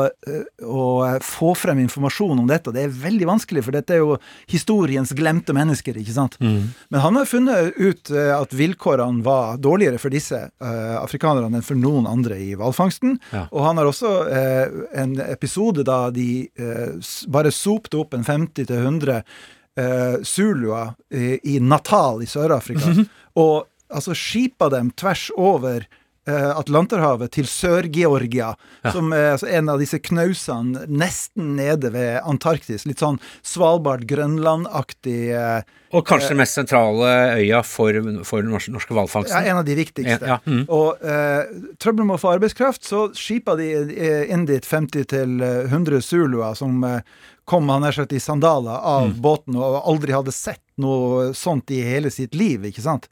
å 0.66 0.86
få 1.22 1.52
frem 1.58 1.78
informasjon 1.84 2.42
om 2.42 2.48
dette. 2.50 2.72
Det 2.74 2.82
er 2.88 2.96
veldig 3.04 3.28
vanskelig, 3.30 3.62
for 3.68 3.76
dette 3.78 3.94
er 3.94 4.02
jo 4.02 4.16
historiens 4.50 5.12
glemte 5.16 5.54
mennesker, 5.56 5.98
ikke 6.02 6.16
sant. 6.16 6.34
Men 6.42 7.00
han 7.04 7.20
har 7.20 7.30
funnet 7.30 7.78
ut 7.78 8.10
eh, 8.10 8.32
at 8.34 8.54
vilkårene 8.58 9.22
var 9.26 9.56
dårligere 9.62 9.98
for 10.02 10.10
disse 10.12 10.38
uh, 10.50 10.96
afrikanerne 11.00 11.60
enn 11.60 11.64
for 11.66 11.78
noen 11.78 12.06
andre 12.10 12.36
i 12.42 12.50
hvalfangsten. 12.58 13.16
Ja. 13.32 13.46
Og 13.54 13.62
han 13.68 13.78
har 13.80 13.88
også 13.90 14.12
uh, 14.26 14.82
en 14.98 15.15
episode 15.20 15.84
da 15.86 16.10
de 16.10 16.46
eh, 16.58 16.96
bare 17.32 17.52
sopte 17.54 17.98
opp 18.00 18.14
en 18.16 18.24
50-100 18.26 19.20
eh, 19.76 20.16
zuluer 20.22 20.92
i, 21.10 21.56
i 21.56 21.60
Natal 21.60 22.22
i 22.22 22.30
Sør-Afrika. 22.30 22.94
Og 23.42 23.66
altså 23.88 24.16
skipa 24.16 24.70
dem 24.72 24.90
tvers 24.98 25.28
over 25.36 25.84
eh, 25.84 26.02
Atlanterhavet 26.32 27.30
til 27.36 27.46
Sør-Georgia, 27.46 28.52
som 28.92 29.12
er 29.14 29.32
altså, 29.36 29.46
en 29.46 29.68
av 29.70 29.78
disse 29.82 30.00
knausene 30.02 30.86
nesten 30.90 31.54
nede 31.58 31.92
ved 31.94 32.20
Antarktis. 32.26 32.86
Litt 32.88 33.02
sånn 33.02 33.20
Svalbard-Grønland-aktig 33.46 35.30
eh, 35.30 35.62
Og 35.94 36.04
kanskje 36.08 36.32
den 36.34 36.40
mest 36.42 36.58
sentrale 36.58 37.12
øya 37.38 37.62
for, 37.66 37.94
for 38.26 38.42
den 38.42 38.50
norske, 38.54 38.72
norske 38.74 38.96
Ja, 39.30 39.42
en 39.46 39.60
av 39.62 39.64
de 39.68 39.76
viktigste. 39.78 40.18
Ja, 40.26 40.36
ja, 40.36 40.40
mm. 40.44 40.64
Og 40.72 41.04
eh, 41.06 41.46
trøbbel 41.82 42.08
med 42.08 42.18
å 42.18 42.22
få 42.22 42.34
arbeidskraft, 42.34 42.84
så 42.84 43.06
skipa 43.16 43.56
de 43.58 43.70
eh, 43.94 44.26
inn 44.34 44.46
dit 44.48 44.66
50-100 44.66 46.02
zuluer 46.02 46.54
som 46.58 46.82
eh, 46.84 47.00
kom 47.46 47.68
han 47.70 47.84
nær 47.86 47.94
sagt 47.94 48.12
i 48.16 48.20
sandaler 48.22 48.76
av 48.82 49.06
Mm. 49.06 49.20
båten 49.22 49.56
og 49.60 49.82
aldri 49.86 50.12
hadde 50.16 50.32
sett 50.34 50.62
noe 50.78 51.30
sånt 51.34 51.70
i 51.70 51.80
hele 51.82 52.10
sitt 52.10 52.34
liv, 52.34 52.66
ikke 52.68 52.82
sant. 52.84 53.08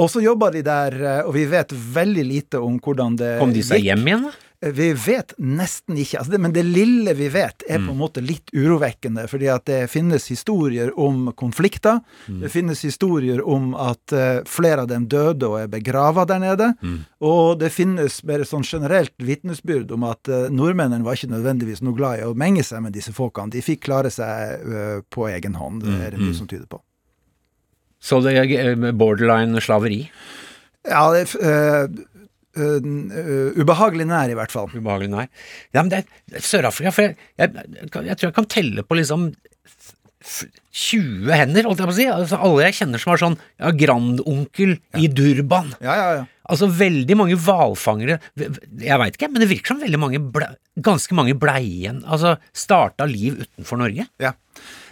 Og 0.00 0.08
så 0.08 0.22
jobba 0.24 0.50
de 0.54 0.62
der, 0.62 0.94
eh, 1.02 1.24
og 1.26 1.34
vi 1.34 1.44
vet 1.50 1.72
veldig 1.72 2.24
lite 2.24 2.60
om 2.62 2.78
hvordan 2.80 3.16
det 3.20 3.38
Kom 3.40 3.52
de 3.52 3.62
seg 3.62 3.82
gikk. 3.82 3.90
hjem 3.90 4.06
igjen, 4.08 4.22
da? 4.30 4.36
Vi 4.60 4.90
vet 4.92 5.32
nesten 5.40 5.96
ikke, 5.96 6.18
altså 6.20 6.32
det, 6.34 6.38
men 6.44 6.52
det 6.52 6.66
lille 6.66 7.14
vi 7.16 7.30
vet 7.32 7.62
er 7.66 7.78
Mm. 7.78 7.86
på 7.86 7.92
en 7.94 7.98
måte 7.98 8.20
litt 8.20 8.50
urovekkende, 8.52 9.24
fordi 9.26 9.48
at 9.48 9.64
det 9.64 9.88
finnes 9.88 10.26
historier 10.28 10.90
om 11.00 11.32
konflikter. 11.32 12.02
Mm. 12.28 12.40
Det 12.42 12.50
finnes 12.52 12.82
historier 12.84 13.40
om 13.48 13.74
at 13.74 14.12
uh, 14.12 14.42
flere 14.44 14.82
av 14.84 14.88
dem 14.88 15.06
døde 15.08 15.48
og 15.48 15.60
er 15.62 15.66
begrava 15.66 16.26
der 16.28 16.40
nede. 16.44 16.74
Mm. 16.82 16.98
Og 17.22 17.58
det 17.58 17.72
finnes 17.72 18.20
bare 18.20 18.44
sånn 18.44 18.62
generelt 18.68 19.16
vitnesbyrd 19.16 19.90
om 19.96 20.04
at 20.04 20.28
uh, 20.28 20.50
nordmennene 20.52 21.04
var 21.08 21.16
ikke 21.16 21.32
nødvendigvis 21.32 21.80
noe 21.80 21.96
glad 21.96 22.20
i 22.20 22.28
å 22.28 22.34
menge 22.36 22.62
seg 22.62 22.82
med 22.82 22.92
disse 22.92 23.12
folkene. 23.16 23.48
De 23.56 23.62
fikk 23.64 23.80
klare 23.88 24.12
seg 24.12 24.60
uh, 24.60 25.00
på 25.08 25.24
egen 25.32 25.54
hånd, 25.56 25.84
det 25.88 25.96
er 26.04 26.10
det 26.10 26.20
Mm. 26.20 26.26
mye 26.28 26.36
som 26.36 26.46
tyder 26.46 26.66
på. 26.68 26.82
Så 28.00 28.22
det 28.24 28.36
er 28.40 28.54
eh, 28.56 28.90
borderline 28.96 29.60
slaveri. 29.64 30.04
Ja, 30.88 31.08
det 31.14 31.26
er 31.40 31.92
Uh, 32.50 32.82
eh, 32.82 33.58
ubehagelig 33.62 34.08
nær, 34.10 34.26
i 34.26 34.34
hvert 34.34 34.50
fall. 34.50 34.66
Ubehagelig 34.74 35.06
nær. 35.12 35.28
Ja, 35.70 35.84
men 35.84 35.92
det 35.92 36.00
er 36.02 36.42
Sør-Afrika 36.42 36.90
For 36.90 37.06
jeg, 37.06 37.14
jeg, 37.38 37.52
jeg 37.78 37.92
tror 37.94 38.26
jeg 38.26 38.34
kan 38.34 38.48
telle 38.50 38.82
på 38.82 38.98
liksom 38.98 39.28
20 40.20 41.30
hender, 41.32 41.64
holdt 41.64 41.80
jeg 41.80 41.88
på 41.88 41.94
å 41.94 41.96
si. 41.96 42.06
Altså, 42.12 42.40
alle 42.42 42.66
jeg 42.66 42.76
kjenner 42.80 43.00
som 43.00 43.12
har 43.12 43.22
sånn 43.22 43.38
ja, 43.38 43.70
grandonkel 43.84 44.74
i 44.98 45.08
Durban. 45.14 45.70
Ja, 45.78 45.94
ja, 45.96 46.10
ja. 46.18 46.26
Altså 46.50 46.66
veldig 46.74 47.14
mange 47.14 47.36
hvalfangere 47.38 48.16
Jeg 48.34 48.96
veit 48.98 49.14
ikke, 49.14 49.28
men 49.30 49.38
det 49.38 49.46
virker 49.52 49.70
som 49.70 49.82
veldig 49.84 50.00
mange 50.02 50.18
ble, 50.34 50.48
ganske 50.82 51.14
mange 51.14 51.36
blei 51.38 51.62
igjen. 51.62 52.02
Altså 52.02 52.34
starta 52.50 53.06
liv 53.08 53.38
utenfor 53.44 53.80
Norge. 53.80 54.08
Ja. 54.20 54.34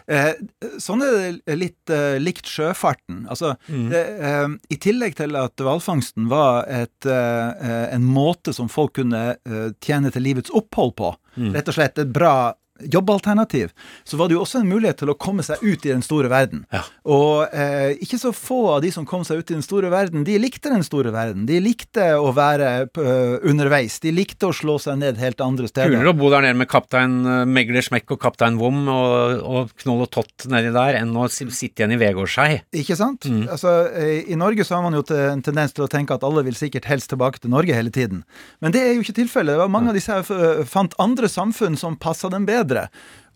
Eh, 0.09 0.33
sånn 0.81 1.05
er 1.05 1.37
det 1.45 1.57
litt 1.61 1.93
eh, 1.93 2.17
likt 2.21 2.49
sjøfarten. 2.49 3.27
Altså, 3.29 3.55
det, 3.69 4.01
eh, 4.25 4.47
I 4.73 4.79
tillegg 4.81 5.19
til 5.19 5.37
at 5.37 5.61
hvalfangsten 5.61 6.31
var 6.33 6.65
et, 6.65 7.09
en 7.09 8.07
måte 8.09 8.55
som 8.57 8.71
folk 8.73 8.97
kunne 8.99 9.37
tjene 9.85 10.11
til 10.15 10.25
livets 10.25 10.53
opphold 10.55 10.95
på, 10.99 11.13
rett 11.55 11.69
og 11.71 11.77
slett 11.77 12.01
et 12.01 12.11
bra 12.13 12.55
jobbalternativ, 12.81 13.73
så 14.05 14.19
var 14.21 14.29
det 14.29 14.37
jo 14.37 14.43
også 14.45 14.63
en 14.63 14.71
mulighet 14.71 15.01
til 15.03 15.13
å 15.13 15.17
komme 15.19 15.45
seg 15.47 15.63
ut 15.63 15.87
i 15.87 15.93
den 15.93 16.05
store 16.05 16.31
verden. 16.33 16.65
Ja. 16.75 16.85
Og 17.09 17.55
eh, 17.55 17.97
ikke 18.05 18.21
så 18.21 18.33
få 18.37 18.61
av 18.75 18.83
de 18.85 18.93
som 18.95 19.07
kom 19.09 19.25
seg 19.27 19.43
ut 19.43 19.51
i 19.51 19.57
den 19.57 19.65
store 19.65 19.91
verden, 19.93 20.25
de 20.27 20.39
likte 20.41 20.73
den 20.73 20.85
store 20.87 21.13
verden. 21.15 21.47
De 21.49 21.59
likte 21.63 22.11
å 22.19 22.31
være 22.37 22.71
uh, 22.99 23.39
underveis. 23.49 23.99
De 24.03 24.13
likte 24.15 24.51
å 24.51 24.55
slå 24.55 24.79
seg 24.83 25.01
ned 25.01 25.19
helt 25.21 25.41
andre 25.45 25.69
steder. 25.71 25.95
Kulere 25.95 26.13
å 26.13 26.19
bo 26.19 26.31
der 26.33 26.47
nede 26.47 26.59
med 26.61 26.71
kaptein 26.71 27.19
uh, 27.27 27.43
Megler 27.49 27.85
Smekk 27.85 28.15
og 28.17 28.23
kaptein 28.23 28.59
Vom 28.61 28.85
og, 28.93 29.43
og 29.43 29.75
Knoll 29.83 30.05
og 30.07 30.13
Tott 30.15 30.49
nedi 30.51 30.73
der, 30.75 31.01
enn 31.01 31.15
å 31.17 31.27
sitte 31.33 31.83
igjen 31.83 31.95
i 31.97 32.01
Vegårshei. 32.01 32.63
Ikke 32.83 32.97
sant? 32.99 33.29
Mm. 33.29 33.47
Altså, 33.53 33.75
eh, 33.99 34.29
I 34.31 34.39
Norge 34.39 34.67
så 34.67 34.79
har 34.79 34.85
man 34.87 34.97
jo 34.97 35.05
en 35.15 35.43
tendens 35.45 35.75
til 35.77 35.87
å 35.87 35.91
tenke 35.91 36.17
at 36.17 36.27
alle 36.27 36.45
vil 36.47 36.57
sikkert 36.59 36.89
helst 36.91 37.11
tilbake 37.13 37.43
til 37.43 37.53
Norge 37.53 37.77
hele 37.77 37.93
tiden. 37.95 38.25
Men 38.63 38.75
det 38.75 38.85
er 38.85 38.95
jo 38.95 39.05
ikke 39.05 39.19
tilfellet. 39.21 39.57
Det 39.57 39.63
var 39.63 39.73
mange 39.73 39.93
av 39.93 39.99
disse 39.99 40.21
fant 40.69 40.95
andre 41.03 41.31
samfunn 41.31 41.79
som 41.79 41.99
passa 42.01 42.31
dem 42.33 42.47
bedre. 42.49 42.68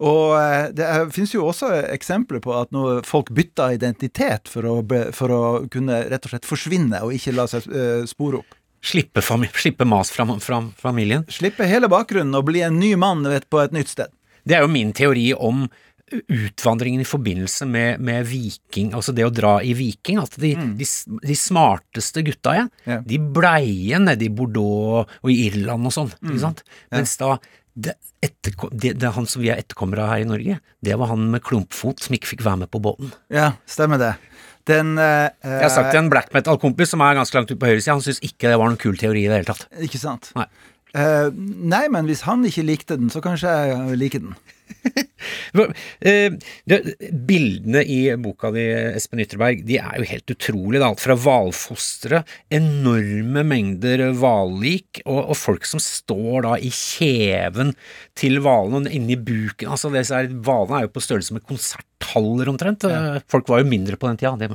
Og 0.03 0.35
eh, 0.35 0.73
det 0.75 0.87
er, 0.87 1.05
finnes 1.15 1.35
jo 1.35 1.47
også 1.47 1.71
eksempler 1.93 2.43
på 2.43 2.55
at 2.59 2.73
når 2.75 3.05
folk 3.07 3.31
bytter 3.35 3.77
identitet 3.77 4.51
for 4.51 4.67
å, 4.67 4.81
for 5.15 5.35
å 5.35 5.43
kunne 5.73 6.03
rett 6.11 6.27
og 6.27 6.35
slett 6.35 6.49
forsvinne 6.49 7.05
og 7.07 7.15
ikke 7.15 7.37
la 7.37 7.47
seg 7.51 7.69
uh, 7.71 8.03
spore 8.11 8.43
opp. 8.43 8.59
Slippe, 8.83 9.23
slippe 9.23 9.87
mas 9.87 10.11
fra, 10.11 10.27
fra, 10.43 10.59
familien? 10.75 11.23
Slippe 11.31 11.69
hele 11.71 11.87
bakgrunnen 11.91 12.35
og 12.35 12.49
bli 12.49 12.65
en 12.67 12.81
ny 12.83 12.97
mann 12.99 13.23
vet, 13.31 13.47
på 13.47 13.63
et 13.63 13.75
nytt 13.77 13.93
sted. 13.93 14.11
Det 14.43 14.59
er 14.59 14.65
jo 14.65 14.73
min 14.73 14.91
teori 14.97 15.29
om 15.39 15.69
utvandringen 16.13 17.01
i 17.01 17.07
forbindelse 17.09 17.67
med, 17.67 18.01
med, 18.01 18.27
viking, 18.29 18.93
altså 18.97 19.15
det 19.17 19.25
å 19.25 19.33
dra 19.33 19.55
i 19.65 19.73
viking. 19.77 20.19
At 20.23 20.37
de, 20.41 20.53
mm. 20.59 20.75
de, 20.81 20.89
de 21.23 21.37
smarteste 21.39 22.25
gutta 22.27 22.57
igjen, 22.57 22.71
ja. 22.89 22.99
de 23.07 23.21
blei 23.23 23.63
igjen 23.71 24.09
nede 24.11 24.27
i 24.27 24.33
Bordeaux 24.35 25.07
og 25.07 25.33
i 25.33 25.39
Irland 25.47 25.89
og 25.89 25.95
sånn. 25.95 26.13
Mm. 26.21 26.43
Mens 26.93 27.17
da 27.21 27.37
det, 27.75 27.95
etter, 28.25 28.55
det, 28.71 28.95
det, 29.01 29.13
han 29.17 29.27
som 29.29 29.43
vi 29.43 29.51
er 29.53 29.63
etterkommere 29.63 30.05
av 30.05 30.13
her 30.13 30.25
i 30.25 30.29
Norge, 30.29 30.59
det 30.85 30.97
var 31.01 31.13
han 31.13 31.31
med 31.33 31.45
klumpfot 31.47 32.05
som 32.05 32.17
ikke 32.17 32.35
fikk 32.35 32.45
være 32.47 32.65
med 32.65 32.73
på 32.73 32.83
båten. 32.85 33.13
Ja, 33.33 33.55
stemmer 33.69 34.01
det. 34.01 34.15
Den 34.69 34.95
uh, 34.95 35.33
Jeg 35.43 35.65
har 35.65 35.73
sagt 35.75 35.91
til 35.91 36.05
en 36.05 36.11
black 36.13 36.31
metal-kompis 36.35 36.93
som 36.93 37.03
er 37.03 37.17
ganske 37.19 37.35
langt 37.35 37.51
ute 37.51 37.59
på 37.59 37.71
høyresida, 37.71 37.97
han 37.97 38.05
syns 38.05 38.21
ikke 38.23 38.53
det 38.53 38.61
var 38.61 38.71
noen 38.71 38.81
kul 38.81 38.99
teori 39.01 39.25
i 39.25 39.31
det 39.31 39.41
hele 39.41 39.49
tatt. 39.49 39.67
Ikke 39.83 40.01
sant. 40.03 40.31
Nei. 40.39 40.47
Uh, 40.93 41.33
nei, 41.33 41.87
men 41.91 42.07
hvis 42.07 42.27
han 42.29 42.45
ikke 42.45 42.67
likte 42.69 42.99
den, 43.01 43.11
så 43.11 43.23
kanskje 43.25 43.51
jeg 43.73 43.99
liker 43.99 44.23
den. 44.27 44.37
Eh, 46.03 46.33
bildene 47.13 47.83
i 47.85 47.99
boka 48.21 48.51
di, 48.55 48.65
Espen 48.97 49.21
Ytterberg, 49.23 49.63
de 49.69 49.77
er 49.79 50.01
jo 50.01 50.07
helt 50.09 50.33
utrolige. 50.35 50.83
Alt 50.87 51.03
fra 51.03 51.17
hvalfostre, 51.19 52.23
enorme 52.53 53.45
mengder 53.47 54.07
hvallik, 54.19 55.03
og, 55.05 55.21
og, 55.21 55.37
folk 55.39 55.69
som 55.69 55.83
står 55.83 56.47
da 56.47 56.57
i 56.57 56.73
kjeven 56.73 57.75
til 58.19 58.41
hvalene 58.43 58.83
og 58.83 58.97
inni 58.97 59.19
buken. 59.21 59.73
Altså, 59.77 59.93
er 60.81 60.89
jo 60.89 60.95
på 60.97 61.05
størrelse 61.05 61.37
med 61.37 61.47
konserthaller 62.03 62.49
omtrent. 62.49 62.85
Ja. 62.85 63.21
Folk 63.31 63.49
var 63.49 63.63
jo 63.63 63.69
mindre 63.69 63.97
på 63.97 64.09
den 64.09 64.17
tida. 64.17 64.35
Det, 64.37 64.51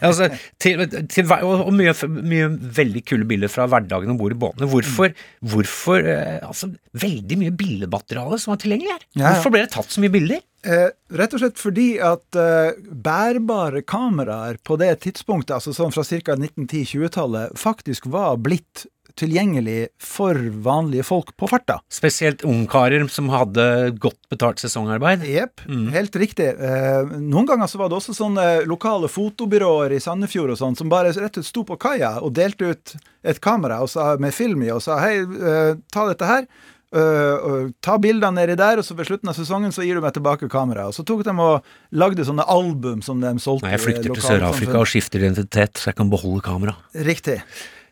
altså, 0.00 0.28
til, 0.58 0.84
til, 1.08 1.32
og, 1.42 1.72
mye, 1.72 1.94
mye, 2.08 2.50
veldig 2.80 3.04
kule 3.04 3.24
bilder 3.28 3.48
fra 3.48 3.66
hverdagen 3.70 4.10
om 4.10 4.18
bord 4.20 4.34
i 4.34 4.38
båtene. 4.38 4.68
Hvorfor, 4.70 5.14
hvorfor 5.40 6.04
eh, 6.04 6.38
altså, 6.46 6.70
veldig 6.92 7.40
mye 7.40 7.56
billedmateriale 7.56 8.38
som 8.40 8.54
var 8.54 8.62
tilgjengelig 8.62 8.94
her? 8.94 9.08
Ja, 9.14 9.22
ja. 9.22 9.34
Hvorfor 9.34 9.54
ble 9.54 9.64
det 9.64 9.74
tatt 9.74 9.90
så 9.90 10.04
mye 10.04 10.14
bilder? 10.14 10.44
Eh, 10.60 10.88
rett 11.16 11.34
og 11.34 11.40
slett 11.40 11.60
fordi 11.60 11.88
at 12.04 12.36
eh, 12.36 12.76
bærbare 12.92 13.82
kameraer 13.88 14.60
på 14.62 14.76
det 14.80 14.92
tidspunktet, 15.06 15.56
altså 15.56 15.74
sånn 15.76 15.94
fra 15.94 16.04
ca. 16.04 16.36
1910-20-tallet, 16.36 17.56
faktisk 17.58 18.10
var 18.12 18.36
blitt 18.42 18.86
tilgjengelig 19.20 19.90
for 20.00 20.38
vanlige 20.64 21.04
folk 21.06 21.34
på 21.38 21.48
farta. 21.50 21.78
Spesielt 21.92 22.44
ungkarer 22.46 23.06
som 23.12 23.30
hadde 23.32 23.66
godt 24.00 24.18
betalt 24.32 24.62
sesongarbeid? 24.62 25.24
Jepp, 25.28 25.64
mm. 25.68 25.86
helt 25.94 26.16
riktig. 26.20 26.48
Eh, 26.56 27.14
noen 27.20 27.48
ganger 27.48 27.70
så 27.70 27.80
var 27.80 27.92
det 27.92 28.00
også 28.00 28.16
sånne 28.16 28.48
lokale 28.70 29.10
fotobyråer 29.12 29.96
i 29.96 30.02
Sandefjord 30.02 30.54
og 30.54 30.60
sånn, 30.60 30.78
som 30.78 30.92
bare 30.92 31.12
rett 31.12 31.20
og 31.20 31.40
slett 31.40 31.50
sto 31.50 31.64
på 31.68 31.78
kaia 31.80 32.16
og 32.20 32.34
delte 32.38 32.72
ut 32.72 32.96
et 33.26 33.40
kamera 33.44 33.82
sa, 33.90 34.14
med 34.20 34.34
film 34.34 34.64
i 34.64 34.72
og 34.72 34.82
sa 34.84 35.00
hei, 35.02 35.18
eh, 35.20 35.72
ta 35.92 36.08
dette 36.10 36.28
her. 36.28 36.46
Uh, 36.90 37.70
ta 37.78 37.94
bildene 38.02 38.34
nedi 38.34 38.56
der, 38.58 38.80
og 38.80 38.82
så 38.82 38.96
ved 38.98 39.06
slutten 39.06 39.30
av 39.30 39.36
sesongen 39.38 39.70
så 39.70 39.84
gir 39.86 39.94
du 39.94 40.02
meg 40.02 40.10
tilbake 40.16 40.48
kameraet. 40.50 40.90
Og 40.90 40.96
så 40.96 41.04
tok 41.06 41.22
de 41.22 41.34
og 41.38 41.68
lagde 41.94 42.26
sånne 42.26 42.42
album 42.50 43.04
som 43.06 43.20
de 43.22 43.30
solgte. 43.38 43.68
Nei, 43.68 43.76
jeg 43.76 43.84
flykter 43.84 44.08
til 44.10 44.24
Sør-Afrika 44.24 44.80
og 44.80 44.90
skifter 44.90 45.22
identitet, 45.22 45.78
så 45.78 45.92
jeg 45.92 46.00
kan 46.00 46.10
beholde 46.10 46.42
kamera. 46.42 46.74
Riktig. 47.06 47.38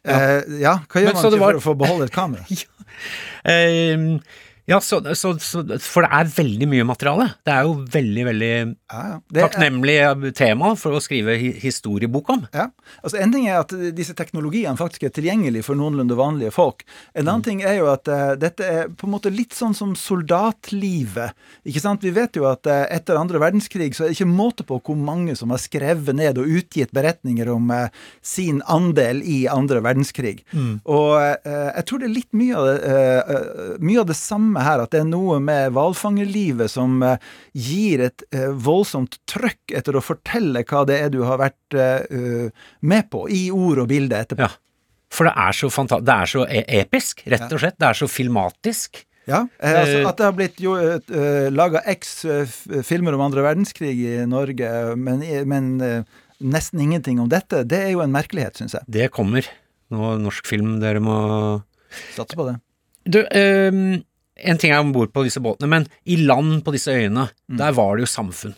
Ja, 0.08 0.18
uh, 0.18 0.58
ja 0.58 0.74
hva 0.84 1.04
gjør 1.04 1.14
Men, 1.14 1.20
man 1.20 1.32
ikke 1.32 1.42
var... 1.44 1.58
for 1.58 1.60
å 1.60 1.66
få 1.68 1.78
beholde 1.84 2.08
et 2.08 2.14
kamera? 2.14 2.46
ja. 2.58 2.68
uh, 3.48 4.44
ja, 4.68 4.82
så, 4.84 5.00
så, 5.16 5.32
så, 5.40 5.62
for 5.80 6.04
det 6.04 6.10
er 6.12 6.32
veldig 6.34 6.66
mye 6.68 6.84
materiale. 6.84 7.30
Det 7.46 7.54
er 7.54 7.64
jo 7.64 7.78
veldig, 7.88 8.24
veldig 8.28 8.52
ja, 8.88 9.20
ja. 9.28 9.42
takknemlig 9.44 9.98
tema 10.36 10.72
for 10.78 10.96
å 10.96 11.00
skrive 11.02 11.34
historiebok 11.60 12.30
om. 12.32 12.44
Ja, 12.54 12.68
altså 13.02 13.18
En 13.20 13.32
ting 13.34 13.48
er 13.48 13.60
at 13.60 13.72
disse 13.96 14.14
teknologiene 14.16 14.78
faktisk 14.78 15.04
er 15.04 15.12
tilgjengelige 15.14 15.66
for 15.66 15.78
noenlunde 15.78 16.16
vanlige 16.18 16.54
folk. 16.54 16.84
En 17.12 17.26
annen 17.26 17.42
mm. 17.42 17.46
ting 17.48 17.62
er 17.68 17.78
jo 17.80 17.90
at 17.92 18.08
uh, 18.08 18.32
dette 18.40 18.64
er 18.64 18.88
på 18.88 19.08
en 19.08 19.12
måte 19.12 19.32
litt 19.34 19.56
sånn 19.56 19.76
som 19.76 19.92
soldatlivet. 19.98 21.36
Ikke 21.68 21.82
sant? 21.84 22.04
Vi 22.06 22.14
vet 22.16 22.38
jo 22.38 22.46
at 22.48 22.68
uh, 22.70 22.86
etter 22.94 23.20
andre 23.20 23.42
verdenskrig 23.42 23.90
så 23.96 24.06
er 24.06 24.12
det 24.12 24.18
ikke 24.18 24.30
måte 24.30 24.66
på 24.68 24.80
hvor 24.80 24.96
mange 24.96 25.36
som 25.38 25.52
har 25.52 25.60
skrevet 25.60 26.16
ned 26.16 26.40
og 26.40 26.48
utgitt 26.60 26.94
beretninger 26.96 27.52
om 27.52 27.68
uh, 27.74 27.92
sin 28.24 28.62
andel 28.64 29.20
i 29.20 29.42
andre 29.52 29.82
verdenskrig. 29.84 30.40
Mm. 30.52 30.80
Og 30.88 31.14
jeg 31.18 31.84
tror 31.88 32.00
det 32.00 32.06
er 32.08 32.12
litt 32.14 32.36
mye 32.36 32.56
av 32.56 32.66
det, 32.68 33.78
mye 33.84 34.00
av 34.00 34.08
det 34.08 34.16
samme 34.16 34.62
her, 34.62 34.82
at 34.82 34.92
det 34.92 35.00
er 35.02 35.08
noe 35.08 35.38
med 35.42 35.72
hvalfangerlivet 35.74 36.70
som 36.70 37.00
gir 37.58 38.02
et 38.06 38.24
uh, 38.34 38.52
voldsomt 38.78 39.18
trøkk 39.28 39.74
etter 39.76 39.98
å 39.98 40.04
fortelle 40.04 40.64
hva 40.68 40.84
det 40.88 41.00
er 41.04 41.12
du 41.14 41.20
har 41.26 41.40
vært 41.40 41.76
uh, 41.76 42.48
med 42.80 43.10
på, 43.12 43.26
i 43.30 43.48
ord 43.54 43.84
og 43.84 43.90
bilde 43.90 44.22
etterpå. 44.22 44.48
Ja. 44.48 44.54
For 45.14 45.28
det 45.28 45.34
er 45.40 45.56
så 45.56 45.70
fantastisk, 45.72 46.06
det 46.08 46.16
er 46.16 46.30
så 46.32 46.46
e 46.46 46.64
episk, 46.82 47.22
rett 47.32 47.46
og 47.48 47.62
slett. 47.62 47.78
Det 47.80 47.86
er 47.88 47.96
så 47.96 48.08
filmatisk. 48.12 49.04
Ja, 49.28 49.42
altså 49.60 50.02
At 50.08 50.20
det 50.20 50.24
har 50.24 50.34
blitt 50.36 50.60
jo 50.60 50.74
uh, 50.76 51.48
laga 51.52 51.82
x 51.92 52.22
filmer 52.88 53.16
om 53.16 53.26
andre 53.26 53.44
verdenskrig 53.44 53.92
i 53.92 54.16
Norge, 54.28 54.72
men, 54.96 55.24
men 55.48 55.70
nesten 56.38 56.80
ingenting 56.84 57.20
om 57.20 57.28
dette, 57.28 57.64
det 57.68 57.80
er 57.88 57.96
jo 57.96 58.04
en 58.04 58.14
merkelighet, 58.14 58.60
syns 58.60 58.76
jeg. 58.78 58.88
Det 58.88 59.10
kommer. 59.12 59.48
Nå, 59.92 60.14
norsk 60.20 60.48
film, 60.48 60.76
dere 60.82 61.00
må 61.00 61.18
Satse 62.12 62.36
på 62.36 62.44
det. 62.44 62.58
Du, 63.08 63.22
um, 63.24 64.00
en 64.38 64.60
ting 64.60 64.72
er 64.72 64.82
om 64.82 64.92
bord 64.94 65.12
på 65.14 65.24
disse 65.26 65.40
båtene, 65.42 65.70
men 65.72 65.86
i 66.04 66.18
land 66.20 66.60
på 66.66 66.74
disse 66.74 66.92
øyene, 66.92 67.28
mm. 67.48 67.58
der 67.60 67.76
var 67.76 67.96
det 67.96 68.06
jo 68.06 68.10
samfunn. 68.12 68.56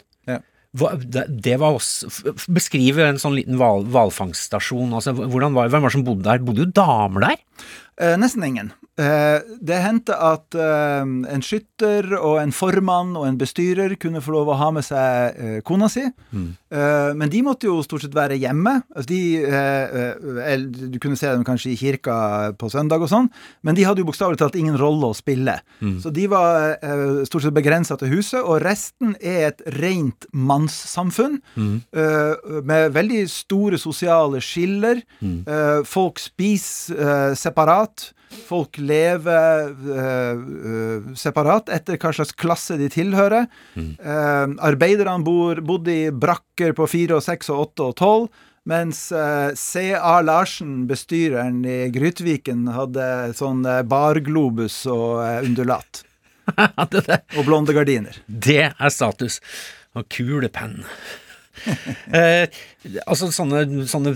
Det, 0.71 1.57
var 1.59 1.75
også, 1.75 2.07
Beskriv 2.53 3.01
en 3.03 3.19
sånn 3.19 3.35
liten 3.35 3.59
hvalfangststasjon. 3.59 4.93
Altså, 4.95 5.15
hvem 5.17 5.57
var 5.57 5.71
det 5.73 5.93
som 5.97 6.05
bodde 6.07 6.29
der? 6.29 6.45
Bodde 6.47 6.67
jo 6.67 6.75
damer 6.79 7.27
der? 7.27 7.41
Eh, 7.99 8.17
nesten 8.21 8.47
ingen. 8.47 8.71
Eh, 9.01 9.41
det 9.65 9.79
hendte 9.81 10.17
at 10.21 10.57
eh, 10.59 11.01
en 11.33 11.45
skytter 11.45 12.11
og 12.19 12.41
en 12.43 12.53
formann 12.53 13.15
og 13.17 13.25
en 13.29 13.39
bestyrer 13.41 13.95
kunne 14.01 14.21
få 14.21 14.35
lov 14.35 14.51
å 14.53 14.59
ha 14.61 14.69
med 14.77 14.85
seg 14.85 15.39
eh, 15.41 15.61
kona 15.67 15.89
si. 15.93 16.05
Mm. 16.35 16.51
Men 16.71 17.31
de 17.33 17.41
måtte 17.43 17.67
jo 17.67 17.81
stort 17.83 18.05
sett 18.05 18.15
være 18.15 18.37
hjemme. 18.39 18.77
Altså 18.95 19.09
de, 19.11 20.61
du 20.71 20.99
kunne 21.03 21.19
se 21.19 21.27
dem 21.27 21.43
kanskje 21.43 21.73
i 21.73 21.79
kirka 21.81 22.15
på 22.61 22.69
søndag 22.71 23.03
og 23.03 23.11
sånn, 23.11 23.27
men 23.67 23.75
de 23.75 23.83
hadde 23.89 24.05
jo 24.05 24.07
bokstavelig 24.07 24.39
talt 24.39 24.55
ingen 24.61 24.79
rolle 24.79 25.09
å 25.11 25.17
spille. 25.19 25.57
Mm. 25.81 25.97
Så 25.99 26.13
de 26.15 26.29
var 26.31 26.77
stort 27.27 27.43
sett 27.43 27.57
begrensa 27.57 27.99
til 27.99 28.13
huset, 28.13 28.39
og 28.39 28.63
resten 28.63 29.17
er 29.19 29.49
et 29.49 29.67
rent 29.81 30.29
mannssamfunn. 30.31 31.41
Mm. 31.59 31.75
Med 32.71 32.95
veldig 32.95 33.25
store 33.35 33.83
sosiale 33.83 34.39
skiller. 34.39 35.03
Mm. 35.19 35.43
Folk 35.91 36.23
spiser 36.23 37.35
separat. 37.35 38.13
Folk 38.31 38.79
lever 38.79 39.73
uh, 39.75 41.09
separat 41.19 41.71
etter 41.75 41.99
hva 41.99 42.13
slags 42.15 42.35
klasse 42.39 42.77
de 42.79 42.87
tilhører. 42.93 43.49
Mm. 43.75 43.89
Uh, 43.99 44.55
arbeiderne 44.71 45.25
bodde 45.27 45.97
i 45.97 46.13
brakker 46.15 46.77
på 46.79 46.87
fire 46.91 47.19
og 47.19 47.27
seks 47.27 47.51
og 47.51 47.65
åtte 47.67 47.89
og 47.89 47.97
tolv. 47.99 48.31
Mens 48.71 49.09
uh, 49.11 49.51
C.A. 49.57 50.21
Larsen, 50.23 50.85
bestyreren 50.87 51.65
i 51.67 51.81
Grytviken, 51.91 52.69
hadde 52.71 53.33
sånn 53.39 53.65
barglobus 53.91 54.85
og 54.93 55.25
undulat. 55.43 56.05
og 57.39 57.43
blonde 57.47 57.75
gardiner. 57.75 58.23
Det 58.27 58.63
er 58.71 58.95
status. 58.95 59.41
Og 59.99 60.07
kulepenn. 60.13 60.85
Eh, 62.11 62.49
altså 63.07 63.29
sånne, 63.31 63.85
sånne 63.87 64.11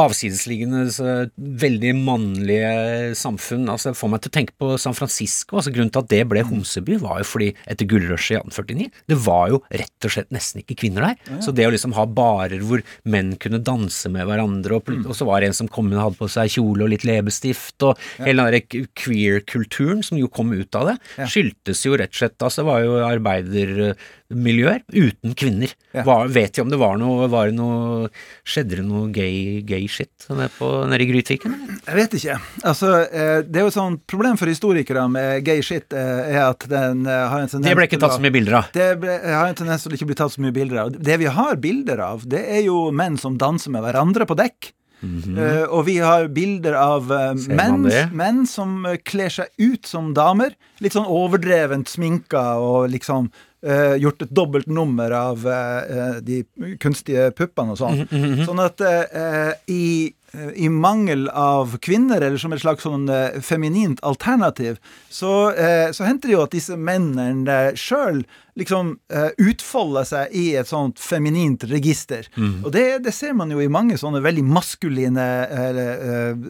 avsidesliggende, 0.00 0.86
så 0.94 1.26
veldig 1.36 1.90
mannlige 1.98 3.12
samfunn 3.18 3.68
altså 3.68 3.92
får 3.96 4.12
meg 4.12 4.22
til 4.22 4.30
å 4.30 4.34
tenke 4.38 4.56
på 4.60 4.70
San 4.80 4.96
Francisco. 4.96 5.58
altså 5.58 5.72
Grunnen 5.74 5.92
til 5.92 6.04
at 6.04 6.10
det 6.12 6.22
ble 6.30 6.44
homseby, 6.46 6.96
var 7.02 7.20
jo 7.20 7.28
fordi 7.28 7.50
etter 7.70 7.88
gullrushet 7.90 8.38
i 8.38 8.40
1849, 8.40 8.88
det 9.12 9.18
var 9.26 9.52
jo 9.52 9.60
rett 9.66 10.08
og 10.08 10.14
slett 10.14 10.32
nesten 10.34 10.62
ikke 10.62 10.78
kvinner 10.84 11.08
der. 11.10 11.18
Ja. 11.28 11.40
Så 11.44 11.54
det 11.56 11.68
å 11.68 11.74
liksom 11.74 11.96
ha 11.98 12.06
barer 12.08 12.64
hvor 12.64 12.84
menn 13.04 13.34
kunne 13.42 13.62
danse 13.64 14.10
med 14.12 14.28
hverandre, 14.30 14.78
og, 14.78 14.88
mm. 14.88 15.04
og 15.08 15.18
så 15.18 15.28
var 15.28 15.42
det 15.42 15.52
en 15.52 15.58
som 15.60 15.70
kom 15.70 15.90
inn 15.90 16.00
og 16.00 16.08
hadde 16.08 16.22
på 16.22 16.30
seg 16.32 16.56
kjole 16.56 16.86
og 16.86 16.94
litt 16.94 17.06
leppestift, 17.08 17.76
og 17.84 18.00
ja. 18.18 18.30
hele 18.30 18.48
den 18.56 18.88
queer-kulturen 18.96 20.04
som 20.06 20.20
jo 20.20 20.30
kom 20.32 20.54
ut 20.54 20.80
av 20.80 20.94
det, 20.94 20.98
skyldtes 21.30 21.84
jo 21.84 21.98
rett 21.98 22.14
og 22.14 22.22
slett 22.22 22.44
altså 22.44 22.62
det 22.62 22.70
var 22.70 22.84
jo 22.84 23.92
arbeidermiljøer 24.34 24.82
uten 24.92 25.34
kvinner. 25.34 25.72
Var, 26.04 26.28
vet 26.28 26.54
de 26.54 26.62
om 26.62 26.70
det 26.70 26.78
var 26.78 26.98
noe, 26.98 27.28
var 27.30 27.48
det 27.48 27.56
noe 27.56 28.08
Skjedde 28.44 28.80
det 28.80 28.84
noe 28.84 29.08
gay, 29.14 29.62
gay 29.64 29.86
shit 29.88 30.26
nede, 30.28 30.50
på, 30.58 30.68
nede 30.88 31.04
i 31.04 31.08
Grytviken? 31.08 31.54
Jeg 31.86 31.96
vet 31.96 32.16
ikke. 32.18 32.38
Altså, 32.64 32.92
eh, 33.08 33.40
det 33.46 33.60
er 33.60 33.66
jo 33.66 33.72
et 33.72 33.78
sånt 33.78 34.04
problem 34.10 34.38
for 34.40 34.50
historikere 34.50 35.06
med 35.08 35.44
gay 35.46 35.62
shit, 35.64 35.92
eh, 35.92 36.34
er 36.34 36.42
at 36.50 36.66
den 36.68 37.06
eh, 37.06 37.24
har 37.30 37.40
en 37.40 37.48
tendens 37.50 37.68
Det 37.70 37.76
ble 37.78 37.88
ikke 37.88 38.00
tatt 38.02 38.16
så 38.16 38.22
mye 38.24 38.34
bilder 38.34 38.60
av? 38.60 38.70
Det 38.74 38.88
ble, 39.00 39.18
har 39.24 39.50
en 39.50 39.58
tendens 39.58 39.86
til 39.86 39.96
ikke 39.96 40.10
bli 40.12 40.20
tatt 40.20 40.34
så 40.34 40.44
mye 40.44 40.54
bilder 40.54 40.84
av. 40.84 40.94
Det 40.94 41.18
vi 41.20 41.30
har 41.38 41.60
bilder 41.62 42.04
av, 42.04 42.24
det 42.28 42.44
er 42.58 42.64
jo 42.66 42.88
menn 42.94 43.20
som 43.20 43.38
danser 43.40 43.74
med 43.74 43.86
hverandre 43.86 44.28
på 44.28 44.38
dekk. 44.38 44.74
Mm 45.04 45.20
-hmm. 45.20 45.38
uh, 45.38 45.64
og 45.68 45.84
vi 45.84 45.98
har 45.98 46.28
bilder 46.28 46.72
av 46.72 47.12
uh, 47.12 47.34
menn, 47.48 47.90
menn, 48.12 48.46
som 48.46 48.86
kler 49.04 49.28
seg 49.28 49.46
ut 49.58 49.86
som 49.86 50.14
damer. 50.14 50.54
Litt 50.80 50.92
sånn 50.92 51.06
overdrevent 51.06 51.88
sminka 51.88 52.56
og 52.56 52.88
liksom 52.90 53.28
uh, 53.66 53.94
gjort 54.00 54.22
et 54.22 54.34
dobbelt 54.34 54.66
nummer 54.66 55.10
av 55.10 55.46
uh, 55.46 56.20
de 56.24 56.42
kunstige 56.82 57.30
puppene 57.36 57.74
og 57.74 57.80
sånn. 57.80 58.04
Mm 58.10 58.24
-hmm. 58.24 58.44
Sånn 58.46 58.60
at 58.62 58.80
uh, 58.80 59.52
i, 59.66 60.12
i, 60.54 60.68
mangel 60.68 61.28
av 61.28 61.78
kvinner, 61.78 62.20
eller 62.20 62.38
som 62.38 62.52
et 62.52 62.60
slags 62.60 62.82
sånn 62.82 63.08
feminint 63.40 64.00
alternativ, 64.02 64.78
så, 65.08 65.52
så 65.92 66.04
henter 66.04 66.28
det 66.28 66.34
jo 66.34 66.42
at 66.42 66.50
disse 66.50 66.76
mennene 66.76 67.76
sjøl 67.76 68.24
liksom 68.58 68.98
utfolder 69.38 70.04
seg 70.04 70.34
i 70.34 70.56
et 70.56 70.66
sånt 70.66 70.98
feminint 70.98 71.64
register. 71.64 72.26
Mm. 72.36 72.64
Og 72.64 72.72
det, 72.72 72.98
det, 73.04 73.14
ser 73.14 73.32
man 73.32 73.50
jo 73.50 73.60
i 73.60 73.68
mange 73.68 73.96
sånne 73.96 74.20
veldig 74.20 74.44
maskuline 74.44 75.28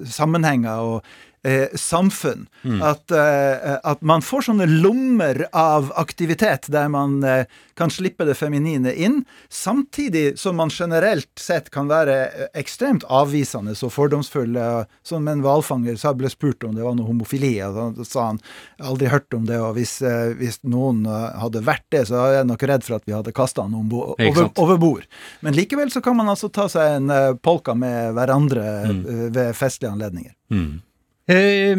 sammenhenger. 0.08 0.80
og 0.80 1.04
eh, 1.45 1.68
samfunn. 1.74 2.47
Mm. 2.62 2.82
At, 2.82 3.11
eh, 3.11 3.76
at, 3.82 4.01
man 4.01 4.22
får 4.22 4.49
sånne 4.49 4.66
lommer 4.68 5.45
av 5.53 5.92
aktivitet 6.01 6.68
der 6.72 6.88
man 6.92 7.20
eh, 7.24 7.45
kan 7.76 7.90
slippe 7.90 8.24
det 8.24 8.36
feminine 8.38 8.92
inn, 8.95 9.24
samtidig 9.49 10.38
som 10.38 10.57
man 10.57 10.70
generelt 10.72 11.30
sett 11.40 11.70
kan 11.74 11.88
være 11.90 12.16
eh, 12.26 12.47
ekstremt 12.61 13.05
avvisende 13.09 13.74
og 13.74 13.92
fordomsfull. 13.92 14.57
Som 15.05 15.28
en 15.28 15.42
hvalfanger 15.45 15.99
sa 16.01 16.14
ble 16.16 16.30
spurt 16.32 16.64
om 16.64 16.74
det 16.76 16.84
var 16.84 16.97
noe 16.97 17.09
homofili, 17.09 17.57
og 17.66 17.99
da 17.99 18.07
sa 18.09 18.28
han 18.30 18.40
aldri 18.78 19.11
hørt 19.12 19.34
om 19.36 19.45
det, 19.49 19.59
og 19.61 19.74
hvis, 19.78 19.99
eh, 20.03 20.32
hvis, 20.38 20.61
noen 20.64 21.05
eh, 21.07 21.28
hadde 21.42 21.64
vært 21.66 21.86
det, 21.92 22.07
så 22.09 22.20
er 22.22 22.38
jeg 22.38 22.49
nok 22.49 22.66
redd 22.70 22.86
for 22.86 22.99
at 22.99 23.07
vi 23.09 23.16
hadde 23.16 23.34
kasta 23.36 23.66
han 23.66 23.76
over, 23.76 24.14
over, 24.55 24.78
bord. 24.80 25.05
Men 25.45 25.57
likevel 25.57 25.92
så 25.92 26.01
kan 26.05 26.16
man 26.16 26.30
altså 26.32 26.49
ta 26.53 26.68
seg 26.70 26.99
en 26.99 27.38
polka 27.45 27.74
med 27.76 28.14
hverandre 28.16 28.64
mm. 28.88 29.05
ved 29.34 29.55
festlige 29.59 29.92
anledninger. 29.92 30.32
Mm. 30.53 30.82
Eh, 31.25 31.77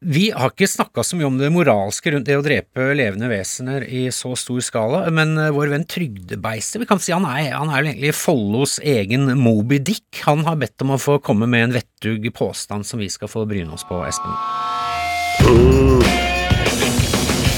vi 0.00 0.30
har 0.34 0.50
ikke 0.50 0.66
snakka 0.66 1.04
så 1.04 1.14
mye 1.14 1.28
om 1.28 1.36
det 1.38 1.50
moralske 1.54 2.10
rundt 2.10 2.26
det 2.26 2.34
å 2.38 2.42
drepe 2.42 2.88
levende 2.96 3.28
vesener 3.30 3.84
i 3.86 4.08
så 4.14 4.32
stor 4.38 4.58
skala, 4.64 5.02
men 5.14 5.36
eh, 5.38 5.52
vår 5.54 5.70
venn 5.70 5.84
Trygdebeistet, 5.86 6.80
vi 6.82 6.88
kan 6.90 7.02
si 7.02 7.12
han 7.14 7.26
er, 7.28 7.52
han 7.54 7.70
er 7.70 7.84
egentlig 7.84 8.14
Follos 8.18 8.78
egen 8.82 9.28
Moby 9.38 9.78
Dick. 9.78 10.08
Han 10.24 10.42
har 10.48 10.58
bedt 10.58 10.82
om 10.82 10.96
å 10.96 10.98
få 10.98 11.20
komme 11.22 11.46
med 11.50 11.68
en 11.68 11.76
vettug 11.76 12.26
påstand 12.34 12.88
som 12.88 12.98
vi 13.02 13.06
skal 13.12 13.30
få 13.30 13.44
bryne 13.46 13.76
oss 13.76 13.86
på, 13.86 14.00
Espen. 14.08 14.34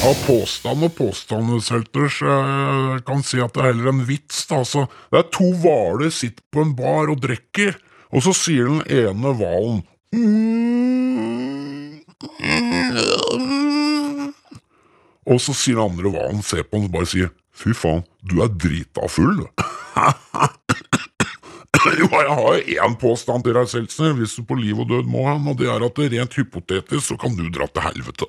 Ja, 0.03 0.11
påstand 0.26 0.85
og 0.85 0.93
påstandshelters. 0.99 2.18
Kan 3.07 3.22
si 3.24 3.39
at 3.41 3.55
det 3.55 3.62
er 3.62 3.70
heller 3.70 3.93
en 3.93 4.03
vits. 4.05 4.43
da, 4.51 4.61
altså. 4.66 4.85
Det 5.14 5.22
er 5.22 5.33
to 5.33 5.49
hvaler 5.62 6.12
sitter 6.12 6.45
på 6.53 6.66
en 6.66 6.74
bar 6.76 7.14
og 7.14 7.22
drikker, 7.22 7.78
og 8.12 8.26
så 8.26 8.35
sier 8.37 8.68
den 8.68 8.83
ene 9.07 9.33
hvalen 9.39 9.80
og 15.26 15.40
så 15.40 15.54
sier 15.54 15.78
den 15.78 15.86
andre 15.86 16.10
hva 16.12 16.28
han 16.28 16.42
ser 16.46 16.62
på 16.66 16.76
og 16.82 16.92
bare 16.92 17.06
sier 17.10 17.30
fy 17.52 17.74
faen, 17.76 18.02
du 18.26 18.42
er 18.42 18.50
drita 18.50 19.08
full. 19.12 19.42
jo, 22.00 22.08
jeg 22.08 22.36
har 22.38 22.52
én 22.86 22.94
påstand 22.98 23.40
til 23.46 23.54
deg, 23.58 23.66
Seltzer, 23.70 24.12
hvis 24.18 24.36
du 24.38 24.42
på 24.48 24.54
liv 24.58 24.76
og 24.82 24.86
død 24.90 25.04
må 25.10 25.20
han, 25.28 25.42
og 25.50 25.54
det 25.60 25.68
er 25.70 25.80
at 25.86 26.02
rent 26.14 26.38
hypotetisk 26.38 27.04
så 27.10 27.14
kan 27.20 27.32
du 27.38 27.44
dra 27.52 27.66
til 27.68 27.86
helvete. 27.86 28.26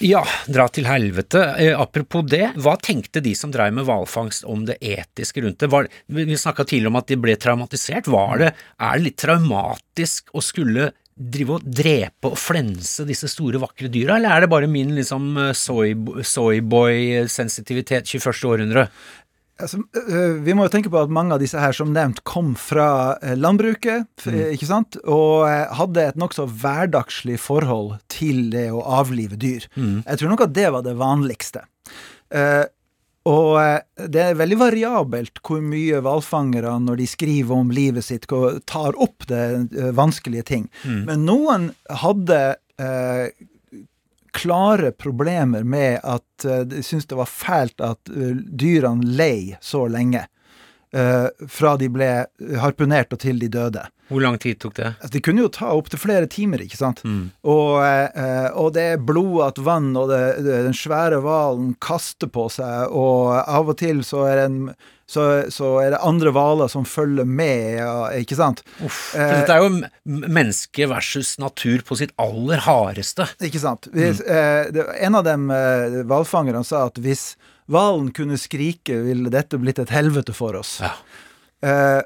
Ja, 0.00 0.22
dra 0.48 0.64
til 0.72 0.86
helvete. 0.88 1.42
Eh, 1.60 1.76
apropos 1.76 2.24
det, 2.24 2.56
hva 2.64 2.72
tenkte 2.80 3.20
de 3.20 3.34
som 3.36 3.52
drev 3.52 3.74
med 3.76 3.84
hvalfangst 3.84 4.48
om 4.48 4.64
det 4.68 4.76
etiske 4.80 5.40
rundt 5.44 5.60
det? 5.60 5.68
Var, 5.68 5.88
vi 6.08 6.36
snakka 6.40 6.64
tidligere 6.64 6.88
om 6.94 7.00
at 7.02 7.10
de 7.10 7.16
ble 7.20 7.34
traumatisert. 7.36 8.08
Var 8.08 8.38
det, 8.40 8.54
er 8.80 8.96
det 8.96 9.04
litt 9.04 9.20
traumatisk 9.20 10.32
å 10.32 10.40
skulle 10.44 10.92
drive 11.20 11.52
og 11.58 11.64
drepe 11.66 12.28
og 12.30 12.38
flense 12.40 13.04
disse 13.04 13.28
store, 13.28 13.60
vakre 13.60 13.88
dyra, 13.92 14.16
eller 14.16 14.30
er 14.32 14.40
det 14.40 14.48
bare 14.54 14.66
min 14.72 14.96
liksom 14.96 15.36
eh, 15.36 15.52
soyboy-sensitivitet 15.52 18.08
21. 18.08 18.24
århundre? 18.48 18.88
Altså, 19.60 19.80
vi 20.44 20.54
må 20.56 20.66
jo 20.66 20.72
tenke 20.72 20.90
på 20.92 21.00
at 21.00 21.12
mange 21.12 21.36
av 21.36 21.42
disse 21.42 21.60
her 21.60 21.74
som 21.76 21.92
nevnt 21.94 22.22
kom 22.28 22.54
fra 22.58 23.18
landbruket, 23.36 24.08
mm. 24.24 24.40
ikke 24.56 24.68
sant? 24.68 24.98
og 25.04 25.46
hadde 25.76 26.06
et 26.08 26.18
nokså 26.20 26.46
hverdagslig 26.48 27.38
forhold 27.40 27.98
til 28.12 28.48
det 28.54 28.68
å 28.74 28.82
avlive 29.00 29.38
dyr. 29.40 29.66
Mm. 29.76 30.02
Jeg 30.06 30.20
tror 30.20 30.32
nok 30.32 30.44
at 30.48 30.54
det 30.56 30.68
var 30.74 30.86
det 30.86 30.96
vanligste. 31.00 31.64
Og 33.30 33.52
det 34.10 34.22
er 34.24 34.38
veldig 34.38 34.58
variabelt 34.62 35.42
hvor 35.44 35.60
mye 35.64 36.00
hvalfangere, 36.04 36.72
når 36.80 37.02
de 37.02 37.08
skriver 37.10 37.62
om 37.62 37.72
livet 37.74 38.06
sitt, 38.06 38.26
tar 38.70 38.96
opp 38.96 39.28
det 39.28 39.92
vanskelige 39.96 40.46
ting. 40.54 40.68
Mm. 40.84 41.02
Men 41.08 41.26
noen 41.28 41.70
hadde 42.02 42.40
klare 44.36 44.92
problemer 44.92 45.64
med 45.64 46.00
at 46.02 46.46
uh, 46.46 46.60
de 46.68 46.82
syntes 46.82 47.08
det 47.10 47.18
var 47.18 47.30
fælt 47.30 47.80
at 47.84 48.12
uh, 48.12 48.36
dyrene 48.36 49.06
lei 49.06 49.56
så 49.60 49.86
lenge. 49.90 50.26
Uh, 50.90 51.28
fra 51.46 51.76
de 51.78 51.86
ble 51.92 52.06
harpunert 52.58 53.12
og 53.14 53.20
til 53.22 53.38
de 53.38 53.46
døde. 53.52 53.84
Hvor 54.10 54.24
lang 54.24 54.40
tid 54.42 54.58
tok 54.58 54.74
det? 54.74 54.88
Altså, 54.96 55.12
det 55.14 55.20
kunne 55.22 55.44
jo 55.44 55.52
ta 55.54 55.68
opptil 55.70 56.00
flere 56.02 56.26
timer, 56.26 56.64
ikke 56.64 56.80
sant. 56.80 57.04
Mm. 57.06 57.28
Og, 57.46 57.76
og, 57.78 58.72
det 58.74 58.86
er 58.96 59.04
blodete 59.06 59.62
vann, 59.62 59.92
og 59.94 60.10
det, 60.10 60.22
det, 60.42 60.64
den 60.66 60.74
svære 60.74 61.20
hvalen 61.22 61.76
kaster 61.78 62.26
på 62.26 62.48
seg, 62.50 62.90
og 62.90 63.36
av 63.38 63.70
og 63.70 63.78
til 63.78 64.02
så 64.02 64.24
er 64.26 64.40
det 64.40 64.48
en 64.48 64.58
så, 65.10 65.22
så 65.50 65.72
er 65.82 65.94
det 65.94 66.02
andre 66.06 66.30
hvaler 66.34 66.70
som 66.70 66.84
følger 66.86 67.26
med, 67.26 67.80
ikke 68.20 68.36
sant. 68.38 68.62
Uff, 68.86 69.10
eh, 69.18 69.32
dette 69.40 69.56
er 69.56 69.64
jo 69.64 70.20
menneske 70.30 70.86
versus 70.90 71.34
natur 71.42 71.82
på 71.86 71.98
sitt 71.98 72.14
aller 72.22 72.62
hardeste. 72.62 73.26
Ikke 73.42 73.62
sant. 73.62 73.90
Hvis, 73.90 74.22
mm. 74.22 74.76
eh, 74.78 74.92
en 75.08 75.18
av 75.18 75.26
dem 75.26 75.50
eh, 75.54 76.02
hvalfangerne 76.06 76.62
sa 76.66 76.86
at 76.86 77.00
hvis 77.02 77.32
hvalen 77.70 78.10
kunne 78.14 78.38
skrike, 78.40 78.96
ville 79.06 79.32
dette 79.32 79.58
blitt 79.62 79.80
et 79.82 79.92
helvete 79.94 80.34
for 80.36 80.58
oss. 80.58 80.78
Ja. 80.82 80.94
Eh, 81.62 82.00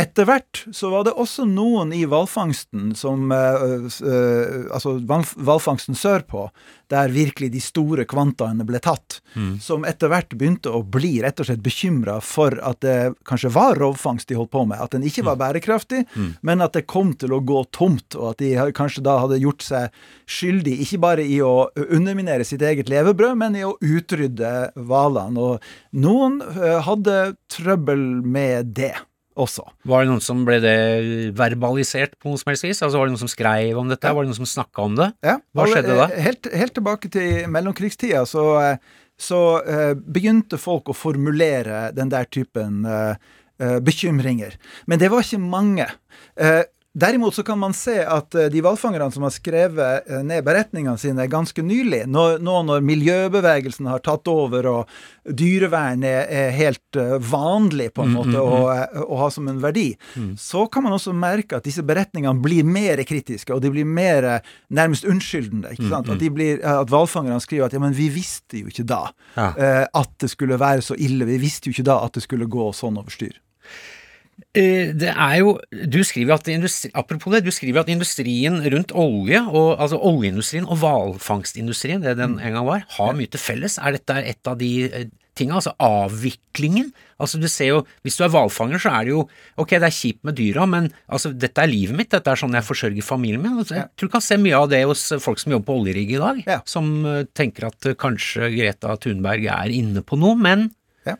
etter 0.00 0.24
hvert 0.24 0.62
så 0.72 0.88
var 0.88 1.04
det 1.04 1.12
også 1.20 1.44
noen 1.44 1.90
i 1.92 2.06
hvalfangsten 2.08 2.94
som 2.96 3.28
uh, 3.28 3.64
uh, 3.84 4.70
Altså 4.72 4.94
hvalfangsten 5.04 5.96
sørpå, 5.98 6.46
der 6.88 7.12
virkelig 7.12 7.50
de 7.52 7.60
store 7.60 8.06
kvantaene 8.08 8.64
ble 8.68 8.80
tatt, 8.84 9.18
mm. 9.36 9.58
som 9.60 9.84
etter 9.88 10.08
hvert 10.12 10.32
begynte 10.38 10.72
å 10.72 10.80
bli 10.84 11.18
rett 11.24 11.40
og 11.40 11.48
slett 11.48 11.64
bekymra 11.64 12.18
for 12.24 12.56
at 12.64 12.80
det 12.84 12.96
kanskje 13.28 13.52
var 13.52 13.76
rovfangst 13.80 14.32
de 14.32 14.38
holdt 14.38 14.52
på 14.54 14.64
med, 14.68 14.80
at 14.80 14.96
den 14.96 15.04
ikke 15.08 15.26
var 15.28 15.36
mm. 15.36 15.42
bærekraftig, 15.44 16.02
mm. 16.14 16.32
men 16.40 16.64
at 16.64 16.76
det 16.76 16.86
kom 16.88 17.12
til 17.20 17.36
å 17.36 17.42
gå 17.44 17.62
tomt, 17.76 18.16
og 18.16 18.32
at 18.32 18.42
de 18.44 18.72
kanskje 18.76 19.04
da 19.04 19.18
hadde 19.26 19.40
gjort 19.44 19.64
seg 19.66 20.02
skyldig 20.24 20.78
ikke 20.86 21.02
bare 21.04 21.28
i 21.28 21.40
å 21.44 21.68
underminere 21.84 22.48
sitt 22.48 22.64
eget 22.64 22.92
levebrød, 22.92 23.36
men 23.44 23.60
i 23.60 23.64
å 23.68 23.76
utrydde 23.76 24.72
hvalene. 24.80 25.48
Og 25.52 25.96
noen 26.04 26.40
uh, 26.44 26.80
hadde 26.88 27.34
trøbbel 27.52 28.22
med 28.24 28.72
det 28.76 28.94
også. 29.40 29.64
Var 29.88 30.04
det 30.04 30.10
noen 30.12 30.24
som 30.24 30.42
ble 30.46 30.58
det 30.62 30.76
verbalisert 31.38 32.16
på 32.20 32.30
noe 32.30 32.40
som 32.40 32.52
helst 32.52 32.66
vis? 32.66 32.82
Altså 32.84 33.00
Var 33.00 33.08
det 33.08 33.14
noen 33.14 33.22
som 33.24 33.32
skrev 33.32 33.78
om 33.80 33.92
dette? 33.92 34.08
Ja. 34.08 34.16
Var 34.16 34.26
det 34.26 34.32
noen 34.32 34.40
som 34.42 34.50
snakka 34.50 34.86
om 34.88 34.98
det? 34.98 35.08
Ja. 35.24 35.38
Hva 35.56 35.68
skjedde 35.70 35.98
da? 35.98 36.08
Helt, 36.26 36.50
helt 36.62 36.76
tilbake 36.78 37.12
til 37.12 37.46
mellomkrigstida 37.52 38.24
så, 38.28 38.46
så 39.20 39.40
uh, 39.64 39.92
begynte 39.96 40.60
folk 40.60 40.92
å 40.92 40.96
formulere 40.96 41.88
den 41.96 42.12
der 42.12 42.28
typen 42.30 42.84
uh, 42.88 43.14
uh, 43.62 43.78
bekymringer. 43.84 44.58
Men 44.90 45.02
det 45.02 45.12
var 45.12 45.24
ikke 45.26 45.42
mange. 45.42 45.88
Derimot 46.94 47.34
så 47.34 47.42
kan 47.42 47.56
man 47.58 47.72
se 47.72 47.94
at 48.04 48.34
eh, 48.36 48.50
de 48.52 48.60
hvalfangerne 48.60 49.08
som 49.14 49.24
har 49.24 49.32
skrevet 49.32 50.08
eh, 50.12 50.20
ned 50.28 50.44
beretningene 50.44 51.00
sine 51.00 51.24
ganske 51.30 51.62
nylig, 51.64 52.02
nå, 52.12 52.24
nå 52.44 52.56
når 52.68 52.82
miljøbevegelsen 52.84 53.88
har 53.88 54.02
tatt 54.04 54.28
over 54.28 54.68
og 54.68 54.90
dyrevern 55.24 56.04
er, 56.04 56.50
helt 56.52 56.98
eh, 57.00 57.14
vanlig 57.16 57.94
på 57.96 58.04
en 58.04 58.12
måte 58.12 58.42
å, 58.42 58.58
å 59.06 59.20
ha 59.22 59.28
som 59.32 59.48
en 59.48 59.62
verdi, 59.62 59.94
så 60.36 60.66
kan 60.68 60.84
man 60.84 60.98
også 60.98 61.14
merke 61.16 61.56
at 61.56 61.64
disse 61.64 61.84
beretningene 61.86 62.44
blir 62.44 62.68
mer 62.68 63.00
kritiske, 63.08 63.54
og 63.56 63.64
de 63.64 63.72
blir 63.72 63.88
mer 63.88 64.28
nærmest 64.68 65.08
unnskyldende. 65.08 65.72
ikke 65.72 65.88
sant? 65.88 66.12
At, 66.12 66.20
de 66.20 66.28
blir, 66.34 66.60
at 66.60 66.92
hvalfangerne 66.92 67.40
skriver 67.40 67.70
at 67.70 67.78
ja, 67.78 67.80
men 67.80 67.96
vi 67.96 68.10
visste 68.12 68.60
jo 68.60 68.68
ikke 68.68 68.84
da 68.92 69.00
Ja. 69.36 69.48
at 69.96 70.12
det 70.20 70.28
skulle 70.28 70.60
være 70.60 70.84
så 70.84 70.94
ille. 71.00 71.24
Vi 71.24 71.40
visste 71.40 71.70
jo 71.70 71.76
ikke 71.76 71.88
da 71.88 72.02
at 72.04 72.18
det 72.18 72.26
skulle 72.26 72.50
gå 72.50 72.68
sånn 72.76 73.00
over 73.00 73.14
styr. 73.14 73.38
Eh, 74.54 74.92
Det 74.96 75.08
er 75.12 75.36
jo, 75.40 75.58
du 75.70 76.00
skriver 76.04 76.34
at 76.34 76.48
industri, 76.48 76.90
Apropos 76.94 77.32
det, 77.32 77.44
du 77.44 77.50
skriver 77.54 77.80
at 77.80 77.88
industrien 77.92 78.60
rundt 78.72 78.92
olje, 78.92 79.40
og, 79.48 79.78
altså 79.80 79.98
oljeindustrien 80.00 80.66
og 80.66 80.78
hvalfangstindustrien, 80.82 82.02
det 82.02 82.16
den 82.18 82.38
en 82.40 82.52
gang 82.56 82.66
var, 82.66 82.84
har 82.98 83.12
mye 83.16 83.30
til 83.30 83.40
felles. 83.40 83.78
Er 83.78 83.92
dette 83.96 84.16
et 84.24 84.46
av 84.48 84.58
de 84.58 84.70
tingene, 84.88 85.10
tinga, 85.32 85.54
altså 85.56 85.72
avviklingen? 85.80 86.90
Altså 87.22 87.38
du 87.40 87.46
ser 87.48 87.70
jo, 87.70 87.78
Hvis 88.04 88.18
du 88.18 88.24
er 88.26 88.28
hvalfanger, 88.34 88.76
så 88.82 88.90
er 88.98 89.04
det 89.06 89.14
jo 89.14 89.22
ok, 89.56 89.70
det 89.80 89.88
er 89.88 89.94
kjipt 89.96 90.24
med 90.28 90.36
dyra, 90.36 90.66
men 90.68 90.90
altså, 91.08 91.32
dette 91.32 91.62
er 91.62 91.70
livet 91.72 91.96
mitt, 91.96 92.10
dette 92.12 92.28
er 92.28 92.36
sånn 92.36 92.52
jeg 92.52 92.66
forsørger 92.66 93.02
familien 93.06 93.40
min. 93.40 93.56
Altså, 93.62 93.78
jeg 93.78 93.88
tror 93.96 94.10
du 94.10 94.12
kan 94.12 94.20
se 94.26 94.36
mye 94.36 94.58
av 94.58 94.68
det 94.68 94.82
hos 94.84 95.06
folk 95.24 95.40
som 95.40 95.54
jobber 95.54 95.70
på 95.70 95.78
oljerigg 95.80 96.12
i 96.12 96.20
dag, 96.20 96.42
Ja. 96.46 96.58
som 96.68 96.90
eh, 97.06 97.22
tenker 97.32 97.68
at 97.70 97.86
eh, 97.88 97.94
kanskje 97.96 98.50
Greta 98.56 98.96
Thunberg 99.00 99.46
er 99.48 99.72
inne 99.72 100.02
på 100.04 100.18
noe, 100.20 100.36
men 100.36 100.68
Ja. 101.08 101.16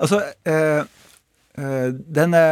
Altså, 0.00 0.20
eh, 0.44 0.52
eh, 0.52 0.84
denne 1.98 2.42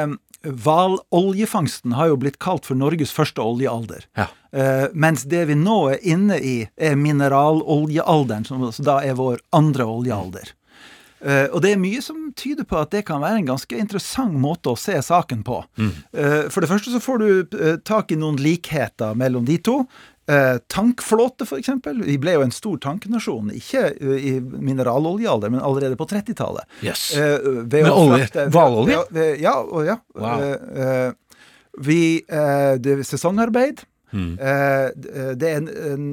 hvaloljefangsten 0.46 1.94
har 1.96 2.10
jo 2.10 2.18
blitt 2.20 2.38
kalt 2.42 2.66
for 2.68 2.78
Norges 2.78 3.12
første 3.14 3.42
oljealder. 3.42 4.06
Ja. 4.18 4.28
Eh, 4.56 4.86
mens 4.94 5.26
det 5.28 5.46
vi 5.50 5.56
nå 5.58 5.78
er 5.94 6.04
inne 6.06 6.38
i, 6.40 6.56
er 6.76 6.96
mineraloljealderen, 7.00 8.46
som 8.48 8.64
altså 8.64 8.86
da 8.86 9.00
er 9.04 9.18
vår 9.18 9.42
andre 9.56 9.88
oljealder. 9.96 10.52
Eh, 11.26 11.46
og 11.50 11.58
det 11.64 11.72
er 11.74 11.80
mye 11.82 11.98
som 12.04 12.28
tyder 12.38 12.62
på 12.70 12.78
at 12.78 12.92
det 12.94 13.00
kan 13.08 13.18
være 13.24 13.40
en 13.40 13.48
ganske 13.48 13.78
interessant 13.82 14.36
måte 14.38 14.70
å 14.70 14.78
se 14.78 14.94
saken 15.02 15.40
på. 15.46 15.56
Eh, 16.14 16.44
for 16.54 16.62
det 16.62 16.70
første 16.70 16.92
så 16.94 17.00
får 17.02 17.18
du 17.24 17.56
eh, 17.58 17.80
tak 17.82 18.12
i 18.14 18.18
noen 18.20 18.38
likheter 18.38 19.16
mellom 19.18 19.44
de 19.48 19.56
to. 19.58 19.80
Eh, 20.30 20.56
tankflåte, 20.70 21.46
eksempel. 21.58 22.00
Vi 22.06 22.16
ble 22.18 22.32
jo 22.36 22.44
en 22.46 22.54
stor 22.54 22.78
tanknasjon, 22.82 23.50
ikke 23.54 23.82
i 24.18 24.36
mineraloljealder, 24.42 25.50
men 25.54 25.60
allerede 25.66 25.98
på 25.98 26.06
30-tallet. 26.10 26.66
Yes. 26.82 27.08
Med 27.86 27.92
olje? 27.92 28.30
Hvalolje? 28.54 29.02
ved- 29.14 29.40
Ja, 29.42 29.56
og 29.62 29.86
ja. 29.86 29.98
Wow. 30.14 31.12
Vi, 31.86 32.00
det 32.80 32.96
sesongarbeid. 33.06 33.82
Mm. 34.12 34.38
Eh, 34.38 35.34
det 35.34 35.48
er 35.50 35.56
en, 35.60 35.68
en 35.68 36.06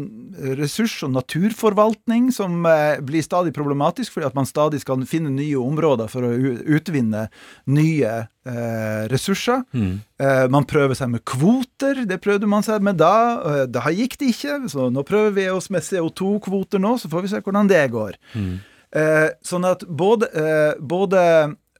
ressurs- 0.58 1.04
og 1.06 1.12
naturforvaltning 1.14 2.32
som 2.34 2.66
eh, 2.66 2.98
blir 3.06 3.22
stadig 3.26 3.54
problematisk, 3.54 4.16
fordi 4.16 4.28
at 4.32 4.38
man 4.38 4.50
stadig 4.50 4.82
skal 4.82 5.06
finne 5.10 5.30
nye 5.36 5.60
områder 5.62 6.10
for 6.12 6.26
å 6.26 6.32
utvinne 6.78 7.28
nye 7.70 8.14
eh, 8.26 9.04
ressurser. 9.14 9.64
Mm. 9.78 9.96
Eh, 10.20 10.44
man 10.54 10.66
prøver 10.70 10.98
seg 10.98 11.14
med 11.14 11.24
kvoter, 11.30 12.04
det 12.10 12.22
prøvde 12.24 12.50
man 12.50 12.66
seg 12.66 12.84
med 12.84 12.98
da. 13.02 13.16
eh, 13.54 13.66
Da 13.72 13.86
gikk 13.94 14.18
det 14.20 14.34
ikke, 14.34 14.60
så 14.74 14.90
nå 14.94 15.06
prøver 15.08 15.36
vi 15.38 15.50
oss 15.54 15.70
med 15.74 15.86
CO2-kvoter 15.86 16.82
nå, 16.82 16.98
så 17.00 17.12
får 17.12 17.26
vi 17.28 17.34
se 17.36 17.42
hvordan 17.46 17.70
det 17.72 17.84
går. 17.94 18.18
Eh, 18.94 19.30
sånn 19.42 19.66
at 19.66 19.86
både, 19.90 20.28
eh, 20.38 20.74
både 20.78 21.22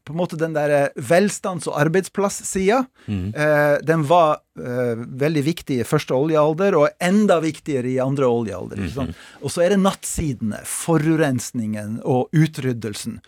på 0.04 0.14
en 0.14 0.20
måte 0.20 0.40
den 0.40 0.56
der 0.56 0.90
velstands- 0.96 1.68
og 1.72 1.78
arbeidsplasssida, 1.80 2.86
eh, 3.08 3.76
den 3.84 4.04
var 4.10 4.42
eh, 4.60 5.04
veldig 5.24 5.44
viktig 5.44 5.80
i 5.80 5.88
første 5.88 6.14
oljealder, 6.14 6.76
og 6.76 6.90
enda 7.04 7.40
viktigere 7.44 7.90
i 7.90 8.00
andre 8.04 8.28
oljealder. 8.28 8.84
Mm 8.84 8.90
sant? 8.94 9.22
Og 9.42 9.54
så 9.54 9.64
er 9.64 9.74
det 9.74 9.80
nattsidene, 9.82 10.60
forurensningen 10.68 12.02
og 12.04 12.30
utryddelsen. 12.36 13.22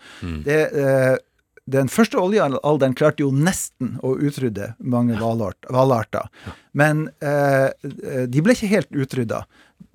Det, 0.44 0.60
eh, 0.76 1.16
den 1.66 1.88
første 1.90 2.20
oljealderen 2.22 2.94
klarte 2.94 3.24
jo 3.24 3.32
nesten 3.34 3.96
å 4.06 4.12
utrydde 4.22 4.74
mange 4.78 5.16
hvalarter, 5.18 6.28
ja. 6.46 6.54
men 6.78 7.08
eh, 7.18 7.72
de 8.30 8.42
ble 8.44 8.54
ikke 8.54 8.70
helt 8.70 8.92
utrydda. 8.94 9.40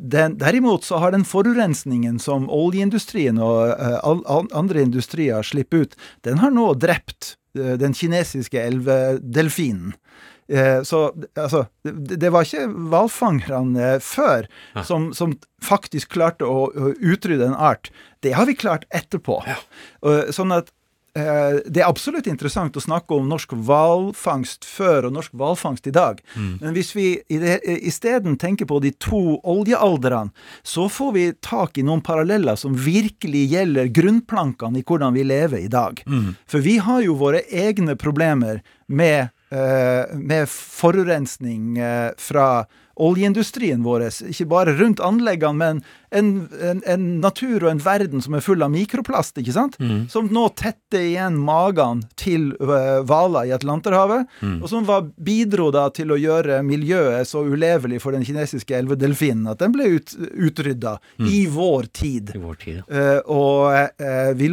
Den, 0.01 0.39
derimot 0.41 0.87
så 0.87 0.97
har 0.97 1.13
den 1.13 1.25
forurensningen 1.27 2.17
som 2.19 2.47
oljeindustrien 2.49 3.37
og 3.37 3.75
uh, 3.77 4.33
andre 4.57 4.81
industrier 4.81 5.45
slipper 5.45 5.85
ut, 5.85 5.93
den 6.25 6.41
har 6.41 6.53
nå 6.55 6.71
drept 6.81 7.35
uh, 7.59 7.75
den 7.77 7.93
kinesiske 7.93 8.57
elvedelfinen. 8.57 9.93
Eh, 10.51 10.81
så 10.83 11.13
altså, 11.39 11.61
det, 11.85 12.17
det 12.19 12.31
var 12.33 12.43
ikke 12.43 12.65
hvalfangerne 12.91 13.93
før 14.03 14.49
som, 14.83 15.11
som 15.15 15.37
faktisk 15.63 16.11
klarte 16.17 16.43
å, 16.43 16.65
å 16.67 16.91
utrydde 16.97 17.47
en 17.47 17.55
art. 17.55 17.87
Det 18.25 18.33
har 18.35 18.49
vi 18.49 18.57
klart 18.59 18.83
etterpå. 18.91 19.37
Ja. 19.47 19.55
sånn 20.35 20.51
at 20.51 20.73
det 21.13 21.81
er 21.81 21.87
absolutt 21.89 22.27
interessant 22.31 22.77
å 22.79 22.81
snakke 22.83 23.15
om 23.17 23.27
norsk 23.27 23.51
hvalfangst 23.67 24.63
før 24.63 25.09
og 25.09 25.13
norsk 25.17 25.33
hvalfangst 25.35 25.87
i 25.87 25.91
dag. 25.91 26.21
Men 26.35 26.73
hvis 26.73 26.93
vi 26.95 27.19
i 27.29 27.37
det- 27.37 27.59
isteden 27.83 28.37
tenker 28.37 28.65
på 28.65 28.79
de 28.81 28.91
to 28.91 29.39
oljealdrene, 29.43 30.31
så 30.63 30.87
får 30.89 31.11
vi 31.13 31.25
tak 31.41 31.77
i 31.77 31.83
noen 31.83 32.01
paralleller 32.01 32.55
som 32.55 32.75
virkelig 32.75 33.49
gjelder 33.51 33.91
grunnplankene 33.91 34.77
i 34.79 34.83
hvordan 34.83 35.13
vi 35.13 35.23
lever 35.23 35.59
i 35.65 35.67
dag. 35.67 36.01
For 36.47 36.59
vi 36.59 36.77
har 36.77 37.01
jo 37.01 37.15
våre 37.15 37.41
egne 37.51 37.95
problemer 37.95 38.61
med, 38.87 39.29
eh, 39.51 40.05
med 40.15 40.47
forurensning 40.47 41.77
eh, 41.77 42.11
fra 42.17 42.65
oljeindustrien 43.01 43.81
vår, 43.85 44.07
ikke 44.31 44.47
bare 44.51 44.75
rundt 44.77 45.01
anleggene, 45.03 45.57
men 45.57 45.81
en, 46.11 46.31
en, 46.61 46.81
en 46.89 47.05
natur 47.23 47.63
og 47.63 47.69
en 47.71 47.81
verden 47.83 48.23
som 48.23 48.35
er 48.35 48.43
full 48.43 48.61
av 48.63 48.71
mikroplast, 48.73 49.39
ikke 49.41 49.55
sant? 49.55 49.77
Som 50.11 50.29
nå 50.33 50.47
tetter 50.59 51.05
igjen 51.07 51.39
magene 51.41 52.05
til 52.19 52.51
øh, 52.59 53.01
hvaler 53.07 53.49
i 53.49 53.55
Atlanterhavet, 53.55 54.27
og 54.59 54.67
som 54.69 54.85
var, 54.87 55.07
bidro 55.21 55.69
da 55.73 55.87
til 55.93 56.13
å 56.13 56.19
gjøre 56.19 56.61
miljøet 56.65 57.27
så 57.29 57.43
ulevelig 57.45 58.01
for 58.03 58.15
den 58.15 58.25
kinesiske 58.27 58.75
elvedelfinen 58.77 59.49
at 59.51 59.61
den 59.61 59.73
ble 59.73 59.87
ut, 59.97 60.15
utrydda 60.17 60.97
i 61.25 61.45
vår 61.51 61.89
tid. 61.95 62.33
i 62.35 62.41
vår 62.41 62.59
tid. 62.61 62.81
ja. 62.81 62.85
uh, 62.91 63.19
og 63.31 64.01
uh, 64.01 64.31
vi 64.37 64.49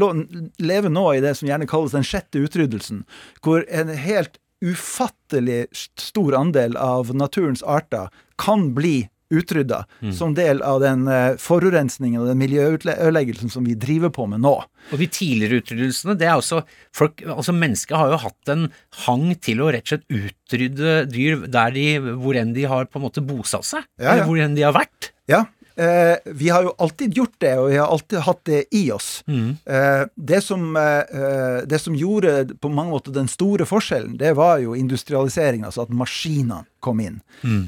lever 0.63 0.93
nå 0.93 1.07
i 1.15 1.23
det 1.25 1.35
som 1.39 1.49
gjerne 1.51 1.69
kalles 1.69 1.97
den 1.97 2.07
sjette 2.07 2.43
utryddelsen, 2.43 3.05
hvor 3.45 3.67
en 3.69 3.93
helt 3.93 4.39
ufattelig 4.65 5.67
stor 5.99 6.35
andel 6.39 6.77
av 6.81 7.15
naturens 7.17 7.63
arter 7.63 8.09
kan 8.41 8.73
bli 8.75 9.09
utrydda 9.29 9.83
som 10.17 10.33
del 10.33 10.63
av 10.65 10.79
den 10.81 11.03
eh, 11.13 11.35
forurensningen 11.37 12.23
og 12.23 12.31
den 12.31 12.39
miljøødeleggelsen 12.41 13.51
som 13.53 13.67
vi 13.69 13.75
driver 13.77 14.09
på 14.15 14.25
med 14.31 14.41
nå. 14.41 14.55
Og 14.89 15.03
de 15.03 15.09
tidligere 15.13 15.61
utryddelsene, 15.61 16.15
det 16.17 16.31
er 16.31 16.39
også 16.41 16.63
folk, 16.97 17.21
altså 17.29 17.53
Mennesket 17.53 17.93
har 18.01 18.15
jo 18.15 18.23
hatt 18.23 18.53
en 18.55 18.65
hang 19.05 19.27
til 19.45 19.61
å 19.61 19.69
rett 19.75 19.85
og 19.85 19.93
slett 19.99 20.09
utrydde 20.33 20.95
dyr 21.13 21.45
der 21.53 21.77
de, 21.77 21.87
hvor 22.23 22.41
enn 22.41 22.55
de 22.57 22.65
har 22.73 22.89
på 22.89 23.03
en 23.03 23.05
måte 23.05 23.21
bosatt 23.29 23.69
seg, 23.69 23.85
Ja, 24.01 24.07
ja. 24.07 24.15
eller 24.17 24.31
hvor 24.31 24.41
enn 24.47 24.57
de 24.57 24.65
har 24.65 24.73
vært. 24.79 25.13
Ja, 25.29 25.43
eh, 25.79 26.17
vi 26.35 26.49
har 26.51 26.67
jo 26.67 26.75
alltid 26.79 27.15
gjort 27.15 27.37
det, 27.39 27.55
og 27.59 27.69
vi 27.71 27.77
har 27.79 27.87
alltid 27.87 28.19
hatt 28.27 28.43
det 28.45 28.65
i 28.75 28.91
oss. 28.93 29.23
Eh, 29.29 30.05
det, 30.15 30.41
som, 30.45 30.77
eh, 30.77 31.63
det 31.67 31.79
som 31.81 31.95
gjorde 31.95 32.55
på 32.61 32.69
mange 32.69 32.91
måter 32.97 33.15
den 33.15 33.29
store 33.31 33.67
forskjellen, 33.69 34.19
det 34.19 34.35
var 34.37 34.59
jo 34.65 34.75
industrialiseringen, 34.75 35.69
altså 35.71 35.87
at 35.87 35.95
maskinene 35.95 36.65
kom 36.81 37.01
inn 37.01 37.21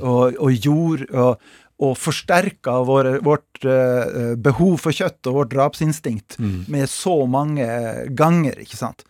og, 0.02 0.36
og 0.38 0.52
gjorde 0.52 1.06
og, 1.14 1.50
og 1.80 1.94
forsterka 1.98 2.76
vår, 2.84 3.20
vårt 3.24 3.64
eh, 3.64 4.34
behov 4.36 4.76
for 4.82 4.92
kjøtt 4.92 5.26
og 5.30 5.38
vårt 5.40 5.54
drapsinstinkt 5.54 6.36
med 6.68 6.88
så 6.90 7.26
mange 7.26 7.66
ganger, 8.12 8.58
ikke 8.60 8.76
sant. 8.76 9.06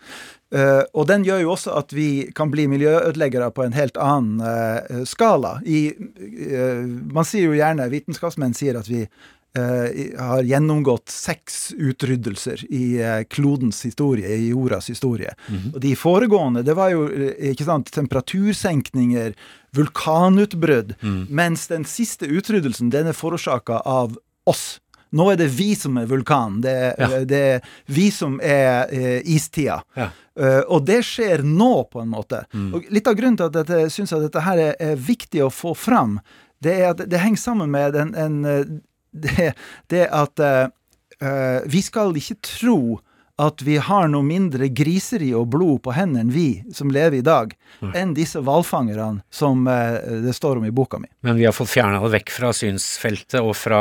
Eh, 0.51 0.83
og 0.99 1.07
den 1.07 1.25
gjør 1.27 1.45
jo 1.45 1.51
også 1.55 1.75
at 1.79 1.93
vi 1.95 2.31
kan 2.35 2.51
bli 2.51 2.67
miljøødeleggere 2.71 3.53
på 3.55 3.63
en 3.67 3.77
helt 3.77 3.99
annen 4.01 4.41
uh, 4.43 5.05
skala. 5.07 5.59
I, 5.63 5.91
uh, 5.95 6.87
man 7.15 7.27
sier 7.29 7.47
jo 7.47 7.59
gjerne, 7.59 7.91
vitenskapsmenn 7.93 8.57
sier 8.57 8.81
at 8.81 8.91
vi 8.91 9.05
har 9.51 10.45
gjennomgått 10.47 11.11
seks 11.11 11.73
utryddelser 11.75 12.61
i 12.71 13.01
klodens 13.35 13.81
historie, 13.83 14.29
i 14.31 14.53
jordas 14.53 14.87
historie. 14.93 15.33
Og 15.73 15.81
de 15.83 15.91
foregående, 15.99 16.63
det 16.63 16.77
var 16.79 16.93
jo 16.93 17.09
ikke 17.51 17.67
sant, 17.67 17.91
temperatursenkninger, 17.91 19.35
vulkanutbrudd, 19.75 20.95
mens 21.35 21.67
den 21.67 21.83
siste 21.83 22.31
utryddelsen, 22.31 22.93
den 22.95 23.11
er 23.11 23.19
forårsaka 23.19 23.83
av 23.83 24.15
oss. 24.47 24.79
Nå 25.17 25.27
er 25.33 25.39
det 25.41 25.49
vi 25.53 25.73
som 25.75 25.97
er 25.99 26.07
vulkanen. 26.11 26.61
Det, 26.63 26.75
Ja. 26.99 27.09
det 27.25 27.41
er 27.55 27.61
vi 27.87 28.11
som 28.15 28.39
er 28.43 28.87
eh, 28.95 29.21
istida. 29.27 29.81
Ja. 29.99 30.11
Uh, 30.41 30.63
og 30.73 30.87
det 30.87 31.03
skjer 31.05 31.43
nå, 31.45 31.85
på 31.91 32.01
en 32.01 32.09
måte. 32.15 32.45
Og 32.73 32.87
litt 32.89 33.09
av 33.11 33.17
grunnen 33.19 33.37
til 33.37 33.51
at 33.51 33.69
jeg 33.69 33.91
syns 33.93 34.13
at 34.17 34.23
dette 34.25 34.41
her 34.47 34.57
er, 34.63 34.77
er 34.81 34.95
viktig 34.97 35.43
å 35.45 35.51
få 35.53 35.75
fram, 35.77 36.15
det 36.63 36.77
er 36.79 36.91
at 36.95 37.03
det 37.11 37.21
henger 37.21 37.43
sammen 37.43 37.71
med 37.73 37.97
en, 37.99 38.15
en, 38.15 38.39
eh, 38.49 38.65
det, 39.27 39.51
det 39.93 40.07
at 40.09 40.41
eh, 40.41 41.61
vi 41.69 41.83
skal 41.85 42.17
ikke 42.17 42.39
tro 42.47 43.01
at 43.41 43.63
vi 43.65 43.79
har 43.81 44.09
noe 44.13 44.27
mindre 44.27 44.69
griseri 44.69 45.31
og 45.37 45.49
blod 45.55 45.83
på 45.87 45.95
hendene, 45.97 46.33
vi 46.33 46.63
som 46.77 46.91
lever 46.93 47.21
i 47.21 47.25
dag, 47.25 47.55
enn 47.97 48.13
disse 48.17 48.41
hvalfangerne 48.45 49.23
som 49.33 49.67
eh, 49.71 49.97
det 50.27 50.35
står 50.37 50.61
om 50.61 50.67
i 50.69 50.73
boka 50.75 51.01
mi. 51.01 51.09
Men 51.25 51.39
vi 51.39 51.47
har 51.49 51.55
fått 51.57 51.73
fjerna 51.73 52.03
det 52.03 52.13
vekk 52.17 52.33
fra 52.35 52.53
synsfeltet 52.57 53.41
og 53.41 53.55
fra 53.57 53.81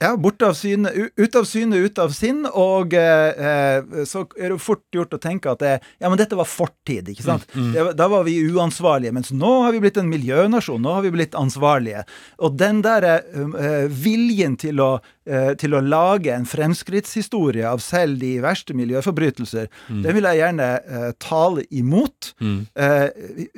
Ja, 0.00 0.14
borte 0.18 0.50
av 0.50 0.56
syne, 0.58 0.90
ut 1.16 1.38
av 1.38 1.46
syne, 1.48 1.78
ut 1.84 2.00
av 2.02 2.14
sinn, 2.16 2.44
og 2.48 2.96
eh, 2.98 3.44
eh, 3.52 4.02
så 4.08 4.24
er 4.38 4.54
det 4.54 4.60
fort 4.62 4.84
gjort 4.94 5.14
å 5.14 5.22
tenke 5.22 5.52
at 5.52 5.62
det, 5.62 5.74
ja, 6.00 6.10
men 6.10 6.18
dette 6.20 6.38
var 6.38 6.48
fortid, 6.48 7.12
ikke 7.12 7.26
sant? 7.26 7.46
Det, 7.54 7.84
da 7.98 8.08
var 8.10 8.26
vi 8.26 8.38
uansvarlige, 8.50 9.14
mens 9.14 9.30
nå 9.34 9.52
har 9.66 9.76
vi 9.76 9.82
blitt 9.84 10.00
en 10.00 10.10
miljønasjon, 10.10 10.82
nå 10.82 10.98
har 10.98 11.06
vi 11.06 11.14
blitt 11.14 11.38
ansvarlige. 11.38 12.04
Og 12.42 12.58
den 12.58 12.82
der 12.86 13.06
eh, 13.08 13.86
viljen 13.88 14.58
til 14.60 14.82
å, 14.82 14.90
eh, 15.28 15.52
til 15.60 15.76
å 15.76 15.84
lage 15.84 16.34
en 16.34 16.48
fremskrittshistorie 16.48 17.66
av 17.68 17.82
selv 17.84 18.18
de 18.22 18.34
verste 18.42 18.47
miljøforbrytelser, 18.78 19.68
den 19.88 20.14
vil 20.16 20.24
jeg 20.28 20.40
gjerne 20.40 20.68
eh, 20.84 21.10
tale 21.22 21.64
imot. 21.70 22.32
Eh, 22.40 23.08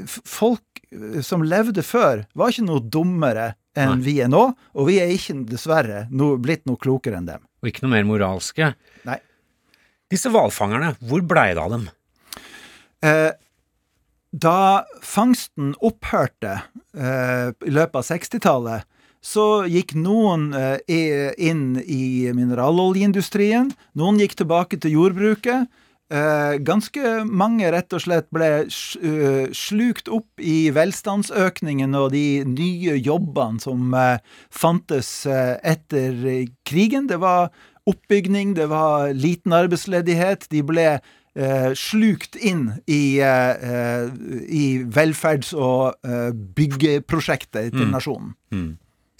f- 0.05 0.21
folk 0.27 0.83
eh, 0.93 1.21
som 1.27 1.43
levde 1.47 1.83
før, 1.87 2.25
var 2.35 2.51
ikke 2.55 2.67
noe 2.69 2.81
dummere 2.83 3.53
enn 3.79 4.01
vi 4.03 4.17
er 4.21 4.29
nå, 4.33 4.43
og 4.75 4.89
vi 4.89 4.97
er 5.01 5.13
ikke 5.15 5.39
dessverre 5.47 6.07
no, 6.11 6.33
blitt 6.43 6.67
noe 6.67 6.77
klokere 6.83 7.21
enn 7.21 7.29
dem. 7.31 7.45
Og 7.63 7.69
ikke 7.71 7.85
noe 7.87 7.93
mer 7.95 8.09
moralske. 8.09 8.73
Nei. 9.07 9.19
Disse 10.11 10.31
hvalfangerne, 10.35 10.97
hvor 11.07 11.23
blei 11.23 11.53
det 11.55 11.63
av 11.63 11.71
dem? 11.77 11.85
Eh, 13.07 13.31
da 14.31 14.85
fangsten 15.03 15.73
opphørte 15.83 16.57
eh, 16.95 17.51
i 17.67 17.73
løpet 17.75 17.99
av 18.01 18.05
60-tallet, 18.07 18.85
så 19.21 19.67
gikk 19.69 19.95
noen 20.01 20.51
eh, 20.57 21.31
inn 21.37 21.77
i 21.85 22.31
mineraloljeindustrien, 22.33 23.71
noen 24.01 24.21
gikk 24.21 24.39
tilbake 24.41 24.81
til 24.81 24.97
jordbruket. 24.97 25.69
Eh, 26.11 26.55
ganske 26.67 27.21
mange 27.29 27.69
rett 27.71 27.93
og 27.95 28.03
slett 28.03 28.31
ble 28.35 28.49
eh, 28.65 29.53
slukt 29.55 30.09
opp 30.11 30.41
i 30.43 30.73
velstandsøkningen 30.75 31.95
og 32.01 32.11
de 32.17 32.43
nye 32.49 32.97
jobbene 32.97 33.61
som 33.63 33.95
fantes 34.49 35.13
etter 35.29 36.49
krigen. 36.67 37.07
Det 37.13 37.21
var 37.21 37.53
oppbygning, 37.91 38.57
det 38.57 38.71
var 38.73 39.13
liten 39.13 39.55
arbeidsledighet. 39.57 40.49
De 40.51 40.65
ble 40.67 40.91
slukt 41.79 42.35
inn 42.43 42.65
i, 42.91 43.23
i 43.23 44.65
velferds- 44.83 45.53
og 45.55 45.95
byggeprosjektet 46.59 47.71
til 47.71 47.87
nasjonen. 47.95 48.33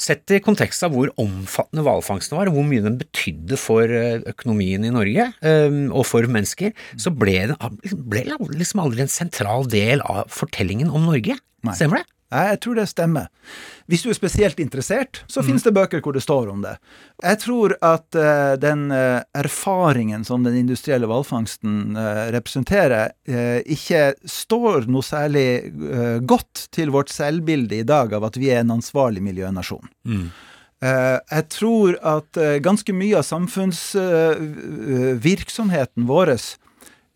Sett 0.01 0.33
i 0.33 0.41
kontekst 0.41 0.85
av 0.87 0.95
hvor 0.97 1.11
omfattende 1.21 1.85
hvalfangsten 1.85 2.39
var, 2.39 2.49
og 2.49 2.57
hvor 2.57 2.69
mye 2.69 2.85
den 2.85 2.97
betydde 3.01 3.59
for 3.61 3.85
eh, 3.85 4.23
økonomien 4.31 4.87
i 4.87 4.93
Norge 4.95 5.27
eh, 5.45 5.81
og 5.91 6.07
for 6.09 6.25
mennesker, 6.25 6.73
så 6.97 7.13
ble 7.13 7.37
den 7.53 7.81
ble 8.09 8.25
liksom 8.55 8.83
aldri 8.85 9.05
en 9.05 9.13
sentral 9.13 9.69
del 9.71 10.05
av 10.07 10.31
fortellingen 10.33 10.93
om 10.93 11.05
Norge. 11.11 11.37
Nei. 11.67 11.77
Stemmer 11.77 12.01
det? 12.01 12.09
Jeg 12.31 12.61
tror 12.63 12.77
det 12.79 12.85
stemmer. 12.87 13.27
Hvis 13.91 14.05
du 14.05 14.13
er 14.13 14.15
spesielt 14.15 14.61
interessert, 14.63 15.25
så 15.27 15.43
finnes 15.43 15.65
det 15.67 15.73
bøker 15.75 15.99
hvor 16.05 16.15
det 16.15 16.23
står 16.23 16.47
om 16.53 16.61
det. 16.63 16.77
Jeg 17.25 17.41
tror 17.43 17.75
at 17.83 18.07
uh, 18.15 18.55
den 18.61 18.93
uh, 18.95 19.21
erfaringen 19.35 20.25
som 20.27 20.45
den 20.47 20.57
industrielle 20.61 21.07
hvalfangsten 21.11 21.97
uh, 21.99 22.31
representerer, 22.35 23.11
ikke 23.71 24.15
står 24.29 24.87
noe 24.91 25.03
særlig 25.05 25.73
godt 26.29 26.69
til 26.75 26.91
vårt 26.95 27.11
selvbilde 27.13 27.77
i 27.81 27.85
dag 27.87 28.13
av 28.17 28.25
at 28.27 28.37
vi 28.41 28.47
er 28.53 28.61
en 28.63 28.71
ansvarlig 28.77 29.23
miljønasjon. 29.23 29.89
Eh, 30.81 31.19
jeg 31.19 31.45
tror 31.53 31.97
at 32.09 32.39
ganske 32.65 32.93
mye 32.97 33.19
av 33.21 33.25
samfunnsvirksomheten 33.29 36.07
vår 36.09 36.29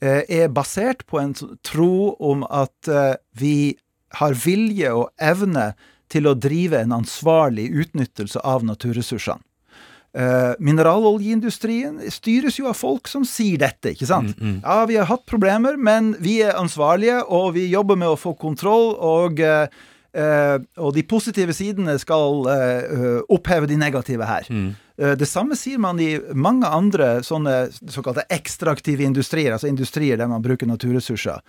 er 0.04 0.48
basert 0.54 1.00
på 1.08 1.18
en 1.22 1.32
tro 1.64 2.16
om 2.20 2.44
at 2.46 2.76
vi 3.40 3.76
har 4.20 4.36
vilje 4.44 4.92
og 4.94 5.10
evne 5.18 5.72
til 6.12 6.28
å 6.28 6.36
drive 6.38 6.82
en 6.84 6.94
ansvarlig 7.00 7.70
utnyttelse 7.84 8.42
av 8.44 8.64
naturressursene. 8.66 9.42
Eh, 10.14 10.52
mineraloljeindustrien 10.62 11.96
styres 12.14 12.60
jo 12.60 12.68
av 12.70 12.76
folk 12.78 13.08
som 13.10 13.24
sier 13.26 13.58
dette, 13.58 13.96
ikke 13.96 14.06
sant? 14.06 14.36
Ja, 14.62 14.84
vi 14.86 14.94
har 15.00 15.08
hatt 15.10 15.24
problemer, 15.26 15.74
men 15.74 16.12
vi 16.22 16.36
er 16.46 16.54
ansvarlige, 16.54 17.18
og 17.26 17.56
vi 17.56 17.66
jobber 17.72 17.98
med 17.98 18.12
å 18.12 18.20
få 18.20 18.36
kontroll, 18.38 18.94
og, 18.94 19.40
eh, 19.42 19.66
eh, 20.14 20.58
og 20.78 20.94
de 20.94 21.02
positive 21.02 21.50
sidene 21.52 21.98
skal 21.98 22.46
oppheve 23.26 23.66
de 23.66 23.76
negative 23.76 24.24
her. 24.24 24.46
Eh, 24.46 24.74
Det 24.96 25.26
samme 25.26 25.56
sier 25.58 25.80
man 25.82 25.98
i 25.98 26.12
mange 26.38 26.68
andre 26.70 27.16
sånne 27.26 27.54
såkalte 27.90 28.22
ekstraktive 28.30 29.02
industrier, 29.02 29.50
altså 29.56 29.66
industrier 29.66 30.20
der 30.20 30.28
man 30.30 30.42
bruker 30.44 30.68
naturressurser. 30.70 31.40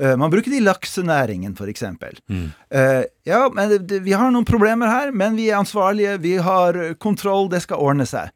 Eh, 0.00 0.14
Man 0.16 0.32
bruker 0.32 0.48
det 0.50 0.62
i 0.62 0.64
laksenæringen, 0.64 1.52
f.eks. 1.52 1.82
Mm. 2.30 2.46
Ja, 3.28 3.42
men 3.52 3.74
vi 3.86 4.12
har 4.16 4.30
noen 4.32 4.48
problemer 4.48 4.88
her, 4.88 5.12
men 5.12 5.36
vi 5.36 5.50
er 5.50 5.60
ansvarlige, 5.60 6.16
vi 6.24 6.36
har 6.40 6.94
kontroll, 6.96 7.50
det 7.52 7.60
skal 7.66 7.82
ordne 7.84 8.06
seg. 8.08 8.32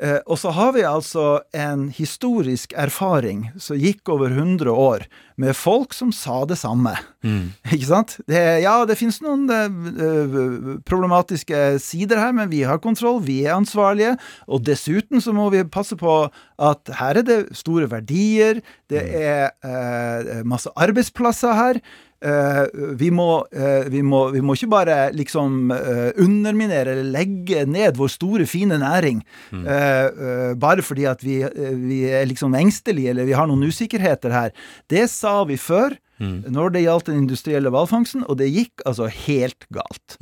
Eh, 0.00 0.18
Og 0.26 0.38
så 0.40 0.48
har 0.56 0.72
vi 0.72 0.80
altså 0.86 1.40
en 1.52 1.90
historisk 1.92 2.72
erfaring 2.72 3.50
som 3.60 3.76
gikk 3.76 4.08
over 4.08 4.32
100 4.32 4.70
år, 4.72 5.04
med 5.36 5.56
folk 5.56 5.92
som 5.96 6.10
sa 6.12 6.42
det 6.48 6.56
samme. 6.60 6.94
Ikke 7.74 7.88
sant? 7.88 8.16
Det, 8.28 8.40
ja, 8.64 8.78
det 8.88 8.96
finnes 9.00 9.20
noen 9.24 9.44
eh, 9.52 9.68
eh, 9.68 10.80
problematiske 10.88 11.78
sider 11.84 12.20
her, 12.20 12.32
men 12.36 12.48
vi 12.52 12.62
har 12.68 12.80
kontroll, 12.80 13.20
vi 13.24 13.42
er 13.44 13.58
ansvarlige. 13.58 14.16
Og 14.48 14.64
dessuten 14.64 15.20
så 15.20 15.32
må 15.36 15.50
vi 15.52 15.64
passe 15.68 15.96
på 16.00 16.16
at 16.60 16.92
her 17.00 17.20
er 17.20 17.26
det 17.28 17.40
store 17.56 17.88
verdier, 17.92 18.60
det 18.92 19.04
er 19.04 19.50
eh, 19.64 20.40
masse 20.48 20.72
arbeidsplasser 20.80 21.56
her. 21.60 21.80
Eh, 22.20 22.66
vi, 23.00 23.08
må, 23.16 23.46
eh, 23.48 23.86
vi, 23.88 24.02
må, 24.04 24.26
vi 24.34 24.42
må 24.44 24.52
ikke 24.52 24.68
bare 24.74 24.96
liksom 25.16 25.70
eh, 25.72 26.10
underminere 26.20 26.92
eller 26.92 27.14
legge 27.14 27.62
ned 27.64 27.96
vår 27.96 28.10
store, 28.12 28.44
fine 28.44 28.76
næring 28.82 29.22
eh, 29.56 30.52
bare 30.60 30.84
fordi 30.84 31.06
at 31.08 31.24
vi, 31.24 31.38
vi 31.80 32.02
er 32.12 32.28
liksom 32.28 32.52
engstelige 32.58 33.14
eller 33.14 33.28
vi 33.28 33.38
har 33.38 33.48
noen 33.48 33.64
usikkerheter 33.64 34.36
her. 34.36 34.52
Det 34.92 35.06
sa 35.08 35.38
vi 35.48 35.56
før 35.60 35.96
når 36.20 36.74
det 36.74 36.82
gjaldt 36.84 37.06
den 37.08 37.22
industrielle 37.22 37.70
hvalfangsten, 37.72 38.26
og 38.28 38.36
det 38.36 38.50
gikk 38.52 38.82
altså 38.84 39.06
helt 39.08 39.64
galt. 39.72 40.18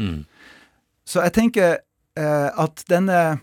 Så 1.02 1.24
jeg 1.24 1.34
tenker 1.34 1.80
at 2.14 2.84
denne 2.86 3.40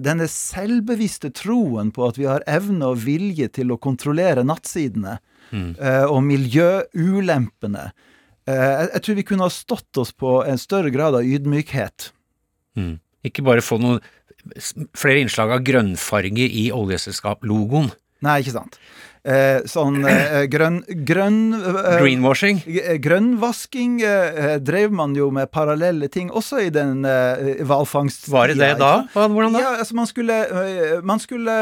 denne 0.00 0.28
selvbevisste 0.30 1.32
troen 1.34 1.88
på 1.90 2.04
at 2.06 2.18
vi 2.20 2.28
har 2.28 2.44
evne 2.48 2.92
og 2.92 3.00
vilje 3.02 3.48
til 3.56 3.72
å 3.74 3.80
kontrollere 3.82 4.44
nattsidene, 4.46 5.16
mm. 5.50 5.72
og 6.06 6.20
miljøulempene 6.22 7.88
eh, 8.50 8.86
jeg 8.94 9.02
tror 9.04 9.18
vi 9.18 9.26
kunne 9.26 9.48
ha 9.48 9.52
stått 9.52 10.00
oss 10.00 10.12
på 10.14 10.40
en 10.46 10.60
større 10.60 10.92
grad 10.94 11.18
av 11.18 11.26
ydmykhet. 11.26 12.10
Mm. 12.78 12.94
Ikke 13.26 13.44
bare 13.46 13.64
få 13.64 13.80
noen 13.82 14.00
flere 14.96 15.20
innslag 15.20 15.52
av 15.52 15.64
grønnfarger 15.66 16.54
i 16.62 16.70
oljeselskap-logoen. 16.72 17.90
Nei, 18.24 18.40
ikke 18.42 18.56
sant. 18.56 18.78
Eh, 19.20 19.66
sånn 19.68 19.98
eh, 20.08 20.46
grønn, 20.48 20.78
grønn 21.04 21.52
eh, 21.52 21.98
Greenwashing. 22.00 22.62
Grønnvasking 23.04 23.98
eh, 24.00 24.54
drev 24.64 24.94
man 24.96 25.12
jo 25.12 25.26
med 25.34 25.50
parallelle 25.52 26.08
ting 26.08 26.30
også 26.32 26.62
i 26.64 26.70
den 26.72 27.04
eh. 27.04 27.60
Var 27.60 28.48
det 28.48 28.56
det 28.56 28.70
da? 28.80 28.92
Hvordan 29.12 29.58
da? 29.58 29.60
Ja, 29.60 29.72
altså 29.82 29.98
man 29.98 30.08
skulle, 30.08 30.38
man 31.04 31.20
skulle 31.20 31.56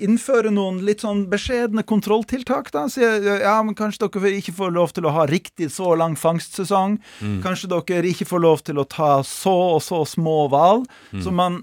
innføre 0.00 0.48
noen 0.54 0.80
litt 0.86 1.04
sånn 1.04 1.26
beskjedne 1.28 1.84
kontrolltiltak. 1.84 2.72
da, 2.72 2.86
øh, 2.88 3.28
ja, 3.42 3.58
men 3.60 3.76
Kanskje 3.76 4.08
dere 4.08 4.32
ikke 4.38 4.56
får 4.56 4.72
lov 4.72 4.96
til 4.96 5.08
å 5.08 5.12
ha 5.12 5.26
riktig 5.28 5.68
så 5.74 5.92
lang 5.98 6.16
fangstsesong. 6.16 6.96
Kanskje 7.44 7.68
dere 7.74 8.08
ikke 8.08 8.28
får 8.30 8.40
lov 8.40 8.64
til 8.64 8.80
å 8.80 8.86
ta 8.88 9.20
så 9.26 9.54
og 9.76 9.82
så 9.84 10.00
små 10.08 10.48
hval. 10.48 10.86
Så 11.20 11.32
man, 11.34 11.60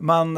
man 0.00 0.36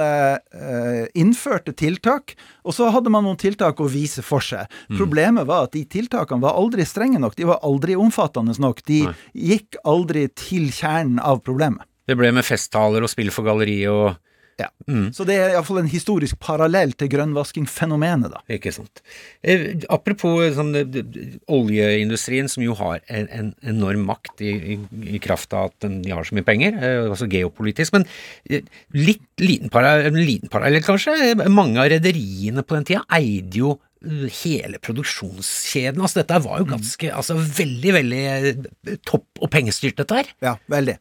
innførte 1.12 1.74
tiltak, 1.76 2.36
og 2.64 2.72
så 2.76 2.88
hadde 2.94 3.12
man 3.12 3.26
noen 3.26 3.40
tiltak 3.40 3.73
å 3.82 3.88
vise 3.90 4.22
for 4.22 4.44
seg. 4.44 4.70
Problemet 4.94 5.48
var 5.48 5.68
at 5.68 5.74
de 5.74 5.84
tiltakene 5.90 6.44
var 6.44 6.58
aldri 6.60 6.86
strenge 6.86 7.18
nok, 7.22 7.36
de 7.38 7.48
var 7.48 7.62
aldri 7.66 7.96
omfattende 7.98 8.54
nok. 8.62 8.84
De 8.86 9.02
gikk 9.32 9.80
aldri 9.84 10.28
til 10.38 10.70
kjernen 10.74 11.18
av 11.22 11.42
problemet. 11.46 11.82
Det 12.04 12.16
ble 12.20 12.30
med 12.36 12.44
festtaler 12.44 13.04
og 13.04 13.10
spill 13.10 13.32
for 13.32 13.46
galleriet 13.48 13.90
og 13.90 14.18
Ja. 14.60 14.68
Så 15.16 15.24
det 15.26 15.34
er 15.40 15.54
iallfall 15.56 15.80
en 15.80 15.88
historisk 15.90 16.38
parallell 16.38 16.92
til 16.94 17.08
grønnvaskingfenomenet, 17.10 18.30
da. 18.30 18.42
Ikke 18.54 18.70
sant. 18.74 19.00
Eh, 19.42 19.80
apropos 19.90 20.54
sånn, 20.54 20.72
det- 20.72 20.92
det- 20.92 21.40
oljeindustrien, 21.50 22.48
som 22.48 22.62
jo 22.62 22.74
har 22.78 23.00
en, 23.08 23.26
en 23.34 23.54
enorm 23.66 24.04
makt 24.06 24.40
i, 24.46 24.52
i, 24.74 24.78
i 25.16 25.18
kraft 25.18 25.52
av 25.52 25.72
at 25.72 25.88
de 25.88 26.10
har 26.14 26.22
så 26.24 26.36
mye 26.38 26.46
penger, 26.46 26.76
eh, 26.78 27.08
altså 27.10 27.26
geopolitisk. 27.30 27.92
Men 27.96 28.06
eh, 28.50 28.62
litt 28.94 29.26
liten, 29.42 29.70
para, 29.74 29.96
liten 30.14 30.48
parallell, 30.52 30.82
kanskje. 30.86 31.34
Mange 31.50 31.80
av 31.82 31.90
rederiene 31.90 32.62
på 32.62 32.76
den 32.78 32.86
tida 32.92 33.02
eide 33.18 33.58
jo 33.58 33.72
eh, 34.06 34.28
hele 34.44 34.78
produksjonskjeden. 34.78 35.98
Altså 36.04 36.22
dette 36.22 36.38
var 36.44 36.60
jo 36.62 36.68
ganske 36.76 37.10
altså 37.10 37.34
Veldig, 37.40 37.92
veldig 37.98 38.22
eh, 38.30 38.98
topp 39.08 39.42
og 39.42 39.50
pengestyrt, 39.50 39.98
dette 39.98 40.20
her. 40.22 40.30
Ja, 40.44 40.54
veldig. 40.70 40.98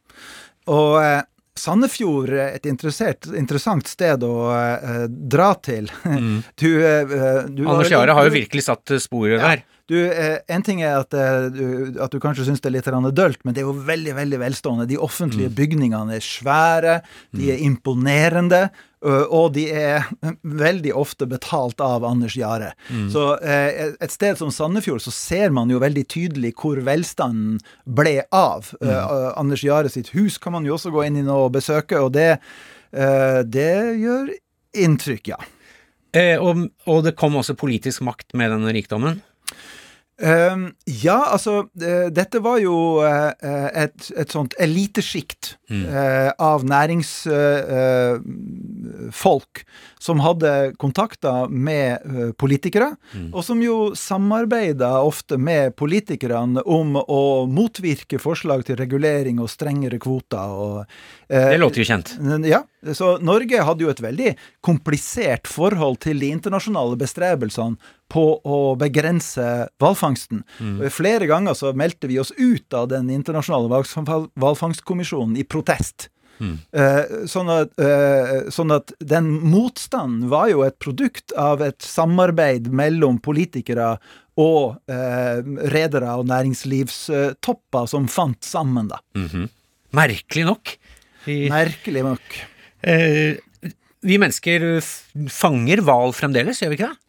Og 0.73 0.97
eh, 1.03 1.21
Sandefjord 1.59 2.31
er 2.33 2.55
et 2.57 2.65
interessant 2.65 3.89
sted 3.89 4.23
å 4.25 4.33
uh, 4.49 5.05
dra 5.07 5.53
til. 5.61 5.91
Mm. 6.03 6.41
Du, 6.63 6.69
uh, 6.79 7.45
du 7.49 7.65
Anders 7.67 7.91
Jahre 7.93 8.15
har 8.17 8.27
jo 8.27 8.33
virkelig 8.33 8.65
satt 8.65 8.95
sporet 9.03 9.37
ja. 9.37 9.53
der. 9.53 9.63
Du, 9.85 9.97
eh, 9.99 10.37
en 10.47 10.63
ting 10.63 10.79
er 10.81 11.01
at, 11.01 11.11
eh, 11.13 11.49
du, 11.51 11.65
at 11.99 12.13
du 12.13 12.21
kanskje 12.23 12.45
syns 12.47 12.61
det 12.63 12.69
er 12.69 12.77
litt 12.77 12.87
dølt, 13.17 13.41
men 13.43 13.53
det 13.53 13.63
er 13.63 13.67
jo 13.67 13.75
veldig 13.75 14.15
veldig 14.15 14.39
velstående. 14.39 14.87
De 14.87 14.97
offentlige 14.97 15.51
mm. 15.51 15.57
bygningene 15.57 16.15
er 16.15 16.23
svære, 16.23 17.01
de 17.35 17.51
er 17.51 17.59
mm. 17.59 17.65
imponerende, 17.67 18.61
og 19.03 19.53
de 19.57 19.65
er 19.75 20.05
veldig 20.41 20.93
ofte 20.95 21.27
betalt 21.29 21.81
av 21.83 22.05
Anders 22.07 22.37
Jahre. 22.39 22.71
Mm. 22.89 23.07
Så 23.13 23.25
eh, 23.43 23.95
et 23.99 24.13
sted 24.13 24.39
som 24.39 24.51
Sandefjord 24.53 25.03
så 25.03 25.11
ser 25.15 25.51
man 25.55 25.71
jo 25.71 25.81
veldig 25.83 26.05
tydelig 26.11 26.53
hvor 26.61 26.79
velstanden 26.85 27.59
ble 27.83 28.21
av. 28.31 28.71
Mm. 28.79 28.93
Anders 29.39 29.65
Jahre 29.65 29.91
sitt 29.91 30.13
hus 30.15 30.39
kan 30.41 30.55
man 30.55 30.67
jo 30.67 30.77
også 30.77 30.93
gå 30.93 31.03
inn 31.07 31.19
i 31.19 31.25
og 31.27 31.51
besøke, 31.55 31.99
og 31.99 32.13
det, 32.15 32.37
det 32.93 33.73
gjør 33.99 34.31
inntrykk, 34.73 35.33
ja. 35.33 35.39
Eh, 36.13 36.37
og, 36.37 36.67
og, 36.85 37.03
det 37.07 37.15
kom 37.17 37.39
også 37.39 37.55
politisk 37.57 38.03
makt 38.05 38.35
med 38.37 38.53
denne 38.53 38.73
rikdommen? 38.75 39.21
Um, 40.21 40.67
ja, 40.85 41.33
altså 41.33 41.65
uh, 41.65 42.05
Dette 42.13 42.37
var 42.45 42.59
jo 42.61 43.01
uh, 43.01 43.33
et, 43.73 43.97
et, 44.13 44.29
sånt 44.29 44.53
elitesjikt 44.61 45.57
mm. 45.73 45.89
uh, 45.89 46.29
av 46.37 46.61
næringsfolk 46.69 49.65
som 49.97 50.21
hadde 50.21 50.77
kontakter 50.77 51.49
med 51.49 51.97
politikere, 52.37 52.93
mm. 53.15 53.33
og 53.33 53.41
som 53.47 53.57
jo 53.63 53.95
samarbeida 53.97 55.01
ofte 55.01 55.37
med 55.41 55.73
politikerne 55.79 56.61
om 56.61 56.95
å 57.01 57.47
motvirke 57.49 58.19
forslag 58.21 58.65
til 58.67 58.75
regulering 58.77 59.39
og 59.41 59.49
strengere 59.49 59.97
kvoter. 60.03 60.53
Og, 60.53 60.85
det 61.31 61.57
låter 61.57 61.79
jo 61.81 61.85
kjent. 61.89 62.13
Ja. 62.45 62.61
Så 62.91 63.17
Norge 63.23 63.63
hadde 63.63 63.85
jo 63.85 63.91
et 63.91 64.01
veldig 64.03 64.33
komplisert 64.65 65.47
forhold 65.47 66.01
til 66.03 66.19
de 66.19 66.31
internasjonale 66.35 66.97
bestrebelsene 66.99 67.79
på 68.13 68.25
å 68.43 68.57
begrense 68.79 69.45
hvalfangsten. 69.81 70.43
Mm. 70.59 70.81
Flere 70.93 71.29
ganger 71.29 71.57
så 71.57 71.71
meldte 71.77 72.09
vi 72.11 72.19
oss 72.21 72.33
ut 72.37 72.75
av 72.77 72.89
den 72.91 73.09
internasjonale 73.13 73.83
hvalfangstkommisjonen 74.35 75.39
i 75.39 75.47
protest. 75.47 76.09
Mm. 76.41 76.57
Uh, 76.75 77.25
sånn, 77.29 77.49
at, 77.53 77.73
uh, 77.79 78.49
sånn, 78.53 78.73
at, 78.73 78.93
den 78.99 79.29
motstanden 79.45 80.27
var 80.31 80.49
jo 80.51 80.63
et 80.65 80.77
produkt 80.81 81.33
av 81.39 81.61
et 81.63 81.79
samarbeid 81.85 82.71
mellom 82.73 83.19
politikere 83.23 83.93
og 84.41 84.79
uh, 84.89 85.39
redere 85.73 86.15
og 86.17 86.25
næringslivstopper 86.31 87.89
som 87.89 88.09
fant 88.09 88.41
sammen, 88.43 88.89
da. 88.89 88.99
Mm 89.15 89.27
-hmm. 89.27 89.49
Merkelig 89.93 90.45
nok. 90.45 90.77
I... 91.25 91.49
Merkelig 91.49 92.03
nok. 92.03 92.52
Vi 92.83 94.17
mennesker 94.19 94.65
fanger 95.31 95.83
hval 95.85 96.11
fremdeles, 96.15 96.59
gjør 96.61 96.73
vi 96.73 96.79
ikke 96.79 96.91
det? 96.91 96.99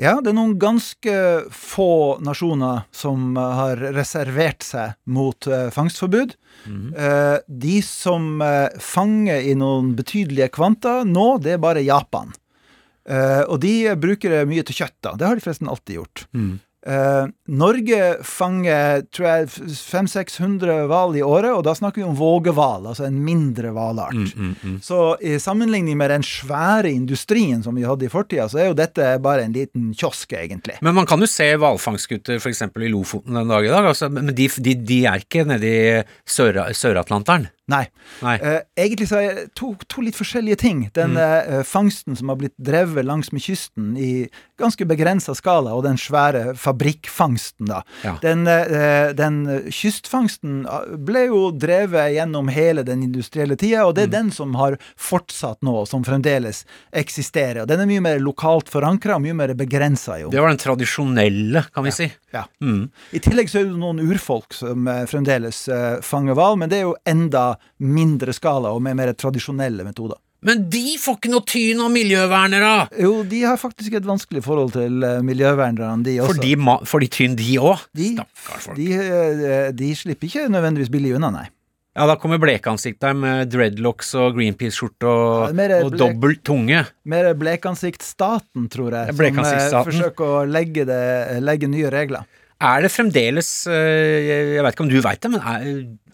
Ja, 0.00 0.14
det 0.24 0.30
er 0.30 0.36
noen 0.36 0.54
ganske 0.60 1.14
få 1.52 2.16
nasjoner 2.24 2.86
som 2.92 3.34
har 3.36 3.80
reservert 3.96 4.64
seg 4.64 4.94
mot 5.04 5.48
uh, 5.48 5.68
fangstforbud. 5.72 6.36
Mm 6.64 6.92
-hmm. 6.92 7.40
de 7.46 7.82
som 7.82 8.42
fanger 8.78 9.40
i 9.40 9.54
noen 9.54 9.94
betydelige 9.96 10.48
kvanta 10.48 11.04
nå, 11.04 11.38
det 11.38 11.52
er 11.52 11.58
bare 11.58 11.80
Japan. 11.80 12.32
og 13.48 13.60
de 13.60 13.96
bruker 13.96 14.30
det 14.30 14.48
mye 14.48 14.62
til 14.62 14.74
kjøtt, 14.74 14.96
da. 15.00 15.16
Det 15.16 15.26
har 15.26 15.34
de 15.34 15.40
forresten 15.40 15.68
alltid 15.68 15.96
gjort. 15.96 16.26
Mm. 16.32 16.60
Uh, 16.80 17.28
Norge 17.52 17.98
fanger 18.24 19.02
tror 19.12 19.26
jeg 19.28 19.48
500-600 19.50 20.86
hval 20.88 21.18
i 21.18 21.24
året, 21.24 21.50
og 21.52 21.64
da 21.66 21.74
snakker 21.76 22.00
vi 22.00 22.06
om 22.08 22.16
vågehval, 22.16 22.88
altså 22.88 23.04
en 23.04 23.18
mindre 23.24 23.74
hvalart. 23.76 24.16
Mm, 24.16 24.30
mm, 24.32 24.54
mm. 24.62 24.78
Så 24.84 25.02
i 25.20 25.34
sammenligning 25.42 25.98
med 26.00 26.12
den 26.14 26.24
svære 26.24 26.88
industrien 26.88 27.60
som 27.64 27.76
vi 27.76 27.84
hadde 27.84 28.08
i 28.08 28.12
fortida, 28.12 28.48
så 28.48 28.62
er 28.62 28.70
jo 28.70 28.78
dette 28.78 29.12
bare 29.20 29.44
en 29.44 29.56
liten 29.56 29.90
kiosk, 29.92 30.32
egentlig. 30.38 30.78
Men 30.80 30.96
man 30.96 31.08
kan 31.10 31.20
jo 31.20 31.28
se 31.28 31.50
hvalfangstskuter 31.60 32.40
f.eks. 32.40 32.64
i 32.64 32.92
Lofoten 32.92 33.36
den 33.36 33.52
dag 33.52 33.68
i 33.68 33.72
dag, 33.72 33.92
altså, 33.92 34.08
men 34.08 34.32
de, 34.32 34.48
de, 34.48 34.76
de, 34.80 35.00
er 35.10 35.24
ikke 35.26 35.44
nede 35.48 35.70
i 35.70 35.84
Sør-Atlanteren? 36.24 37.50
Nei. 37.70 37.84
Nei. 38.24 38.36
Uh, 38.42 38.60
egentlig 38.78 39.08
så 39.10 39.20
er 39.20 39.36
det 39.36 39.44
to, 39.58 39.72
to, 39.88 40.02
litt 40.04 40.18
forskjellige 40.18 40.58
ting. 40.64 40.82
Den 40.96 41.14
mm. 41.14 41.20
uh, 41.20 41.60
fangsten 41.66 42.16
som 42.18 42.32
har 42.32 42.40
blitt 42.40 42.56
drevet 42.58 43.06
langs 43.06 43.30
med 43.34 43.44
kysten 43.44 43.92
i 44.00 44.28
ganske 44.60 44.84
begrensa 44.88 45.34
skala, 45.38 45.72
og 45.76 45.84
den 45.86 45.98
svære 46.00 46.54
fabrikkfangsten, 46.58 47.70
da. 47.70 47.82
Ja. 48.04 48.16
Den, 48.24 48.44
uh, 48.48 49.12
den, 49.16 49.40
kystfangsten 49.70 50.64
ble 51.06 51.26
jo 51.28 51.42
drevet 51.54 52.14
gjennom 52.16 52.50
hele 52.52 52.84
den 52.86 53.04
industrielle 53.06 53.56
tida, 53.60 53.86
og 53.86 53.94
det 53.96 54.08
er 54.08 54.10
mm. 54.10 54.16
den 54.16 54.32
som 54.34 54.58
har 54.58 54.76
fortsatt 54.98 55.62
nå, 55.66 55.76
som 55.88 56.04
fremdeles 56.06 56.64
eksisterer. 56.96 57.62
Og 57.62 57.70
den 57.70 57.84
er 57.84 57.90
mye 57.90 58.04
mer 58.04 58.20
lokalt 58.22 58.70
forankra, 58.72 59.20
mye 59.22 59.36
mer 59.36 59.54
begrensa, 59.58 60.18
jo. 60.20 60.32
Det 60.34 60.42
var 60.42 60.52
den 60.52 60.60
tradisjonelle, 60.60 61.64
kan 61.70 61.86
vi 61.86 61.94
ja. 61.94 61.98
si. 62.00 62.10
Ja. 62.34 62.44
Mm. 62.62 62.88
I 63.14 63.22
tillegg 63.22 63.50
så 63.52 63.62
er 63.62 63.70
det 63.70 63.78
noen 63.78 64.02
urfolk 64.02 64.54
som 64.54 64.86
fremdeles 65.10 65.64
fanger 66.06 66.36
hval, 66.38 66.58
men 66.60 66.70
det 66.70 66.80
er 66.80 66.88
jo 66.88 66.94
enda 67.08 67.44
mindre 67.80 68.34
skala 68.36 68.74
og 68.74 68.82
med 68.84 68.98
mer 68.98 69.14
tradisjonelle 69.16 69.86
metoder. 69.86 70.18
Men 70.46 70.64
de 70.72 70.96
får 70.96 71.18
ikke 71.18 71.30
noe 71.34 71.44
tyn 71.48 71.80
av 71.84 71.90
miljøvernere! 71.92 72.72
Jo, 73.02 73.12
de 73.28 73.42
har 73.44 73.60
faktisk 73.60 73.98
et 73.98 74.06
vanskelig 74.08 74.40
forhold 74.46 74.72
til 74.72 75.04
uh, 75.04 75.18
miljøvernerne, 75.24 76.00
de 76.06 76.16
også. 76.24 76.38
Får 76.88 77.04
de, 77.04 77.04
de 77.04 77.10
tyn, 77.12 77.36
de 77.36 77.56
òg? 77.60 77.82
De, 77.96 78.10
de, 78.78 78.86
uh, 78.96 79.66
de, 79.76 79.90
slipper 79.98 80.30
ikke 80.30 80.46
nødvendigvis 80.52 80.92
billig 80.92 81.12
unna, 81.18 81.32
nei. 81.34 81.46
Ja, 81.98 82.06
da 82.08 82.14
kommer 82.16 82.38
blekansikt 82.40 83.02
der 83.02 83.16
med 83.18 83.50
dreadlocks 83.52 84.14
og 84.16 84.38
Greenpeace-skjorte 84.38 85.10
og, 85.10 85.58
ja, 85.58 85.80
og 85.84 85.96
dobbelt 85.98 86.40
tunge. 86.46 86.86
Mer 87.04 87.32
blekansikt-staten, 87.36 88.70
tror 88.72 88.96
jeg, 88.96 89.16
som 89.18 89.80
uh, 89.82 89.88
forsøker 89.90 90.36
å 90.38 90.44
legge, 90.48 90.88
det, 90.88 91.02
legge 91.44 91.68
nye 91.68 91.92
regler. 91.92 92.24
Er 92.60 92.82
det 92.84 92.90
fremdeles 92.92 93.48
Jeg 93.72 94.60
vet 94.60 94.74
ikke 94.74 94.84
om 94.84 94.90
du 94.90 94.98
veit 95.00 95.20
det, 95.24 95.30
men 95.32 95.40
er, 95.40 95.68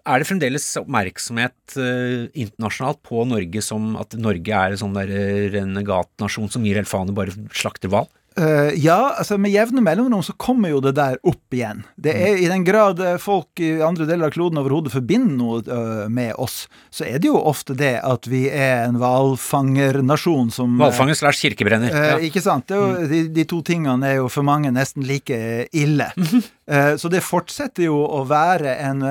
er 0.07 0.23
det 0.23 0.29
fremdeles 0.29 0.67
oppmerksomhet 0.81 1.79
eh, 1.83 2.27
internasjonalt 2.39 3.03
på 3.07 3.25
Norge 3.29 3.63
som 3.65 3.95
at 4.01 4.15
Norge 4.21 4.61
er 4.61 4.75
en 4.75 4.81
sånn 4.81 4.97
der 4.97 5.11
uh, 5.11 5.47
renegatnasjon 5.55 6.53
som 6.53 6.67
gir 6.67 6.79
helt 6.79 6.91
faen 6.91 7.11
og 7.13 7.19
bare 7.19 7.35
slakter 7.57 7.93
hval? 7.93 8.09
Uh, 8.37 8.69
ja, 8.77 9.15
altså 9.17 9.39
med 9.41 9.49
jevne 9.49 9.81
mellomrom 9.81 10.21
så 10.21 10.35
kommer 10.37 10.69
jo 10.69 10.83
det 10.85 10.93
der 10.99 11.17
opp 11.25 11.55
igjen. 11.57 11.81
Det 11.97 12.13
er 12.13 12.35
mm. 12.35 12.43
I 12.45 12.51
den 12.53 12.67
grad 12.67 13.01
folk 13.23 13.63
i 13.65 13.71
andre 13.81 14.05
deler 14.05 14.29
av 14.29 14.35
kloden 14.35 14.61
overhodet 14.61 14.93
forbinder 14.93 15.39
noe 15.39 15.63
uh, 15.65 16.05
med 16.13 16.35
oss, 16.37 16.67
så 16.93 17.07
er 17.09 17.17
det 17.17 17.31
jo 17.31 17.41
ofte 17.41 17.73
det 17.79 17.95
at 18.05 18.29
vi 18.29 18.45
er 18.53 18.85
en 18.91 19.01
hvalfangernasjon 19.01 20.53
som 20.53 20.77
Hvalfanger 20.83 21.17
slash 21.17 21.47
kirkebrenner. 21.47 21.97
Uh, 21.97 22.07
ja. 22.13 22.21
Ikke 22.29 22.45
sant. 22.45 22.69
Jo, 22.69 22.93
mm. 22.93 23.09
de, 23.15 23.25
de, 23.41 23.49
to 23.49 23.63
tingene 23.65 24.13
er 24.13 24.21
jo 24.21 24.29
for 24.29 24.45
mange 24.45 24.75
nesten 24.75 25.09
like 25.09 25.41
ille. 25.73 26.13
Mm 26.17 26.29
-hmm. 26.29 26.97
så 27.01 27.09
det 27.09 27.25
fortsetter 27.25 27.89
jo 27.89 28.05
å 28.05 28.25
være 28.29 28.77
en 28.77 29.03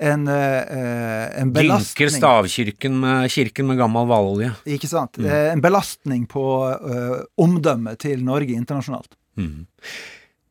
en, 0.00 0.22
uh, 0.28 1.40
en 1.40 1.50
belastning 1.52 1.88
Dynker 1.92 2.12
stavkirken 2.14 2.94
med, 3.02 3.26
kirken 3.32 3.68
med 3.68 3.80
gammel 3.80 4.08
hvalolje. 4.08 4.54
Ikke 4.76 4.88
sant. 4.90 5.20
Mm. 5.20 5.28
En 5.56 5.64
belastning 5.64 6.24
på 6.30 6.44
uh, 6.72 7.18
omdømmet 7.40 8.00
til 8.06 8.24
Norge 8.24 8.56
internasjonalt. 8.56 9.12
Mm. 9.40 9.66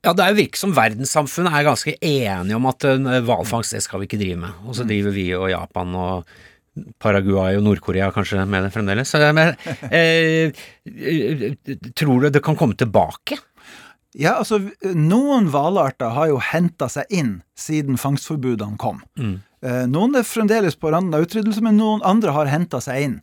Ja, 0.06 0.14
det 0.16 0.24
er 0.24 0.32
jo 0.32 0.40
virker 0.40 0.62
som 0.62 0.76
verdenssamfunnet 0.78 1.58
er 1.58 1.66
ganske 1.68 1.96
enige 1.98 2.56
om 2.56 2.70
at 2.70 2.86
hvalfangst 3.28 3.76
det 3.76 3.82
skal 3.84 4.00
vi 4.00 4.08
ikke 4.08 4.22
drive 4.22 4.40
med. 4.46 4.62
Og 4.64 4.78
så 4.78 4.86
mm. 4.86 4.92
driver 4.94 5.18
vi 5.18 5.26
og 5.36 5.50
Japan 5.52 5.98
og 6.00 6.38
Paraguay 7.02 7.58
og 7.58 7.66
Nord-Korea 7.66 8.10
kanskje 8.14 8.46
med 8.48 8.66
det 8.66 8.72
fremdeles. 8.74 9.14
Men, 9.36 9.54
eh, 10.00 10.54
tror 11.98 12.24
du 12.24 12.30
det 12.30 12.44
kan 12.46 12.58
komme 12.60 12.78
tilbake? 12.80 13.40
Ja, 14.18 14.40
altså, 14.40 14.58
noen 14.82 15.52
hvalarter 15.54 16.16
har 16.16 16.32
jo 16.32 16.40
henta 16.42 16.88
seg 16.90 17.12
inn 17.14 17.36
siden 17.60 18.00
fangstforbudene 18.02 18.80
kom. 18.82 19.04
Mm. 19.20 19.36
Eh, 19.62 19.84
noen 19.92 20.18
er 20.18 20.26
fremdeles 20.26 20.78
på 20.80 20.90
randen 20.94 21.14
av 21.18 21.28
utryddelse, 21.28 21.62
men 21.62 21.78
noen 21.78 22.02
andre 22.08 22.34
har 22.34 22.50
henta 22.50 22.82
seg 22.82 23.06
inn. 23.06 23.18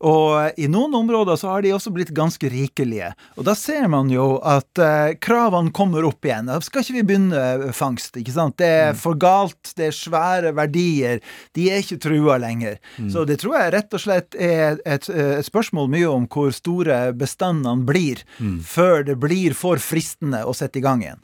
Og 0.00 0.56
i 0.56 0.64
noen 0.70 0.94
områder 0.96 1.36
så 1.36 1.50
har 1.52 1.64
de 1.64 1.74
også 1.76 1.90
blitt 1.92 2.12
ganske 2.16 2.48
rikelige. 2.48 3.10
Og 3.36 3.44
da 3.44 3.52
ser 3.58 3.84
man 3.92 4.08
jo 4.12 4.38
at 4.48 4.80
eh, 4.80 5.16
kravene 5.20 5.72
kommer 5.76 6.06
opp 6.08 6.24
igjen. 6.24 6.48
Da 6.48 6.56
skal 6.64 6.84
ikke 6.84 6.96
vi 6.96 7.04
begynne 7.10 7.72
fangst, 7.76 8.16
ikke 8.16 8.32
sant. 8.32 8.56
Det 8.60 8.70
er 8.70 8.94
mm. 8.94 9.00
for 9.02 9.18
galt, 9.20 9.74
det 9.76 9.90
er 9.90 9.98
svære 9.98 10.54
verdier. 10.56 11.20
De 11.56 11.68
er 11.68 11.84
ikke 11.84 12.00
trua 12.00 12.38
lenger. 12.40 12.78
Mm. 12.96 13.10
Så 13.12 13.26
det 13.28 13.42
tror 13.42 13.58
jeg 13.58 13.74
rett 13.76 13.98
og 13.98 14.04
slett 14.06 14.38
er 14.40 14.80
et, 14.88 15.10
et 15.10 15.44
spørsmål 15.44 15.92
mye 15.92 16.08
om 16.08 16.24
hvor 16.32 16.54
store 16.56 17.02
bestandene 17.20 17.84
blir, 17.84 18.24
mm. 18.40 18.56
før 18.64 19.04
det 19.10 19.18
blir 19.20 19.56
for 19.58 19.82
fristende 19.84 20.46
å 20.48 20.56
sette 20.56 20.80
i 20.80 20.84
gang 20.86 21.04
igjen. 21.04 21.20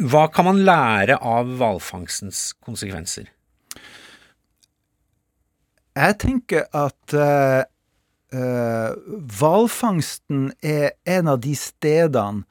Hva 0.00 0.24
kan 0.32 0.48
man 0.48 0.64
lære 0.64 1.20
av 1.20 1.52
hvalfangstens 1.60 2.54
konsekvenser? 2.64 3.28
Jeg 5.94 6.18
tenker 6.18 6.64
at 6.74 7.14
Eh, 7.14 7.62
hvalfangsten 8.32 10.52
er 10.62 10.92
en 11.04 11.28
av 11.28 11.40
de 11.44 11.54
stedene 11.58 12.44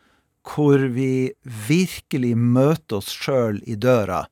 hvor 0.43 0.78
vi 0.91 1.32
virkelig 1.67 2.36
møter 2.38 2.99
oss 2.99 3.11
sjøl 3.15 3.61
i 3.63 3.76
døra 3.80 4.26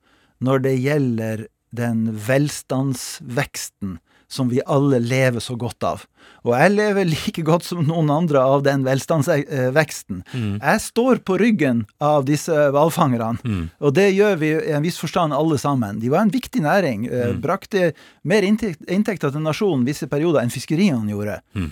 når 0.44 0.58
det 0.66 0.74
gjelder 0.84 1.46
den 1.72 2.04
velstandsveksten 2.26 3.96
som 4.32 4.48
vi 4.48 4.62
alle 4.66 4.98
lever 5.02 5.42
så 5.44 5.56
godt 5.60 5.84
av. 5.84 6.04
Og 6.46 6.54
jeg 6.56 6.72
lever 6.72 7.08
like 7.10 7.44
godt 7.44 7.66
som 7.66 7.82
noen 7.84 8.10
andre 8.14 8.40
av 8.40 8.64
den 8.64 8.86
velstandsveksten. 8.86 10.22
Mm. 10.32 10.54
Jeg 10.56 10.82
står 10.86 11.20
på 11.26 11.36
ryggen 11.42 11.84
av 12.02 12.24
disse 12.28 12.56
hvalfangerne, 12.72 13.36
mm. 13.44 13.62
og 13.84 13.94
det 13.98 14.08
gjør 14.14 14.40
vi 14.40 14.52
i 14.56 14.72
en 14.72 14.84
viss 14.84 15.00
forstand 15.02 15.36
alle 15.36 15.58
sammen. 15.60 16.00
De 16.02 16.10
var 16.12 16.24
en 16.24 16.32
viktig 16.32 16.64
næring. 16.64 17.04
Eh, 17.10 17.34
mm. 17.34 17.42
Brakte 17.44 17.92
mer 18.28 18.46
inntekter 18.46 19.28
til 19.28 19.44
nasjonen 19.44 19.84
visse 19.86 20.08
perioder 20.10 20.42
enn 20.42 20.54
fiskeriene 20.54 21.12
gjorde. 21.12 21.38
Mm. 21.52 21.70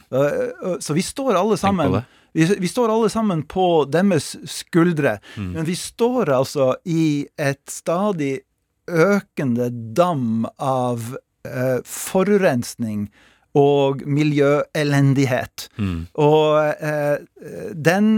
Så 0.85 0.95
vi 0.97 1.05
står 1.05 1.39
alle 1.41 1.57
sammen 1.61 2.03
vi, 2.33 2.45
vi, 2.45 2.69
står 2.71 2.93
alle 2.93 3.09
sammen 3.11 3.43
på 3.43 3.85
deres 3.91 4.37
skuldre, 4.47 5.17
mm. 5.35 5.49
men 5.57 5.67
vi 5.67 5.75
står 5.75 6.31
altså 6.37 6.69
i 6.87 7.27
et 7.41 7.65
stadig 7.67 8.37
økende 8.91 9.71
dam 9.97 10.47
av 10.59 11.17
eh, 11.49 11.79
forurensning 11.87 13.09
og 13.59 14.05
miljøelendighet. 14.07 15.67
Mm. 15.79 16.05
Og 16.15 16.85
eh, 16.87 17.17
den, 17.75 18.13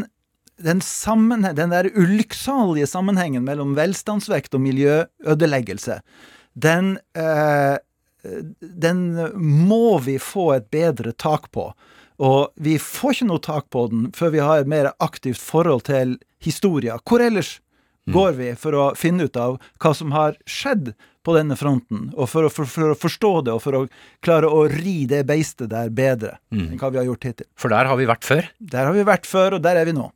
den, 0.60 0.82
den 0.82 1.72
der 1.72 1.88
ulykksalige 1.94 2.90
sammenhengen 2.90 3.46
mellom 3.46 3.76
velstandsvekt 3.78 4.54
og 4.54 4.64
miljøødeleggelse, 4.66 6.02
den, 6.52 6.98
eh, 7.16 7.78
den 8.60 9.02
må 9.40 9.98
vi 10.04 10.18
få 10.20 10.52
et 10.58 10.70
bedre 10.70 11.16
tak 11.16 11.50
på. 11.52 11.70
Og 12.22 12.52
vi 12.60 12.76
får 12.78 13.16
ikke 13.16 13.30
noe 13.30 13.42
tak 13.42 13.70
på 13.72 13.86
den 13.90 14.10
før 14.14 14.34
vi 14.34 14.42
har 14.44 14.62
et 14.62 14.70
mer 14.70 14.92
aktivt 15.02 15.40
forhold 15.40 15.86
til 15.88 16.18
historia. 16.42 16.98
Hvor 17.08 17.24
ellers 17.24 17.56
mm. 18.06 18.12
går 18.14 18.36
vi 18.38 18.50
for 18.58 18.76
å 18.76 18.84
finne 18.98 19.26
ut 19.26 19.38
av 19.40 19.56
hva 19.82 19.94
som 19.96 20.12
har 20.14 20.36
skjedd 20.46 20.92
på 21.22 21.36
denne 21.36 21.56
fronten, 21.58 22.08
og 22.16 22.26
for 22.30 22.48
å, 22.48 22.50
for, 22.52 22.68
for 22.68 22.94
å, 22.94 22.98
forstå 22.98 23.32
det, 23.46 23.54
og 23.54 23.62
for 23.62 23.78
å 23.78 23.82
klare 24.24 24.50
å 24.50 24.64
ri 24.70 25.04
det 25.10 25.22
beistet 25.28 25.70
der 25.70 25.92
bedre 25.94 26.36
mm. 26.54 26.64
enn 26.72 26.80
hva 26.80 26.90
vi 26.90 27.00
har 27.00 27.06
gjort 27.10 27.28
hittil. 27.28 27.48
For 27.58 27.72
der 27.72 27.90
har 27.90 28.00
vi 28.00 28.08
vært 28.10 28.26
før? 28.26 28.50
Der 28.74 28.88
har 28.88 28.96
vi 28.96 29.06
vært 29.06 29.30
før, 29.30 29.58
og 29.58 29.64
der 29.64 29.80
er 29.80 29.88
vi 29.88 29.94
nå. 29.96 30.08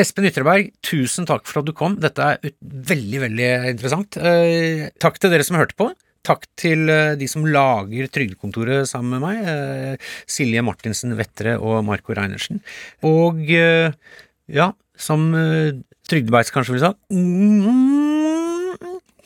Espen 0.00 0.28
Ytreberg, 0.28 0.70
tusen 0.86 1.26
takk 1.26 1.48
for 1.50 1.62
at 1.62 1.66
du 1.66 1.74
kom. 1.74 1.96
Dette 1.98 2.22
er 2.22 2.52
veldig, 2.60 3.24
veldig 3.24 3.50
interessant. 3.72 4.20
Eh, 4.20 4.86
takk 5.02 5.18
til 5.18 5.32
dere 5.32 5.46
som 5.46 5.58
hørte 5.58 5.74
på. 5.78 5.88
Takk 6.26 6.44
til 6.60 6.90
eh, 6.92 7.14
de 7.18 7.26
som 7.30 7.46
lager 7.48 8.10
Trygdekontoret 8.12 8.88
sammen 8.88 9.16
med 9.16 9.24
meg. 9.24 9.48
Eh, 9.48 10.10
Silje 10.28 10.62
Martinsen 10.64 11.16
Vettre 11.18 11.56
og 11.58 11.80
Marco 11.88 12.14
Reinertsen. 12.16 12.60
Og 13.08 13.40
eh, 13.56 13.96
ja, 14.52 14.70
som 15.00 15.30
Trygdebeits 16.10 16.52
kanskje 16.52 16.76
ville 16.76 16.90
sagt 16.90 18.09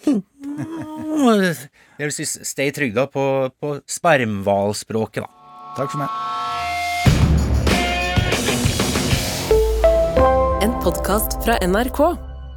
Det 0.05 2.05
vil 2.09 2.15
si 2.15 2.25
stay 2.27 2.73
trygda 2.75 3.07
på, 3.11 3.51
på 3.61 3.81
spermhvalspråket, 3.87 5.23
da. 5.25 5.29
Takk 5.79 5.91
for 5.95 5.99
meg. 6.05 6.11
En 10.65 10.73
podkast 10.85 11.31
fra 11.45 11.55
NRK. 11.65 12.34